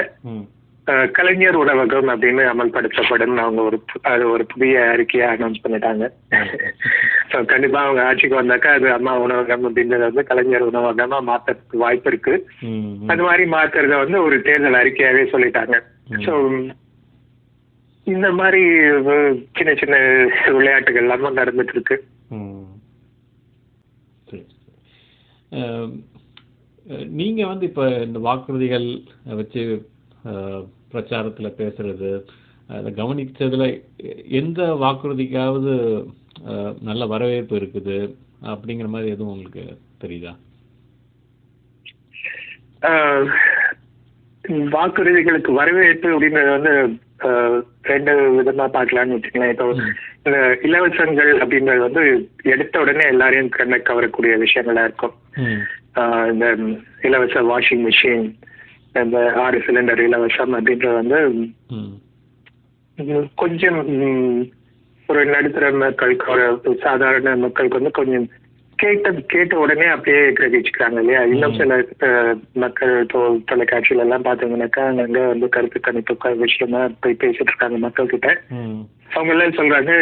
கலைஞர் 1.13 1.57
உணவகம் 1.57 2.09
அப்படின்னு 2.11 2.43
அமல்படுத்தப்படும். 2.49 3.35
அவங்க 3.39 3.61
ஒரு 3.61 3.77
அது 4.09 4.23
ஒரு 4.29 4.43
புதிய 4.45 4.81
அறிக்கையை 4.89 5.27
அனௌன்ஸ் 5.29 5.63
பண்ணிட்டாங்க. 5.63 6.05
ஸோ 7.29 7.37
கண்டிப்பா 7.45 7.79
அவங்க 7.83 8.01
ஆட்சிக்கு 8.03 8.39
வந்தாக்கா 8.39 8.71
அது 8.73 8.87
அம்மா 8.93 9.13
உணவகம் 9.21 9.65
அப்படின்றது 9.67 10.07
வந்து 10.07 10.23
கலைஞர் 10.25 10.69
உணவகமா 10.69 11.19
மாத்துறதுக்கு 11.29 11.83
வாய்ப்பு 11.83 12.11
இருக்கு. 12.11 12.33
அது 13.07 13.23
மாதிரி 13.23 13.45
மாத்துறத 13.53 13.97
வந்து 14.01 14.19
ஒரு 14.23 14.37
தேர்தல் 14.41 14.81
அறிக்கையாவே 14.81 15.23
சொல்லிட்டாங்க. 15.31 15.77
ஸோ 16.25 16.33
இந்த 18.07 18.29
மாதிரி 18.37 18.61
சின்ன 19.57 19.73
சின்ன 19.75 19.95
விளையாட்டுகள் 20.51 21.05
எல்லாமே 21.05 21.29
நடந்துட்டு 21.37 21.75
இருக்கு. 21.75 21.95
ம் 22.31 22.65
சரி 24.27 24.43
அஹ், 25.51 25.91
அஹ், 26.85 27.07
நீங்க 27.13 27.41
வந்து 27.47 27.65
இப்ப 27.65 27.83
இந்த 28.01 28.19
வாக்குறுதிகள் 28.21 28.87
வச்சு 29.35 29.63
பிரச்சாரத்துல 30.91 31.53
பேசுறது 31.57 32.11
அதை 32.67 32.91
கவனிச்சதுல 32.93 33.65
எ- 33.97 34.23
எந்த 34.29 34.73
வாக்குறுதிக்காவது 34.81 35.73
நல்ல 36.81 37.05
வரவேற்பு 37.05 37.59
இருக்குது 37.59 37.97
அப்படிங்கிற 38.45 38.87
மாதிரி 38.87 39.11
எதுவும் 39.11 39.33
உங்களுக்கு 39.33 39.63
தெரியுதா? 40.01 40.33
வாக்குறுதிகளுக்கு 44.71 45.51
வரவேற்பு 45.51 46.19
அப்படின்றது 46.19 46.49
வந்து 46.49 46.73
ரெண்டு 47.81 48.11
விதமா 48.41 48.65
பார்க்கலாம்னு 48.69 49.15
வச்சுக்கலாம் 49.15 49.49
இப்போ 49.49 49.67
இந்த 50.23 50.59
இலவசங்கள் 50.63 51.37
அப்படின்றது 51.37 51.79
வந்து 51.79 52.03
எடுத்த 52.43 52.79
உடனே 52.79 53.07
எல்லாரையும் 53.07 53.49
கண்ணை 53.49 53.79
கவரக்கூடிய 53.79 54.43
விஷயங்களா 54.43 54.83
இருக்கும். 54.83 55.13
இந்த 56.31 56.57
இலவச 57.01 57.41
வாஷிங் 57.41 57.85
மிஷின் 57.85 58.27
இந்த 58.95 59.17
ஆறு 59.41 59.57
சிலிண்டர் 59.65 60.01
இலவசம் 60.03 60.55
அப்படின்றது 60.57 60.99
வந்து 60.99 61.19
கொஞ்சம் 63.37 63.79
ஒரு 65.09 65.21
நடுத்தர 65.31 65.71
மக்களுக்கு 65.77 66.25
ஒரு 66.31 66.45
சாதாரண 66.83 67.35
மக்களுக்கு 67.39 67.79
வந்து 67.79 67.97
கொஞ்சம் 67.97 68.25
கேட்ட 68.79 69.09
கேட்ட 69.31 69.53
உடனே 69.59 69.87
அப்படியே 69.87 70.21
கிரகிச்சுக்கிறாங்க 70.37 70.97
இல்லையா? 71.01 71.19
இன்னும் 71.25 71.57
சில 71.57 71.73
மக்கள் 72.55 72.93
தொலைக்காட்சியில 73.45 74.05
எல்லாம் 74.05 74.25
பாத்தீங்கன்னாக்கா 74.25 74.83
அங்க 74.95 75.19
வந்து 75.27 75.47
கருத்து 75.49 75.79
கணிப்பு 75.79 76.13
விஷயமா 76.41 76.81
போய் 77.03 77.21
பேசிட்டு 77.21 77.51
இருக்காங்க 77.51 77.77
மக்கள் 77.77 78.11
கிட்ட 78.13 78.29
அவங்க 79.13 79.31
எல்லாம் 79.33 79.57
சொல்றாங்க 79.57 79.93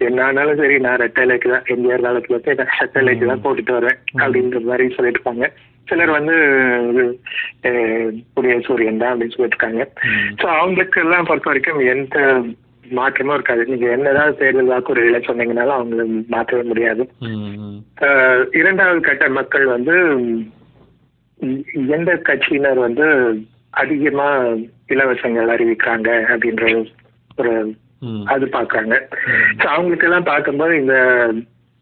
என்ன 0.00 0.24
ஆனாலும் 0.26 0.60
சரி 0.60 0.78
நான் 0.78 1.00
ரெட்டைலைக்கு 1.02 1.50
தான் 1.50 1.68
எம்ஜிஆர் 1.74 2.06
காலத்துல 2.06 2.36
இருந்து 2.36 2.58
நான் 2.62 2.78
ரெட்டைலைக்கு 2.80 3.26
தான் 3.26 3.44
போட்டுட்டு 3.44 3.76
வரேன் 3.78 3.98
அப்படின்ற 4.18 4.60
மாதிரி 4.64 4.86
சொல்லிட்டு 4.96 5.20
இருக்காங்க 5.20 5.48
சிலர் 5.90 6.16
வந்து 6.16 6.36
புதிய 8.34 8.54
சூரியன் 8.66 9.02
தான் 9.02 9.12
அப்படின்னு 9.12 9.36
சொல்லிட்டு 9.36 9.56
இருக்காங்க 9.56 9.82
ம். 10.10 10.32
ஸோ 10.40 10.46
அவங்களுக்கு 10.56 10.98
எல்லாம் 11.04 11.28
பொறுத்த 11.28 11.50
வரைக்கும் 11.50 11.80
எந்த 11.92 12.16
மாற்றமும் 12.92 13.36
இருக்காது. 13.36 13.62
நீங்க 13.68 13.86
என்னதான் 13.90 14.38
தேர்தல் 14.38 14.70
வாக்குறுதிகளை 14.70 15.20
சொன்னீங்கனாலும் 15.22 15.76
அவங்கள 15.76 16.04
மாற்றவே 16.28 16.62
முடியாது. 16.62 17.02
இரண்டாவது 18.60 19.00
கட்ட 19.00 19.28
மக்கள் 19.36 19.66
வந்து 19.68 19.94
எந்த 21.94 22.10
கட்சியினர் 22.24 22.78
வந்து 22.78 23.06
அதிகமா 23.74 24.26
இலவசங்கள் 24.88 25.52
அறிவிக்கிறாங்க 25.54 26.10
அப்படின்ற 26.32 26.64
ஒரு 27.38 27.52
அது 28.32 28.44
பார்க்கறாங்க. 28.48 28.94
ஸோ 29.60 29.66
அவங்களுக்கு 29.68 30.06
எல்லாம் 30.08 30.30
பார்க்கும்போது 30.30 30.74
இந்த 30.76 30.96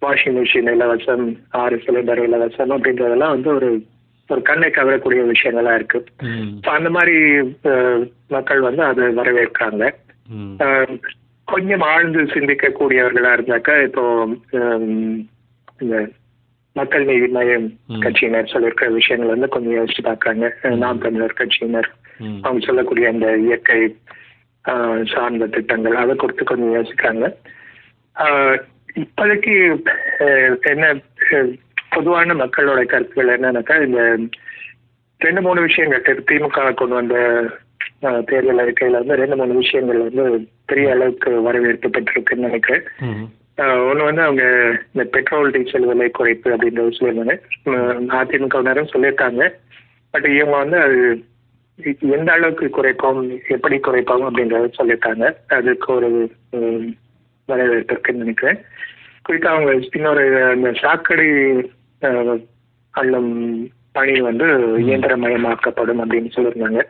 வாஷிங் 0.02 0.36
மிஷின் 0.36 0.72
இலவசம் 0.74 1.24
ஆறு 1.60 1.76
சிலிண்டர் 1.84 2.22
இலவசம் 2.26 2.74
அப்படின்றதெல்லாம் 2.74 3.34
வந்து 3.34 3.50
ஒரு 3.54 3.68
ஒரு 4.32 4.42
கண்ணை 4.48 4.68
கவரக்கூடிய 4.70 5.20
விஷயங்களா 5.32 5.72
இருக்கு. 5.78 5.98
அந்த 6.76 6.90
மாதிரி 6.96 7.16
மக்கள் 8.34 8.66
வந்து 8.68 8.82
அதை 8.90 9.04
வரவேற்கிறாங்க. 9.20 9.84
கொஞ்சம் 11.48 11.84
ஆழ்ந்து 11.90 12.22
சிந்திக்கக்கூடியவர்களா 12.34 13.30
இருந்தாக்கா 13.36 13.74
இப்போ 13.88 14.02
இந்த 15.82 15.96
மக்கள் 16.76 17.06
நீதி 17.10 17.28
மையம். 17.36 17.68
கட்சியினர் 18.04 18.52
சொல்லியிருக்கிற 18.52 18.88
விஷயங்கள் 18.98 19.32
வந்து 19.34 19.48
கொஞ்சம் 19.54 19.76
யோசிச்சு 19.78 20.02
பார்க்கறாங்க. 20.08 20.48
நாம் 20.82 21.02
தமிழர் 21.04 21.38
கட்சியினர். 21.40 21.88
அவங்க 22.44 22.60
சொல்லக்கூடிய 22.66 23.08
அந்த 23.14 23.28
இயற்கை 23.46 23.80
சார்ந்த 25.12 25.48
திட்டங்கள் 25.54 25.96
அதை 26.02 26.14
குறித்து 26.16 26.44
கொஞ்சம் 26.50 26.74
யோசிக்கிறாங்க. 26.78 27.26
இப்போதைக்கு 29.02 29.54
என்ன 30.72 30.86
பொதுவான 31.98 32.34
மக்களோட 32.42 32.82
கருத்துக்கள் 32.90 33.34
என்னன்னாக்கா 33.36 33.76
இந்த 33.86 34.02
ரெண்டு 35.20 35.40
மூணு 35.46 35.60
விஷயங்கள் 35.68 36.22
திமுக 36.28 36.68
கொண்டு 36.74 36.94
வந்த 36.98 37.16
தேர்தல் 38.28 38.62
அறிக்கையில 38.64 39.00
வந்து 39.00 39.20
ரெண்டு 39.20 39.36
மூணு 39.38 39.54
விஷயங்கள் 39.62 40.04
வந்து 40.06 40.24
பெரிய 40.70 40.88
அளவுக்கு 40.94 41.30
வரவேற்பு 41.46 41.88
பெற்றிருக்குன்னு 41.94 42.46
நினைக்கிறேன் 42.48 42.84
ஒன்று 43.88 44.08
வந்து 44.08 44.22
அவங்க 44.22 44.44
இந்த 44.92 45.04
பெட்ரோல் 45.14 45.50
டீசல் 45.54 45.88
விலை 45.90 46.06
குறைப்பு 46.18 46.48
அப்படின்றது 46.54 46.98
சொல்லியிருந்தாங்க 46.98 47.34
அதிமுகவினரும் 48.18 48.92
சொல்லியிருக்காங்க. 48.92 49.42
பட் 50.14 50.26
இவங்க 50.34 50.56
வந்து 50.62 50.78
அது 50.84 50.98
எந்த 52.16 52.28
அளவுக்கு 52.34 52.66
குறைப்போம் 52.76 53.20
எப்படி 53.56 53.76
குறைப்போம் 53.78 54.26
அப்படின்றத 54.28 54.70
சொல்லியிருக்காங்க. 54.78 55.26
அதுக்கு 55.56 55.88
ஒரு 55.94 56.10
வரவேற்பு 57.50 57.92
இருக்குன்னு 57.94 58.22
நினைக்கிறேன். 58.24 58.60
குறிப்பாக 59.26 59.54
அவங்க 59.56 59.72
இன்னொரு 59.98 60.24
அந்த 60.52 60.70
சாக்கடை 60.82 61.28
அள்ளும் 62.90 63.68
பணி 63.92 64.20
வந்து 64.20 64.44
இயந்திரமயமாக்கப்படும் 64.78 66.00
அப்படின்னு 66.00 66.30
சொல்லியிருந்தாங்க. 66.34 66.82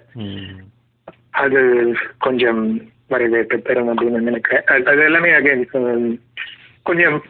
அது 1.31 1.95
கொஞ்சம் 2.19 2.81
வரவேற்பு 3.09 3.59
பெறும் 3.59 3.99
அப்படின்னு 3.99 4.21
நினைக்கிறேன். 4.21 4.63
அது- 4.65 5.05
எல்லாமே 5.05 5.31
அகைன் 5.31 6.19
கொஞ்சம் 6.83 7.23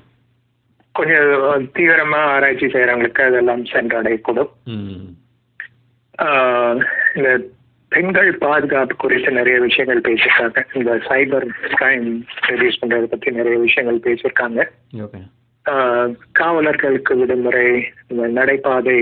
கொஞ்சம் 0.92 1.70
தீவிரமா 1.74 2.14
ஆராய்ச்சி 2.14 2.66
செய்யறவங்களுக்கு 2.66 3.20
அதெல்லாம் 3.20 3.64
சென்றடையக்கூடும். 3.64 4.48
இந்த 7.14 7.40
பெண்கள் 7.88 8.38
பாதுகாப்பு 8.38 8.96
குறித்து 8.96 9.30
நிறைய 9.30 9.60
விஷயங்கள் 9.60 10.14
பேசியிருக்காங்க. 10.14 10.64
இந்த 10.72 10.94
சைபர் 10.94 11.48
கிரைம் 11.62 12.22
ரெடியூஸ் 12.48 12.76
பண்றதை 12.80 13.02
பத்தி 13.02 13.30
நிறைய 13.30 13.58
விஷயங்கள் 13.58 14.14
பேசியிருக்காங்க. 14.14 14.66
காவலர்களுக்கு 16.32 17.16
விடுமுறை 17.16 17.66
நடைபாதை 18.30 18.98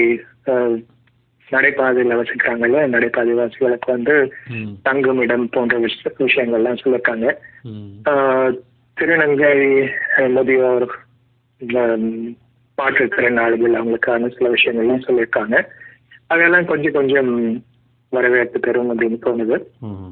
நடைபாதையில் 1.49 2.17
வசிக்கிறாங்கல்ல 2.17 2.87
நடைபாதை 2.87 3.33
வாசிகளுக்கு 3.33 3.93
வந்து 3.93 4.15
தங்குமிடம் 4.83 5.49
போன்ற 5.49 5.79
விஷ- 5.79 6.13
விஷயங்கள்லாம் 6.19 6.81
சொல்லியிருக்காங்க 6.83 7.27
திருநங்கை 8.97 9.55
முதியோர் 10.29 10.87
மாற்றுத்திறனாளிகள் 12.79 13.77
அவங்களுக்கான 13.77 14.29
சில 14.29 14.51
விஷயங்கள்லாம் 14.51 15.07
சொல்லியிருக்காங்க 15.07 15.57
அதெல்லாம் 16.27 16.65
கொஞ்சம் 16.65 16.93
கொஞ்சம் 16.93 17.31
வரவேற்பு 18.13 18.61
பெறும் 18.61 18.91
அப்படின்னு 18.91 19.19
தோணுது. 19.23 19.57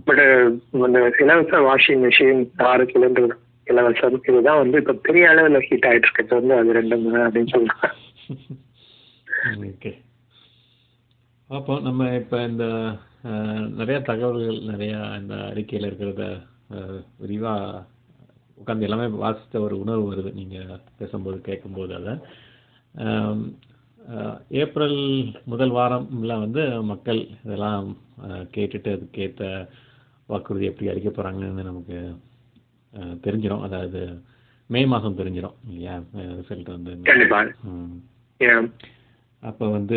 பட் 0.05 0.23
இந்த 0.79 1.13
இலவச 1.19 1.59
வாஷிங் 1.61 2.03
மிஷின் 2.05 2.41
ஆறு 2.63 2.85
சிலிண்டர் 2.85 3.35
இலவசம் 3.73 4.19
இதுதான் 4.31 4.61
வந்து 4.63 4.81
இப்போ 4.83 4.95
பெரிய 5.07 5.31
அளவில் 5.33 5.67
ஹீட் 5.69 5.89
ஆயிட்டு 5.91 6.07
இருக்கிறது 6.09 6.39
வந்து 6.41 6.55
அது 6.61 6.79
ரெண்டும் 6.79 7.05
மூணு 7.07 7.21
அப்படின்னு 7.27 7.55
சொல்றாங்க. 7.55 7.89
ஓகே. 9.71 9.93
அப்போ 11.51 11.73
நம்ம 11.87 12.07
இப்போ 12.21 12.37
இந்த 12.51 12.67
நிறைய 13.79 13.99
தகவல்கள் 14.09 14.61
நிறைய 14.71 14.95
இந்த 15.21 15.35
அறிக்கையில் 15.51 15.89
இருக்கிறத 15.89 16.25
விரிவாக 17.23 17.83
உட்காந்து 18.61 18.87
எல்லாமே 18.89 19.07
வாசித்த 19.23 19.61
ஒரு 19.67 19.77
உணர்வு 19.83 20.05
வருது. 20.11 20.31
நீங்கள் 20.41 20.81
பேசும்போது 20.99 21.39
கேட்கும்போது 21.49 21.95
அதை. 22.01 22.15
ஏப்ரல் 24.63 25.01
முதல் 25.53 25.73
வாரம்ல 25.79 26.33
வந்து 26.45 26.63
மக்கள் 26.91 27.21
இதெல்லாம் 27.45 27.87
கேட்டுட்டு 28.57 28.91
அதுக்கேற்ற 28.97 29.45
வாக்குறுதி 30.29 30.69
எப்படி 30.71 30.91
அளிக்க 30.91 31.09
போகிறாங்கன்னு 31.11 31.69
நமக்கு 31.71 31.99
தெரிஞ்சிடும் 33.23 33.63
அதாவது 33.63 34.01
மே 34.71 34.87
மாதம் 34.87 35.19
தெரிஞ்சிடும் 35.19 35.57
இல்லையா? 35.67 35.95
ரிசல்ட் 36.35 36.71
வந்து. 36.71 36.93
அப்போ 39.43 39.67
வந்து 39.69 39.97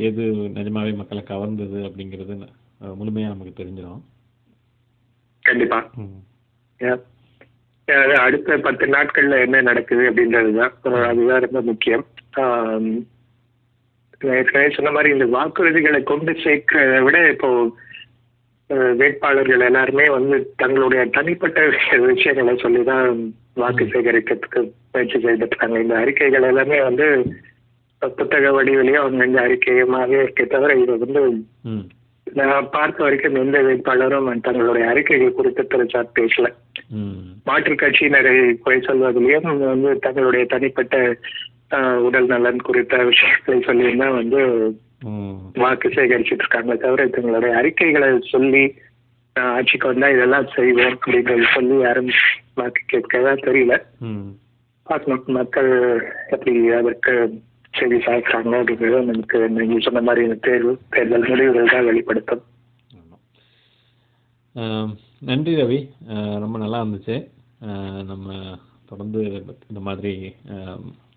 எது 0.00 0.22
நிஜமாவே 0.54 0.94
மக்களை 0.94 1.22
கவர்ந்தது 1.24 1.78
அப்படிங்கிறது 1.84 2.34
அஹ், 2.80 2.96
முழுமையா 2.96 3.26
நமக்கு 3.26 3.52
தெரிஞ்சிடும் 3.56 4.02
கண்டிப்பா. 5.44 5.78
ம். 5.96 6.18
Yeah. 6.80 6.98
Yeah, 7.88 8.00
அது 8.02 8.14
அடுத்த 8.18 8.58
பத்து 8.58 8.86
நாட்கள்ல 8.86 9.40
என்ன 9.40 9.60
நடக்குது 9.60 10.02
அப்படின்றதுதான் 10.10 10.74
அஹ் 10.88 11.06
அதுதான் 11.06 11.40
ரொம்ப 11.40 11.60
முக்கியம். 11.62 12.04
ஏற்கனவே 14.32 14.70
சொன்ன 14.70 14.90
மாதிரி 14.90 15.12
இந்த 15.12 15.26
வாக்குறுதிகளை 15.28 16.02
கொண்டு 16.02 16.32
சேர்க்கிறத 16.44 17.02
விட 17.02 17.18
இப்போ 17.30 17.48
வேட்பாளர்கள் 18.98 19.66
எல்லாருமே 19.66 20.06
வந்து 20.10 20.36
தங்களுடைய 20.56 21.04
தனிப்பட்ட 21.10 21.60
விஷயங்களை 22.06 22.56
சொல்லிதான் 22.56 23.06
வாக்கு 23.54 23.84
சேகரிக்கிறதுக்கு 23.84 24.60
முயற்சி 24.92 25.18
செய்துட்டு 25.18 25.46
இருக்காங்க 25.46 25.78
இந்த 25.80 25.96
அறிக்கைகள் 25.96 26.42
எல்லாமே 26.42 26.80
வந்து 26.80 27.06
புத்தக 28.02 28.50
வடிவிலேயே 28.52 28.94
அவங்க 28.94 29.24
இந்த 29.24 29.40
அறிக்கையுமாவே 29.40 30.20
இருக்கே 30.22 30.44
தவிர 30.46 30.74
இது 30.74 30.98
வந்து 30.98 31.22
நான் 32.26 32.70
பார்த்த 32.70 33.02
வரைக்கும் 33.02 33.34
எந்த 33.34 33.58
வேட்பாளரும் 33.60 34.28
தங்களுடைய 34.40 34.84
அறிக்கைகள் 34.88 35.34
குறித்து 35.34 35.62
பெருசா 35.62 36.00
பேசல. 36.18 36.48
மாற்றுக் 37.44 37.80
கட்சியினரை 37.82 38.34
குறை 38.56 38.78
சொல்வதிலையும் 38.78 39.48
வந்து 39.64 39.98
தங்களுடைய 39.98 40.44
தனிப்பட்ட 40.44 40.96
உடல் 41.98 42.26
நலன் 42.26 42.62
குறித்த 42.62 42.96
விஷயங்களை 43.04 43.58
சொல்லியும் 43.60 43.98
தான் 43.98 44.16
வந்து 44.16 44.40
வாக்கு 45.62 45.88
சேகரிச்சுட்டு 45.96 46.44
இருக்காங்க. 46.44 46.72
தவிர 46.84 47.06
தங்களுடைய 47.16 47.52
அறிக்கைகளை 47.60 48.08
சொல்லி 48.34 48.62
ஆட்சிக்கு 49.36 49.86
வந்தா 49.90 50.08
இதெல்லாம் 50.14 50.48
செய்வோம் 50.54 50.94
அப்படின்றது 50.94 51.44
சொல்லி 51.56 51.76
யாரும் 51.84 52.10
வாக்கு 52.60 52.82
கேட்கதா 52.92 53.32
தெரியல. 53.46 53.74
பார்க்கணும். 54.86 55.24
மக்கள் 55.38 55.70
எப்படி 56.34 56.52
அதற்கு 56.78 57.12
செவி 57.78 57.98
சாய்க்கிறாங்க 58.06 58.54
அப்படிங்கிறது 58.60 59.10
நமக்கு 59.10 59.38
நீங்க 59.56 59.78
சொன்ன 59.86 60.00
மாதிரி 60.06 60.24
இந்த 60.26 60.38
தேர்வு 60.46 60.72
தேர்தல் 60.94 61.28
முடிவுகள் 61.30 61.72
தான் 61.74 61.88
வெளிப்படுத்தும். 61.90 62.42
நன்றி 65.28 65.52
ரவி. 65.60 65.78
ரொம்ப 66.44 66.56
நல்லா 66.64 66.80
இருந்துச்சு. 66.82 67.16
நம்ம 68.10 68.36
தொடர்ந்து 68.90 69.22
இந்த 69.70 69.80
மாதிரி 69.88 70.12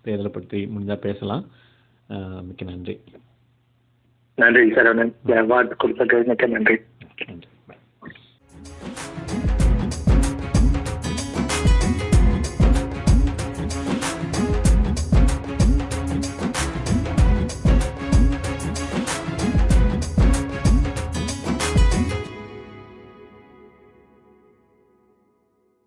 தேர்தலை 0.04 0.32
பற்றி 0.38 0.60
முடிஞ்சா 0.72 0.98
பேசலாம். 1.06 1.44
மிக்க 2.48 2.64
நன்றி. 2.72 2.96
நன்றி 4.36 4.70
சரவணன். 4.70 5.12
வார்த்தை 5.46 5.76
கொடுத்தது 5.76 6.22
மிக்க 6.22 6.46
நன்றி. 6.46 6.80